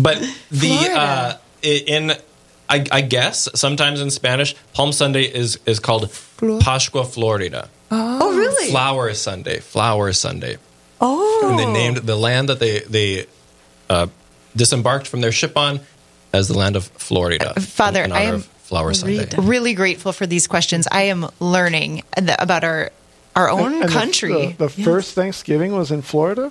But 0.00 0.20
the 0.50 0.76
Florida. 0.76 0.98
uh, 0.98 1.38
in 1.62 2.12
I, 2.68 2.84
I 2.90 3.00
guess 3.02 3.48
sometimes 3.54 4.00
in 4.00 4.10
Spanish, 4.10 4.54
Palm 4.72 4.92
Sunday 4.92 5.22
is 5.22 5.58
is 5.66 5.78
called 5.78 6.10
Pascua 6.60 7.04
Florida, 7.04 7.68
Oh, 7.90 8.36
really? 8.36 8.70
Flower 8.70 9.14
Sunday, 9.14 9.60
Flower 9.60 10.12
Sunday, 10.12 10.56
Oh. 11.00 11.48
and 11.48 11.58
they 11.58 11.66
named 11.66 11.98
the 11.98 12.16
land 12.16 12.48
that 12.48 12.58
they 12.58 12.80
they 12.80 13.26
uh, 13.88 14.08
disembarked 14.56 15.06
from 15.06 15.20
their 15.20 15.32
ship 15.32 15.56
on 15.56 15.80
as 16.32 16.48
the 16.48 16.56
land 16.58 16.74
of 16.76 16.86
Florida. 16.86 17.50
Uh, 17.56 17.60
Father, 17.60 18.02
in 18.02 18.12
I 18.12 18.22
am 18.22 18.34
of 18.36 18.46
Flower 18.46 18.92
Sunday. 18.94 19.28
Really 19.38 19.74
grateful 19.74 20.12
for 20.12 20.26
these 20.26 20.46
questions. 20.48 20.88
I 20.90 21.02
am 21.02 21.28
learning 21.38 22.02
th- 22.16 22.36
about 22.40 22.64
our 22.64 22.90
our 23.36 23.50
own 23.50 23.74
And 23.74 23.84
the- 23.84 23.88
country. 23.88 24.54
The, 24.58 24.66
the 24.66 24.68
first 24.70 25.14
Thanksgiving 25.14 25.72
was 25.76 25.90
in 25.90 26.02
Florida. 26.02 26.50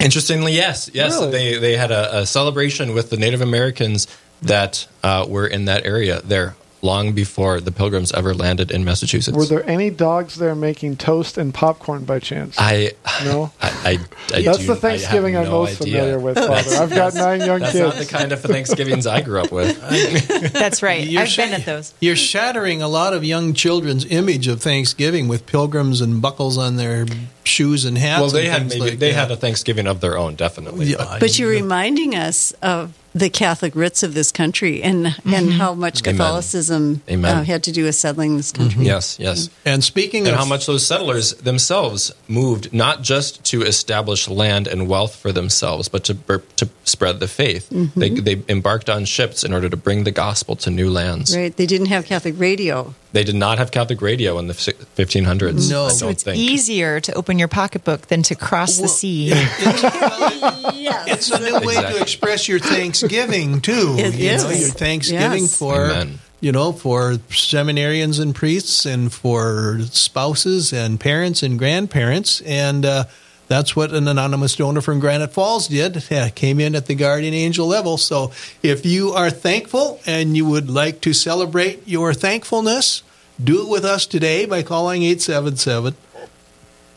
Interestingly, 0.00 0.52
yes, 0.52 0.90
yes, 0.92 1.14
Really? 1.18 1.30
they 1.32 1.58
they 1.58 1.76
had 1.76 1.90
a, 1.90 2.18
a 2.18 2.26
celebration 2.26 2.92
with 2.94 3.10
the 3.10 3.16
Native 3.16 3.40
Americans 3.40 4.06
that 4.42 4.86
uh, 5.02 5.24
were 5.28 5.46
in 5.46 5.64
that 5.64 5.84
area 5.86 6.20
there 6.22 6.54
long 6.82 7.12
before 7.12 7.60
the 7.60 7.72
Pilgrims 7.72 8.12
ever 8.12 8.34
landed 8.34 8.70
in 8.70 8.84
Massachusetts. 8.84 9.36
Were 9.36 9.46
there 9.46 9.68
any 9.68 9.90
dogs 9.90 10.36
there 10.36 10.54
making 10.54 10.96
toast 10.96 11.36
and 11.36 11.52
popcorn 11.52 12.04
by 12.04 12.18
chance? 12.20 12.54
I 12.58 12.92
no. 13.24 13.50
I, 13.60 13.68
I, 13.84 13.98
I 14.36 14.42
That's 14.42 14.58
do- 14.58 14.66
the 14.68 14.76
Thanksgiving 14.76 15.36
I 15.36 15.40
I'm 15.40 15.46
no 15.46 15.50
most 15.62 15.80
idea. 15.82 15.94
familiar 15.94 16.18
with, 16.20 16.36
Father. 16.36 16.76
I've 16.76 16.90
got 16.90 17.14
nine 17.14 17.40
young 17.40 17.60
That's 17.60 17.72
kids. 17.72 17.84
not 17.84 17.94
the 17.96 18.06
kind 18.06 18.32
of 18.32 18.40
Thanksgivings 18.40 19.06
I 19.06 19.20
grew 19.22 19.40
up 19.40 19.50
with. 19.50 19.80
That's 20.52 20.82
right. 20.82 21.06
You're 21.06 21.22
I've 21.22 21.36
been 21.36 21.52
at 21.54 21.64
those. 21.66 21.94
You're 22.00 22.16
shattering 22.16 22.82
a 22.82 22.88
lot 22.88 23.12
of 23.12 23.24
young 23.24 23.54
children's 23.54 24.04
image 24.06 24.46
of 24.48 24.60
Thanksgiving 24.62 25.28
with 25.28 25.46
pilgrims 25.46 26.00
and 26.00 26.22
buckles 26.22 26.56
on 26.58 26.76
their 26.76 27.06
shoes 27.48 27.84
and 27.84 27.98
hats. 27.98 28.20
well, 28.20 28.30
they 28.30 28.46
and 28.46 28.52
had 28.52 28.68
maybe 28.68 28.80
like 28.80 28.98
they 28.98 29.10
that. 29.12 29.28
had 29.28 29.30
a 29.30 29.36
Thanksgiving 29.36 29.86
of 29.86 30.00
their 30.00 30.16
own, 30.16 30.34
definitely. 30.36 30.86
Yeah, 30.86 30.96
but- 30.98 31.20
But 31.20 31.38
you're 31.38 31.50
reminding 31.50 32.14
us 32.14 32.52
of 32.62 32.92
the 33.14 33.30
Catholic 33.30 33.74
roots 33.74 34.02
of 34.02 34.12
this 34.14 34.30
country 34.30 34.82
and 34.82 35.16
and 35.24 35.52
how 35.54 35.74
much 35.74 36.02
Catholicism 36.04 37.00
Amen. 37.08 37.38
Uh, 37.38 37.42
had 37.42 37.62
to 37.64 37.72
do 37.72 37.84
with 37.84 37.94
settling 37.94 38.36
this 38.36 38.52
country. 38.52 38.84
yes, 38.84 39.16
yes. 39.18 39.48
And 39.64 39.82
speaking 39.82 40.26
and 40.26 40.34
of 40.34 40.38
how 40.38 40.44
much 40.44 40.66
those 40.66 40.86
settlers 40.86 41.32
themselves 41.34 42.12
moved 42.28 42.72
not 42.72 43.02
just 43.02 43.42
to 43.44 43.62
establish 43.62 44.28
land 44.28 44.68
and 44.68 44.86
wealth 44.88 45.16
for 45.16 45.32
themselves, 45.32 45.88
but 45.88 46.04
to 46.04 46.14
bur- 46.14 46.42
to 46.56 46.68
spread 46.84 47.18
the 47.18 47.26
faith. 47.28 47.68
Mm-hmm. 47.70 47.98
They, 47.98 48.10
they 48.10 48.42
embarked 48.48 48.88
on 48.90 49.04
ships 49.06 49.42
in 49.42 49.52
order 49.52 49.68
to 49.68 49.76
bring 49.76 50.04
the 50.04 50.12
gospel 50.12 50.54
to 50.56 50.70
new 50.70 50.90
lands. 50.90 51.34
Right? 51.36 51.56
They 51.56 51.66
didn't 51.66 51.86
have 51.88 52.04
Catholic 52.04 52.34
radio. 52.38 52.94
They 53.12 53.24
did 53.24 53.34
not 53.36 53.56
have 53.58 53.70
Catholic 53.70 54.02
radio 54.02 54.38
in 54.38 54.48
the 54.48 54.52
1500s. 54.52 55.70
No. 55.70 55.86
I 55.86 55.88
So 55.88 56.06
don't 56.06 56.12
it's 56.12 56.22
think. 56.22 56.36
easier 56.38 57.00
to 57.00 57.12
open 57.14 57.38
your 57.38 57.48
pocketbook 57.48 58.02
than 58.08 58.22
to 58.24 58.34
cross 58.34 58.76
the 58.78 58.88
sea. 58.88 59.28
yes. 59.28 61.08
It's 61.08 61.30
a 61.30 61.38
new 61.40 61.66
way 61.66 61.74
to 61.74 62.00
express 62.00 62.48
your 62.48 62.58
Thanksgiving 62.58 63.60
too. 63.60 63.96
It 63.98 64.14
you 64.14 64.30
is. 64.30 64.44
know, 64.44 64.50
your 64.50 64.68
Thanksgiving 64.68 65.42
Yes. 65.44 65.56
for 65.56 65.86
Amen. 65.86 66.18
you 66.40 66.52
know 66.52 66.72
for 66.72 67.12
seminarians 67.30 68.20
and 68.20 68.34
priests 68.34 68.84
and 68.86 69.12
for 69.12 69.78
spouses 69.90 70.72
and 70.72 71.00
parents 71.00 71.42
and 71.42 71.58
grandparents 71.58 72.40
and. 72.42 72.84
Uh, 72.84 73.04
that's 73.48 73.74
what 73.74 73.92
an 73.92 74.06
anonymous 74.06 74.56
donor 74.56 74.82
from 74.82 75.00
Granite 75.00 75.32
Falls 75.32 75.68
did. 75.68 76.04
Yeah, 76.10 76.28
came 76.28 76.60
in 76.60 76.74
at 76.74 76.86
the 76.86 76.94
guardian 76.94 77.34
angel 77.34 77.66
level. 77.66 77.96
So 77.96 78.30
if 78.62 78.84
you 78.84 79.12
are 79.12 79.30
thankful 79.30 80.00
and 80.06 80.36
you 80.36 80.44
would 80.44 80.70
like 80.70 81.00
to 81.02 81.14
celebrate 81.14 81.88
your 81.88 82.12
thankfulness, 82.12 83.02
do 83.42 83.62
it 83.62 83.68
with 83.68 83.84
us 83.84 84.04
today 84.04 84.44
by 84.44 84.62
calling 84.62 85.02
877 85.02 85.96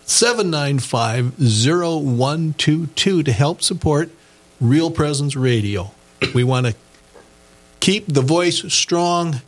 795 0.04 1.40
0122 1.40 3.24
to 3.24 3.32
help 3.32 3.62
support 3.62 4.10
Real 4.60 4.92
Presence 4.92 5.38
Radio. 5.38 5.92
We 6.36 6.44
want 6.44 6.68
to 6.68 6.76
keep 7.80 8.08
the 8.08 8.22
voice 8.22 8.74
strong 8.74 9.42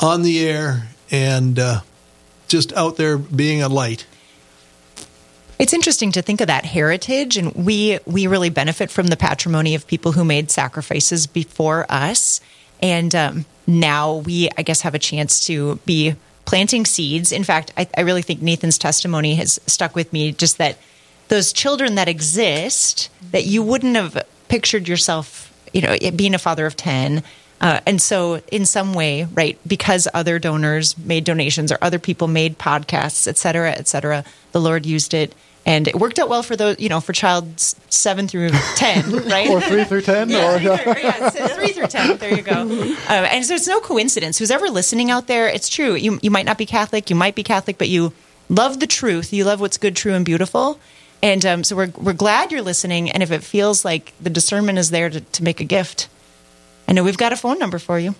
on 0.00 0.22
the 0.22 0.46
air 0.46 0.88
and 1.10 1.58
uh, 1.58 1.80
just 2.48 2.72
out 2.72 2.96
there 2.96 3.18
being 3.18 3.62
a 3.62 3.68
light. 3.68 4.06
It's 5.58 5.72
interesting 5.72 6.12
to 6.12 6.22
think 6.22 6.42
of 6.42 6.48
that 6.48 6.66
heritage, 6.66 7.38
and 7.38 7.54
we 7.54 7.98
we 8.04 8.26
really 8.26 8.50
benefit 8.50 8.90
from 8.90 9.06
the 9.06 9.16
patrimony 9.16 9.74
of 9.74 9.86
people 9.86 10.12
who 10.12 10.24
made 10.24 10.50
sacrifices 10.50 11.26
before 11.26 11.86
us. 11.88 12.40
And 12.82 13.14
um, 13.14 13.46
now 13.66 14.16
we, 14.16 14.50
I 14.58 14.62
guess, 14.62 14.82
have 14.82 14.94
a 14.94 14.98
chance 14.98 15.46
to 15.46 15.76
be 15.86 16.14
planting 16.44 16.84
seeds. 16.84 17.32
In 17.32 17.42
fact, 17.42 17.72
I, 17.76 17.88
I 17.96 18.02
really 18.02 18.20
think 18.20 18.42
Nathan's 18.42 18.76
testimony 18.76 19.34
has 19.36 19.58
stuck 19.66 19.94
with 19.94 20.12
me. 20.12 20.32
Just 20.32 20.58
that 20.58 20.76
those 21.28 21.54
children 21.54 21.94
that 21.94 22.06
exist 22.06 23.08
that 23.32 23.46
you 23.46 23.62
wouldn't 23.62 23.96
have 23.96 24.26
pictured 24.48 24.86
yourself, 24.86 25.52
you 25.72 25.80
know, 25.80 25.96
being 26.14 26.34
a 26.34 26.38
father 26.38 26.66
of 26.66 26.76
ten. 26.76 27.22
Uh, 27.60 27.80
and 27.86 28.00
so, 28.02 28.42
in 28.52 28.66
some 28.66 28.92
way, 28.92 29.24
right, 29.34 29.58
because 29.66 30.06
other 30.12 30.38
donors 30.38 30.96
made 30.98 31.24
donations 31.24 31.72
or 31.72 31.78
other 31.80 31.98
people 31.98 32.28
made 32.28 32.58
podcasts, 32.58 33.26
et 33.26 33.38
cetera, 33.38 33.70
et 33.70 33.88
cetera, 33.88 34.24
the 34.52 34.60
Lord 34.60 34.84
used 34.84 35.14
it. 35.14 35.34
And 35.64 35.88
it 35.88 35.96
worked 35.96 36.18
out 36.20 36.28
well 36.28 36.44
for 36.44 36.54
those, 36.54 36.78
you 36.78 36.88
know, 36.88 37.00
for 37.00 37.12
child 37.12 37.58
seven 37.58 38.28
through 38.28 38.50
10, 38.76 39.10
right? 39.26 39.48
or 39.50 39.60
three 39.60 39.82
through 39.84 40.02
ten, 40.02 40.30
Yeah, 40.30 40.54
or 40.54 40.58
three, 40.58 40.76
through, 40.76 41.02
yeah, 41.02 41.28
three 41.30 41.72
through 41.72 41.86
ten. 41.88 42.16
There 42.18 42.32
you 42.34 42.42
go. 42.42 42.60
Um, 42.60 42.70
and 43.08 43.44
so 43.44 43.54
it's 43.54 43.66
no 43.66 43.80
coincidence. 43.80 44.38
Who's 44.38 44.52
ever 44.52 44.68
listening 44.68 45.10
out 45.10 45.26
there, 45.26 45.48
it's 45.48 45.68
true. 45.68 45.94
You 45.94 46.20
you 46.22 46.30
might 46.30 46.46
not 46.46 46.58
be 46.58 46.66
Catholic, 46.66 47.10
you 47.10 47.16
might 47.16 47.34
be 47.34 47.42
Catholic, 47.42 47.78
but 47.78 47.88
you 47.88 48.12
love 48.48 48.78
the 48.78 48.86
truth. 48.86 49.32
You 49.32 49.42
love 49.44 49.60
what's 49.60 49.76
good, 49.78 49.96
true, 49.96 50.14
and 50.14 50.24
beautiful. 50.24 50.78
And 51.20 51.44
um, 51.44 51.64
so 51.64 51.74
we're 51.74 51.90
we're 51.96 52.12
glad 52.12 52.52
you're 52.52 52.62
listening. 52.62 53.10
And 53.10 53.22
if 53.22 53.32
it 53.32 53.42
feels 53.42 53.84
like 53.84 54.12
the 54.20 54.30
discernment 54.30 54.78
is 54.78 54.90
there 54.90 55.10
to, 55.10 55.20
to 55.20 55.42
make 55.42 55.60
a 55.60 55.64
gift, 55.64 56.08
I 56.88 56.92
know 56.92 57.02
we've 57.02 57.16
got 57.16 57.32
a 57.32 57.36
phone 57.36 57.58
number 57.58 57.78
for 57.78 57.98
you. 57.98 58.14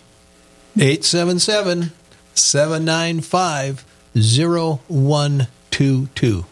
877 0.79 1.93
795 2.35 3.85
0122. 4.15 6.45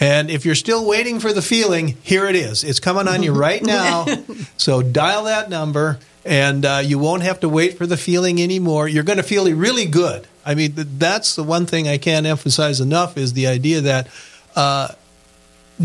And 0.00 0.30
if 0.30 0.44
you're 0.44 0.56
still 0.56 0.88
waiting 0.88 1.20
for 1.20 1.32
the 1.32 1.42
feeling, 1.42 1.96
here 2.02 2.26
it 2.26 2.34
is. 2.34 2.64
It's 2.64 2.80
coming 2.80 3.06
on 3.06 3.22
you 3.22 3.32
right 3.32 3.62
now. 3.62 4.06
so 4.56 4.82
dial 4.82 5.24
that 5.24 5.48
number, 5.48 6.00
and 6.24 6.64
uh, 6.64 6.82
you 6.84 6.98
won't 6.98 7.22
have 7.22 7.38
to 7.40 7.48
wait 7.48 7.78
for 7.78 7.86
the 7.86 7.96
feeling 7.96 8.42
anymore. 8.42 8.88
You're 8.88 9.04
going 9.04 9.18
to 9.18 9.22
feel 9.22 9.44
really 9.54 9.86
good. 9.86 10.26
I 10.44 10.56
mean, 10.56 10.72
that's 10.74 11.36
the 11.36 11.44
one 11.44 11.66
thing 11.66 11.86
I 11.86 11.98
can't 11.98 12.26
emphasize 12.26 12.80
enough 12.80 13.16
is 13.16 13.34
the 13.34 13.46
idea 13.46 13.80
that 13.82 14.08
uh, 14.56 14.88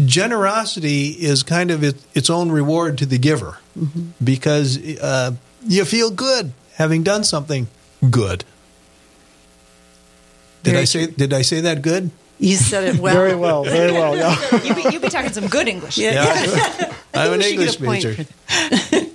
generosity 0.06 1.10
is 1.10 1.44
kind 1.44 1.72
of 1.72 1.84
it, 1.84 1.96
its 2.14 2.30
own 2.30 2.52
reward 2.52 2.98
to 3.00 3.06
the 3.06 3.18
giver 3.18 3.58
because 4.24 4.78
uh, 5.00 5.32
you 5.66 5.86
feel 5.86 6.12
good 6.12 6.52
having 6.76 7.04
done 7.04 7.24
something 7.24 7.68
good. 8.10 8.44
Did 10.64 10.72
Very 10.72 10.82
I 10.82 10.86
say? 10.86 11.08
Did 11.08 11.34
I 11.34 11.42
say 11.44 11.62
that 11.62 11.82
good? 11.82 12.12
You 12.40 12.56
said 12.56 12.84
it 12.84 13.00
well. 13.00 13.16
very 13.16 13.36
well, 13.36 13.64
very 13.64 13.92
well. 13.92 14.16
Yeah. 14.16 14.36
You 14.64 14.76
be, 14.76 14.82
you 14.94 15.00
be 15.00 15.10
talking 15.10 15.32
some 15.32 15.48
good 15.48 15.68
English. 15.68 15.98
Yeah. 15.98 16.14
Yeah. 17.18 17.24
I'm 17.24 17.34
an 17.34 17.42
English 17.42 17.78
get 17.78 17.82
major. 17.82 18.16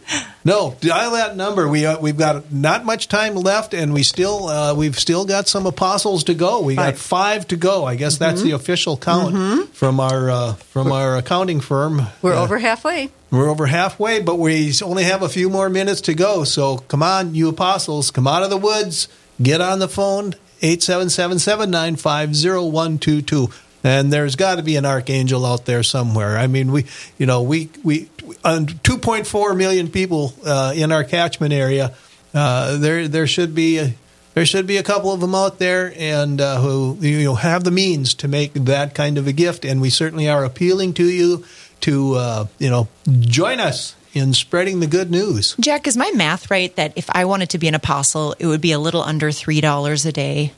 no, 0.44 0.76
dial 0.80 1.12
that 1.12 1.36
number. 1.36 1.68
We 1.68 1.86
uh, 1.86 2.00
we've 2.00 2.16
got 2.16 2.52
not 2.52 2.84
much 2.84 3.06
time 3.08 3.34
left, 3.34 3.74
and 3.74 3.94
we 3.94 4.02
still 4.02 4.48
uh, 4.48 4.74
we've 4.74 4.98
still 4.98 5.24
got 5.24 5.46
some 5.48 5.66
apostles 5.66 6.24
to 6.24 6.34
go. 6.34 6.62
We 6.62 6.74
got 6.76 6.96
Five. 6.96 7.46
to 7.48 7.56
go. 7.56 7.84
I 7.84 7.96
guess 7.96 8.18
that's 8.18 8.42
the 8.42 8.52
official 8.52 8.96
count 8.96 9.68
from 9.74 10.00
our 10.00 10.30
uh, 10.30 10.54
from 10.54 10.90
our 10.90 11.16
accounting 11.16 11.60
firm. 11.60 12.02
We're 12.22 12.34
over 12.34 12.58
halfway. 12.58 13.10
We're 13.30 13.48
over 13.48 13.66
halfway, 13.66 14.20
but 14.20 14.38
we 14.38 14.72
only 14.82 15.04
have 15.04 15.22
a 15.22 15.28
few 15.28 15.48
more 15.48 15.68
minutes 15.70 16.00
to 16.02 16.14
go. 16.14 16.44
So 16.44 16.78
come 16.78 17.02
on, 17.02 17.34
you 17.34 17.48
apostles, 17.48 18.10
come 18.10 18.26
out 18.26 18.42
of 18.42 18.50
the 18.50 18.58
woods, 18.58 19.08
get 19.40 19.62
on 19.62 19.78
the 19.78 19.88
phone, 19.88 20.34
877-795-0122. 20.60 23.50
And 23.84 24.12
there's 24.12 24.36
got 24.36 24.56
to 24.56 24.62
be 24.62 24.76
an 24.76 24.86
archangel 24.86 25.44
out 25.44 25.64
there 25.64 25.82
somewhere. 25.82 26.36
I 26.36 26.46
mean, 26.46 26.70
we, 26.70 26.86
you 27.18 27.26
know, 27.26 27.42
we, 27.42 27.68
we, 27.82 28.08
on 28.44 28.66
2.4 28.66 29.56
million 29.56 29.90
people 29.90 30.34
uh, 30.46 30.72
in 30.74 30.92
our 30.92 31.02
catchment 31.02 31.52
area, 31.52 31.94
uh, 32.32 32.76
there, 32.78 33.08
there 33.08 33.26
should 33.26 33.54
be 33.54 33.78
a, 33.78 33.94
there 34.34 34.46
should 34.46 34.66
be 34.66 34.76
a 34.76 34.82
couple 34.82 35.12
of 35.12 35.20
them 35.20 35.34
out 35.34 35.58
there 35.58 35.92
and 35.96 36.40
uh, 36.40 36.60
who 36.60 36.96
you 37.00 37.24
know 37.24 37.34
have 37.34 37.64
the 37.64 37.70
means 37.70 38.14
to 38.14 38.28
make 38.28 38.54
that 38.54 38.94
kind 38.94 39.18
of 39.18 39.26
a 39.26 39.32
gift. 39.32 39.64
And 39.64 39.80
we 39.80 39.90
certainly 39.90 40.28
are 40.28 40.44
appealing 40.44 40.94
to 40.94 41.04
you 41.04 41.44
to 41.82 42.14
uh, 42.14 42.46
you 42.58 42.70
know 42.70 42.88
join 43.20 43.60
us 43.60 43.94
in 44.14 44.34
spreading 44.34 44.80
the 44.80 44.86
good 44.86 45.10
news. 45.10 45.56
Jack, 45.58 45.86
is 45.86 45.96
my 45.96 46.10
math 46.14 46.50
right 46.50 46.74
that 46.76 46.92
if 46.96 47.08
I 47.10 47.24
wanted 47.24 47.50
to 47.50 47.58
be 47.58 47.68
an 47.68 47.74
apostle, 47.74 48.34
it 48.38 48.46
would 48.46 48.60
be 48.60 48.72
a 48.72 48.78
little 48.78 49.02
under 49.02 49.30
three 49.32 49.60
dollars 49.60 50.06
a 50.06 50.12
day, 50.12 50.52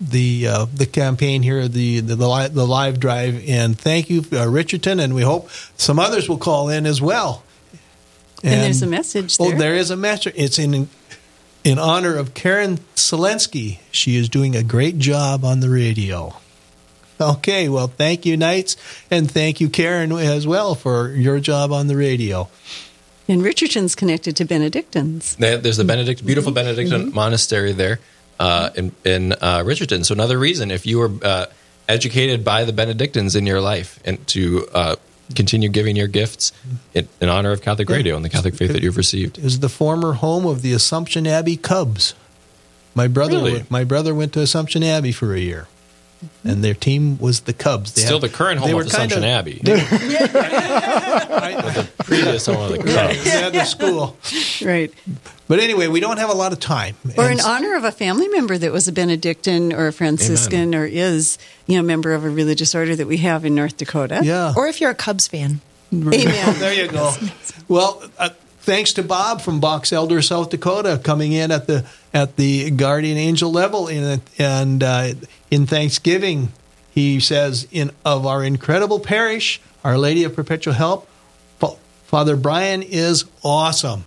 the 0.00 0.46
uh, 0.46 0.66
the 0.72 0.86
campaign 0.86 1.42
here, 1.42 1.68
the 1.68 2.00
the, 2.00 2.16
the, 2.16 2.28
live, 2.28 2.54
the 2.54 2.66
live 2.66 3.00
drive. 3.00 3.48
And 3.48 3.78
thank 3.78 4.10
you, 4.10 4.24
uh, 4.32 4.48
Richardson, 4.48 5.00
and 5.00 5.14
we 5.14 5.22
hope 5.22 5.50
some 5.76 5.98
others 5.98 6.28
will 6.28 6.38
call 6.38 6.68
in 6.68 6.86
as 6.86 7.00
well. 7.02 7.44
And, 8.42 8.62
there's 8.62 8.82
a 8.82 8.86
message 8.86 9.36
there. 9.36 9.54
Oh, 9.54 9.58
there 9.58 9.74
is 9.74 9.90
a 9.90 9.96
message. 9.96 10.34
It's 10.36 10.58
in 10.58 10.88
in 11.62 11.78
honor 11.78 12.16
of 12.16 12.34
Karen 12.34 12.78
Selensky. 12.94 13.80
She 13.90 14.16
is 14.16 14.28
doing 14.28 14.56
a 14.56 14.62
great 14.62 14.98
job 14.98 15.44
on 15.44 15.60
the 15.60 15.68
radio. 15.68 16.34
Okay, 17.20 17.68
well, 17.68 17.88
thank 17.88 18.24
you, 18.24 18.38
Knights, 18.38 18.78
and 19.10 19.30
thank 19.30 19.60
you, 19.60 19.68
Karen, 19.68 20.10
as 20.12 20.46
well 20.46 20.74
for 20.74 21.10
your 21.10 21.38
job 21.38 21.70
on 21.70 21.86
the 21.86 21.96
radio. 21.96 22.48
And 23.30 23.42
Richardson's 23.42 23.94
connected 23.94 24.36
to 24.36 24.44
Benedictines. 24.44 25.36
There's 25.36 25.76
the 25.76 25.84
Benedict, 25.84 26.26
beautiful 26.26 26.52
Benedictine 26.52 27.06
Mm-hmm. 27.06 27.14
monastery 27.14 27.72
there 27.72 28.00
uh, 28.38 28.70
in 28.74 28.92
in 29.04 29.32
uh, 29.34 29.62
Richardson. 29.64 30.04
So 30.04 30.12
another 30.14 30.36
reason, 30.38 30.70
if 30.70 30.84
you 30.84 30.98
were 30.98 31.10
uh, 31.22 31.46
educated 31.88 32.44
by 32.44 32.64
the 32.64 32.72
Benedictines 32.72 33.36
in 33.36 33.46
your 33.46 33.60
life, 33.60 34.00
and 34.04 34.18
to 34.28 34.66
uh, 34.74 34.96
continue 35.36 35.68
giving 35.68 35.94
your 35.94 36.08
gifts 36.08 36.52
in, 36.92 37.06
in 37.20 37.28
honor 37.28 37.52
of 37.52 37.62
Catholic 37.62 37.88
Radio 37.88 38.16
and 38.16 38.24
the 38.24 38.28
Catholic 38.28 38.54
faith 38.56 38.72
that 38.72 38.82
you've 38.82 38.96
received. 38.96 39.38
Is 39.38 39.60
the 39.60 39.68
former 39.68 40.14
home 40.14 40.44
of 40.44 40.62
the 40.62 40.72
Assumption 40.72 41.26
Abbey 41.26 41.56
Cubs. 41.56 42.14
My 42.96 43.06
brother, 43.06 43.36
Really? 43.36 43.64
my 43.70 43.84
brother 43.84 44.12
went 44.12 44.32
to 44.32 44.40
Assumption 44.40 44.82
Abbey 44.82 45.12
for 45.12 45.32
a 45.34 45.38
year, 45.38 45.68
and 46.44 46.62
their 46.64 46.74
team 46.74 47.18
was 47.18 47.40
the 47.40 47.52
Cubs. 47.52 47.92
They 47.94 48.02
Still 48.02 48.20
had- 48.20 48.30
the 48.30 48.34
current 48.36 48.60
home 48.60 48.68
they 48.68 48.72
of 48.72 48.76
were 48.76 48.84
kind 48.84 49.10
Assumption 49.12 49.24
Abbey. 49.24 49.60
the 49.62 49.78
previous 52.04 52.46
home 52.46 52.62
of 52.62 52.70
the 52.72 52.78
Cubs. 52.78 53.24
They 53.24 53.30
had 53.30 53.52
the 53.52 53.64
school, 53.64 54.16
Right. 54.64 54.92
but 55.48 55.60
anyway, 55.60 55.86
we 55.88 56.00
don't 56.00 56.18
have 56.18 56.30
a 56.30 56.34
lot 56.34 56.52
of 56.52 56.60
time. 56.60 56.96
Or 57.16 57.24
And 57.24 57.38
in 57.40 57.44
honor 57.44 57.76
of 57.76 57.84
a 57.84 57.92
family 57.92 58.28
member 58.28 58.56
that 58.58 58.72
was 58.72 58.88
a 58.88 58.92
Benedictine 58.92 59.72
or 59.72 59.88
a 59.88 59.92
Franciscan 59.92 60.74
or 60.74 60.86
is, 60.86 61.38
you 61.66 61.76
know, 61.76 61.82
member 61.82 62.12
of 62.12 62.24
a 62.24 62.30
religious 62.30 62.74
order 62.74 62.96
that 62.96 63.06
we 63.06 63.18
have 63.18 63.44
in 63.44 63.54
North 63.54 63.76
Dakota. 63.76 64.20
yeah, 64.22 64.52
Or 64.56 64.66
if 64.66 64.80
you're 64.80 64.90
a 64.90 64.94
Cubs 64.94 65.28
fan. 65.28 65.60
Amen. 65.92 66.58
there 66.60 66.72
you 66.72 66.86
go. 66.88 67.12
Well, 67.66 68.02
uh, 68.18 68.28
thanks 68.60 68.92
to 68.94 69.02
Bob 69.02 69.40
from 69.40 69.58
Box 69.58 69.92
Elder, 69.92 70.22
South 70.22 70.50
Dakota, 70.50 71.00
coming 71.02 71.32
in 71.32 71.50
at 71.50 71.66
the 71.66 71.84
at 72.14 72.36
the 72.36 72.70
Guardian 72.70 73.18
Angel 73.18 73.50
level, 73.50 73.88
in 73.88 74.20
and 74.38 74.82
uh, 74.84 75.14
in 75.50 75.66
Thanksgiving, 75.66 76.52
he 76.90 77.20
says, 77.20 77.66
"In 77.70 77.90
of 78.04 78.26
our 78.26 78.44
incredible 78.44 79.00
parish, 79.00 79.60
Our 79.84 79.98
Lady 79.98 80.24
of 80.24 80.34
Perpetual 80.34 80.74
Help, 80.74 81.08
Fa- 81.58 81.76
Father 82.06 82.36
Brian 82.36 82.82
is 82.82 83.24
awesome." 83.42 84.04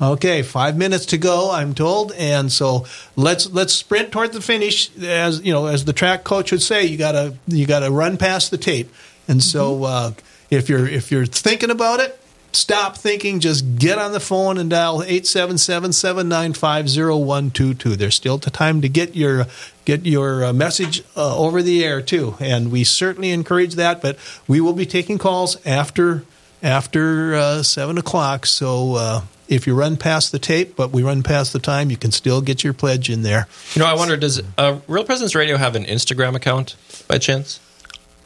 Okay, 0.00 0.42
five 0.42 0.76
minutes 0.76 1.06
to 1.06 1.18
go, 1.18 1.50
I'm 1.50 1.74
told, 1.74 2.12
and 2.12 2.52
so 2.52 2.86
let's 3.16 3.50
let's 3.50 3.72
sprint 3.72 4.12
toward 4.12 4.32
the 4.32 4.40
finish. 4.40 4.96
As 4.98 5.44
you 5.44 5.52
know, 5.52 5.66
as 5.66 5.86
the 5.86 5.92
track 5.92 6.22
coach 6.22 6.52
would 6.52 6.62
say, 6.62 6.84
you 6.84 6.96
gotta 6.96 7.34
you 7.48 7.66
gotta 7.66 7.90
run 7.90 8.16
past 8.16 8.52
the 8.52 8.58
tape. 8.58 8.94
And 9.26 9.42
so, 9.42 9.82
uh, 9.82 10.12
if 10.50 10.68
you're 10.68 10.86
if 10.86 11.10
you're 11.10 11.26
thinking 11.26 11.70
about 11.70 11.98
it, 11.98 12.16
stop 12.52 12.96
thinking. 12.96 13.40
Just 13.40 13.76
get 13.76 13.98
on 13.98 14.12
the 14.12 14.20
phone 14.20 14.56
and 14.56 14.70
dial 14.70 15.02
877-795-0122. 15.02 17.96
There's 17.96 18.14
still 18.14 18.38
time 18.38 18.80
to 18.80 18.88
get 18.88 19.16
your 19.16 19.48
get 19.88 20.04
your 20.04 20.44
uh, 20.44 20.52
message 20.52 21.02
uh, 21.16 21.36
over 21.38 21.62
the 21.62 21.82
air 21.82 22.02
too, 22.02 22.36
and 22.40 22.70
we 22.70 22.84
certainly 22.84 23.30
encourage 23.30 23.74
that. 23.76 24.02
But 24.02 24.18
we 24.46 24.60
will 24.60 24.74
be 24.74 24.84
taking 24.84 25.16
calls 25.16 25.56
after 25.66 26.24
after 26.62 27.34
uh, 27.34 27.62
seven 27.62 27.96
o'clock. 27.96 28.44
So 28.44 28.94
uh, 28.94 29.20
if 29.48 29.66
you 29.66 29.74
run 29.74 29.96
past 29.96 30.30
the 30.30 30.38
tape, 30.38 30.76
but 30.76 30.90
we 30.90 31.02
run 31.02 31.22
past 31.22 31.52
the 31.54 31.58
time, 31.58 31.90
you 31.90 31.96
can 31.96 32.12
still 32.12 32.40
get 32.42 32.62
your 32.62 32.74
pledge 32.74 33.08
in 33.08 33.22
there. 33.22 33.48
You 33.74 33.80
know, 33.80 33.86
I 33.86 33.94
wonder, 33.94 34.16
does 34.16 34.42
uh, 34.58 34.78
Real 34.86 35.04
Presence 35.04 35.34
Radio 35.34 35.56
have 35.56 35.74
an 35.74 35.84
Instagram 35.86 36.34
account 36.36 36.76
by 37.08 37.16
chance? 37.18 37.58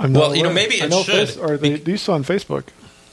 I'm 0.01 0.13
not 0.13 0.21
Well, 0.21 0.35
you 0.37 0.43
know, 0.43 0.49
aware. 0.51 0.55
maybe 0.69 0.83
I 0.83 0.87
it 0.87 0.91
know 0.91 1.03
should. 1.05 1.29
Face- 1.29 1.37
or 1.37 1.57
they 1.57 1.79
do 1.79 1.97
so 1.97 2.13
on 2.15 2.25
Facebook. 2.25 2.65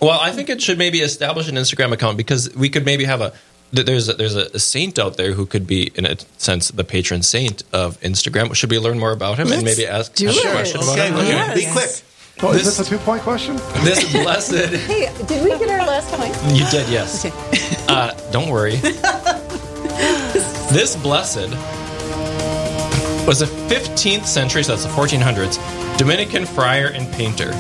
Well, 0.02 0.18
I 0.18 0.32
think 0.32 0.50
it 0.50 0.62
should 0.62 0.78
maybe 0.78 1.02
establish 1.02 1.50
an 1.50 1.56
Instagram 1.56 1.92
account 1.92 2.16
because 2.18 2.56
we 2.56 2.70
could 2.70 2.86
maybe 2.86 3.04
have 3.04 3.20
a 3.22 3.30
th- 3.32 3.42
there's 3.72 4.10
a, 4.10 4.14
there's 4.14 4.36
a 4.36 4.58
saint 4.60 4.98
out 4.98 5.18
there 5.18 5.34
who 5.34 5.46
could 5.46 5.68
be 5.68 5.92
in 5.96 6.06
a 6.06 6.16
sense 6.38 6.70
the 6.72 6.84
patron 6.84 7.22
saint 7.22 7.64
of 7.74 8.00
Instagram. 8.02 8.54
Should 8.56 8.72
we 8.72 8.80
learn 8.80 9.00
more 9.00 9.12
about 9.12 9.38
him 9.38 9.52
and 9.52 9.62
Let's 9.64 9.78
maybe 9.78 9.88
ask, 9.88 10.14
do 10.16 10.28
ask 10.30 10.44
a 10.44 10.48
it. 10.48 10.52
question 10.52 10.82
about 10.82 10.98
him? 10.98 11.16
look 11.16 11.26
at 11.26 11.56
Yes. 11.58 11.66
Be 11.66 11.72
quick. 11.72 11.90
Oh, 12.42 12.54
This- 12.54 12.68
is 12.68 12.78
this 12.78 12.88
a 12.88 12.90
two 12.90 12.98
point 13.00 13.22
question? 13.22 13.58
This 13.84 14.12
blessed 14.24 14.56
Hey, 14.88 15.12
did 15.28 15.44
we 15.44 15.50
get 15.60 15.70
our 15.70 15.86
last 15.86 16.10
point? 16.12 16.34
You 16.58 16.66
did, 16.72 16.88
yes. 16.90 17.26
Uh, 17.90 18.14
don't 18.32 18.50
worry. 18.50 18.76
this 20.72 20.96
blessed 20.98 21.50
was 23.28 23.42
a 23.42 23.46
15th 23.46 24.26
century, 24.26 24.64
so 24.64 24.76
that's 24.76 24.84
the 24.86 24.90
1400s, 24.92 25.58
Dominican 25.98 26.46
friar 26.46 26.88
and 26.88 27.12
painter. 27.14 27.54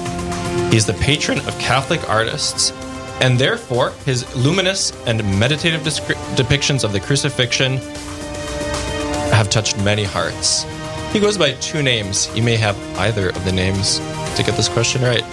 He's 0.71 0.85
the 0.85 0.93
patron 1.01 1.39
of 1.39 1.57
Catholic 1.59 2.07
artists, 2.09 2.71
and 3.21 3.37
therefore 3.37 3.91
his 4.05 4.25
luminous 4.35 4.91
and 5.05 5.23
meditative 5.39 5.81
depictions 5.81 6.83
of 6.83 6.93
the 6.93 6.99
crucifixion 6.99 7.77
have 9.31 9.49
touched 9.49 9.77
many 9.83 10.03
hearts. 10.03 10.65
He 11.11 11.19
goes 11.19 11.37
by 11.37 11.53
two 11.53 11.81
names. 11.81 12.29
You 12.35 12.43
may 12.43 12.55
have 12.55 12.77
either 12.97 13.29
of 13.29 13.45
the 13.45 13.51
names 13.51 13.97
to 14.35 14.43
get 14.43 14.55
this 14.55 14.69
question 14.69 15.01
right. 15.01 15.23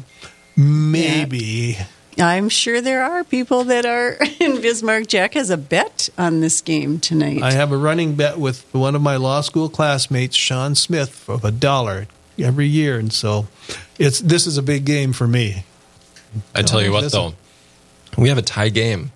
Maybe. 0.56 1.78
I'm 2.20 2.48
sure 2.48 2.80
there 2.80 3.02
are 3.04 3.24
people 3.24 3.64
that 3.64 3.86
are 3.86 4.16
in 4.40 4.60
Bismarck. 4.60 5.06
Jack 5.06 5.34
has 5.34 5.50
a 5.50 5.56
bet 5.56 6.08
on 6.18 6.40
this 6.40 6.60
game 6.60 6.98
tonight. 7.00 7.42
I 7.42 7.52
have 7.52 7.72
a 7.72 7.76
running 7.76 8.14
bet 8.14 8.38
with 8.38 8.66
one 8.74 8.94
of 8.94 9.02
my 9.02 9.16
law 9.16 9.40
school 9.40 9.68
classmates, 9.68 10.36
Sean 10.36 10.74
Smith, 10.74 11.28
of 11.28 11.44
a 11.44 11.50
dollar 11.50 12.06
every 12.38 12.66
year, 12.66 12.98
and 12.98 13.12
so 13.12 13.46
it's 13.98 14.20
this 14.20 14.46
is 14.46 14.56
a 14.58 14.62
big 14.62 14.84
game 14.84 15.12
for 15.12 15.26
me. 15.26 15.64
I 16.54 16.62
tell 16.62 16.82
you 16.82 16.92
what, 16.92 17.02
Listen. 17.04 17.34
though, 18.16 18.22
we 18.22 18.28
have 18.28 18.38
a 18.38 18.42
tie 18.42 18.68
game. 18.68 19.12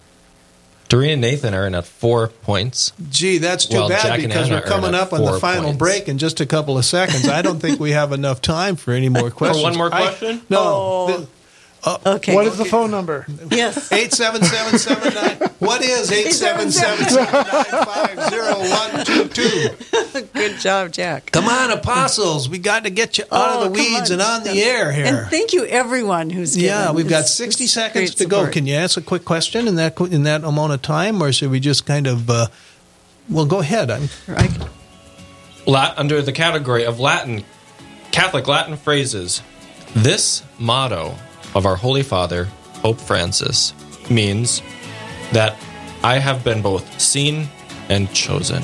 Doreen 0.88 1.12
and 1.12 1.20
Nathan 1.22 1.54
are 1.54 1.66
in 1.66 1.74
at 1.74 1.86
four 1.86 2.28
points. 2.28 2.92
Gee, 3.08 3.38
that's 3.38 3.64
too 3.64 3.88
bad 3.88 4.02
Jack 4.02 4.20
because 4.20 4.50
we're 4.50 4.60
coming 4.60 4.94
up 4.94 5.14
on 5.14 5.24
the 5.24 5.38
final 5.40 5.64
points. 5.70 5.78
break 5.78 6.08
in 6.08 6.18
just 6.18 6.40
a 6.42 6.46
couple 6.46 6.76
of 6.76 6.84
seconds. 6.84 7.26
I 7.28 7.40
don't 7.40 7.60
think 7.60 7.80
we 7.80 7.92
have 7.92 8.12
enough 8.12 8.42
time 8.42 8.76
for 8.76 8.92
any 8.92 9.08
more 9.08 9.30
questions. 9.30 9.62
for 9.62 9.70
one 9.70 9.78
more 9.78 9.94
I- 9.94 10.02
question? 10.08 10.42
no. 10.50 10.58
Oh. 10.60 11.26
Okay. 11.86 12.34
What 12.34 12.46
is 12.46 12.58
the 12.58 12.64
phone 12.64 12.90
number? 12.90 13.26
Yes. 13.50 13.90
Eight 13.92 14.12
seven 14.12 14.42
seven 14.44 14.78
seven 14.78 15.14
nine. 15.14 15.50
What 15.58 15.82
is 15.82 16.10
eight 16.10 16.32
seven 16.32 16.70
seven 16.72 17.04
seven 17.08 17.32
nine 17.32 17.84
five 17.84 18.30
zero 18.30 18.58
one 18.58 19.04
two 19.04 19.28
two? 19.28 19.68
Good 20.34 20.58
job, 20.58 20.92
Jack. 20.92 21.30
Come 21.30 21.46
on, 21.46 21.70
apostles! 21.70 22.48
We 22.48 22.58
got 22.58 22.82
to 22.84 22.90
get 22.90 23.16
you 23.18 23.24
out 23.24 23.30
Oh, 23.32 23.58
of 23.66 23.72
the 23.72 23.78
weeds 23.78 24.10
on. 24.10 24.20
and 24.20 24.22
on 24.22 24.42
the 24.42 24.60
air 24.62 24.90
here. 24.92 25.06
And 25.06 25.26
thank 25.28 25.52
you, 25.52 25.64
everyone 25.66 26.30
who's 26.30 26.56
given. 26.56 26.68
yeah, 26.68 26.90
we've 26.92 27.08
got 27.08 27.26
sixty 27.26 27.64
it's 27.64 27.72
seconds 27.74 28.10
great 28.10 28.16
to 28.18 28.24
go. 28.26 28.38
support. 28.38 28.52
Can 28.54 28.66
you 28.66 28.74
ask 28.74 28.96
a 28.96 29.02
quick 29.02 29.24
question 29.24 29.68
in 29.68 29.76
that 29.76 30.00
in 30.00 30.24
that 30.24 30.42
amount 30.44 30.72
of 30.72 30.82
time, 30.82 31.22
or 31.22 31.32
should 31.32 31.50
we 31.50 31.60
just 31.60 31.86
kind 31.86 32.06
of? 32.08 32.28
Uh, 32.28 32.48
well, 33.28 33.46
go 33.46 33.60
ahead. 33.60 33.90
I'm, 33.90 34.08
I- 34.28 34.68
Lat- 35.66 35.96
under 35.96 36.20
the 36.22 36.32
category 36.32 36.84
of 36.84 36.98
Latin, 36.98 37.44
Catholic 38.10 38.48
Latin 38.48 38.76
phrases, 38.76 39.42
this 39.94 40.42
motto 40.58 41.14
of 41.54 41.66
our 41.66 41.76
Holy 41.76 42.02
Father, 42.02 42.48
Pope 42.74 43.00
Francis, 43.00 43.72
means 44.10 44.62
that 45.32 45.56
I 46.02 46.18
have 46.18 46.42
been 46.44 46.62
both 46.62 47.00
seen 47.00 47.48
and 47.88 48.12
chosen. 48.12 48.62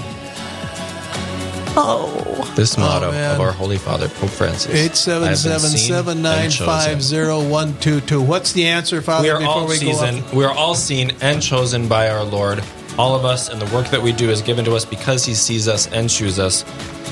Oh, 1.81 2.53
This 2.57 2.77
motto 2.77 3.09
oh, 3.09 3.13
man. 3.13 3.35
of 3.35 3.41
our 3.41 3.53
Holy 3.53 3.79
Father, 3.79 4.09
Pope 4.09 4.31
Francis. 4.31 4.75
Eight 4.75 4.97
seven 4.97 5.37
seven 5.37 5.71
seven 5.71 6.23
nine 6.23 6.51
five 6.51 7.01
zero 7.03 7.47
one 7.47 7.79
two 7.79 8.01
two. 8.01 8.21
What's 8.21 8.53
the 8.53 8.67
answer, 8.67 9.01
Father? 9.01 9.23
We 9.23 9.31
are 9.31 9.39
before 9.39 9.55
all 9.55 9.69
we 9.69 9.77
season. 9.77 10.19
up? 10.21 10.35
We 10.35 10.45
are 10.45 10.53
all 10.53 10.75
seen 10.75 11.13
and 11.21 11.41
chosen 11.41 11.87
by 11.87 12.11
our 12.11 12.25
Lord. 12.25 12.65
All 12.99 13.15
of 13.15 13.25
us, 13.25 13.49
and 13.49 13.61
the 13.63 13.73
work 13.73 13.87
that 13.91 14.03
we 14.03 14.11
do 14.11 14.29
is 14.29 14.43
given 14.43 14.65
to 14.65 14.75
us 14.75 14.85
because 14.85 15.25
He 15.25 15.35
sees 15.35 15.69
us 15.69 15.87
and 15.93 16.11
chooses 16.11 16.41
us. 16.41 16.65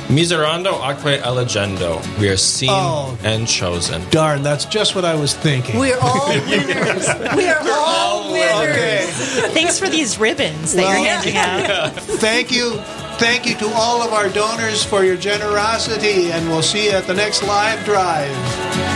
Miserando 0.09 0.80
atque 0.82 1.20
eligendo. 1.22 2.00
We 2.18 2.28
are 2.28 2.36
seen 2.36 2.70
Oh. 2.70 3.16
and 3.24 3.46
chosen. 3.48 4.02
Darn, 4.11 4.42
that's 4.42 4.64
just 4.64 4.94
what 4.94 5.04
I 5.04 5.14
was 5.14 5.34
thinking. 5.34 5.78
We're 5.78 5.98
all 6.00 6.28
winners. 6.48 7.09
we 7.36 7.48
are 7.48 7.61
all 7.68 8.30
winners. 8.32 8.76
Okay. 8.76 9.07
thanks 9.52 9.78
for 9.78 9.88
these 9.88 10.18
ribbons 10.18 10.74
that 10.74 10.82
Well- 10.84 10.98
you're 10.98 11.09
handing 11.09 11.36
out. 11.36 11.92
Thank 12.20 12.50
you. 12.52 12.80
Thank 13.18 13.46
you 13.46 13.54
to 13.57 13.68
all 13.74 14.02
of 14.02 14.12
our 14.12 14.28
donors 14.28 14.84
for 14.84 15.02
your 15.02 15.16
generosity, 15.16 16.30
and 16.32 16.48
we'll 16.50 16.61
see 16.62 16.84
you 16.86 16.90
at 16.92 17.07
the 17.07 17.14
next 17.14 17.42
live 17.42 17.82
drive. 17.86 18.95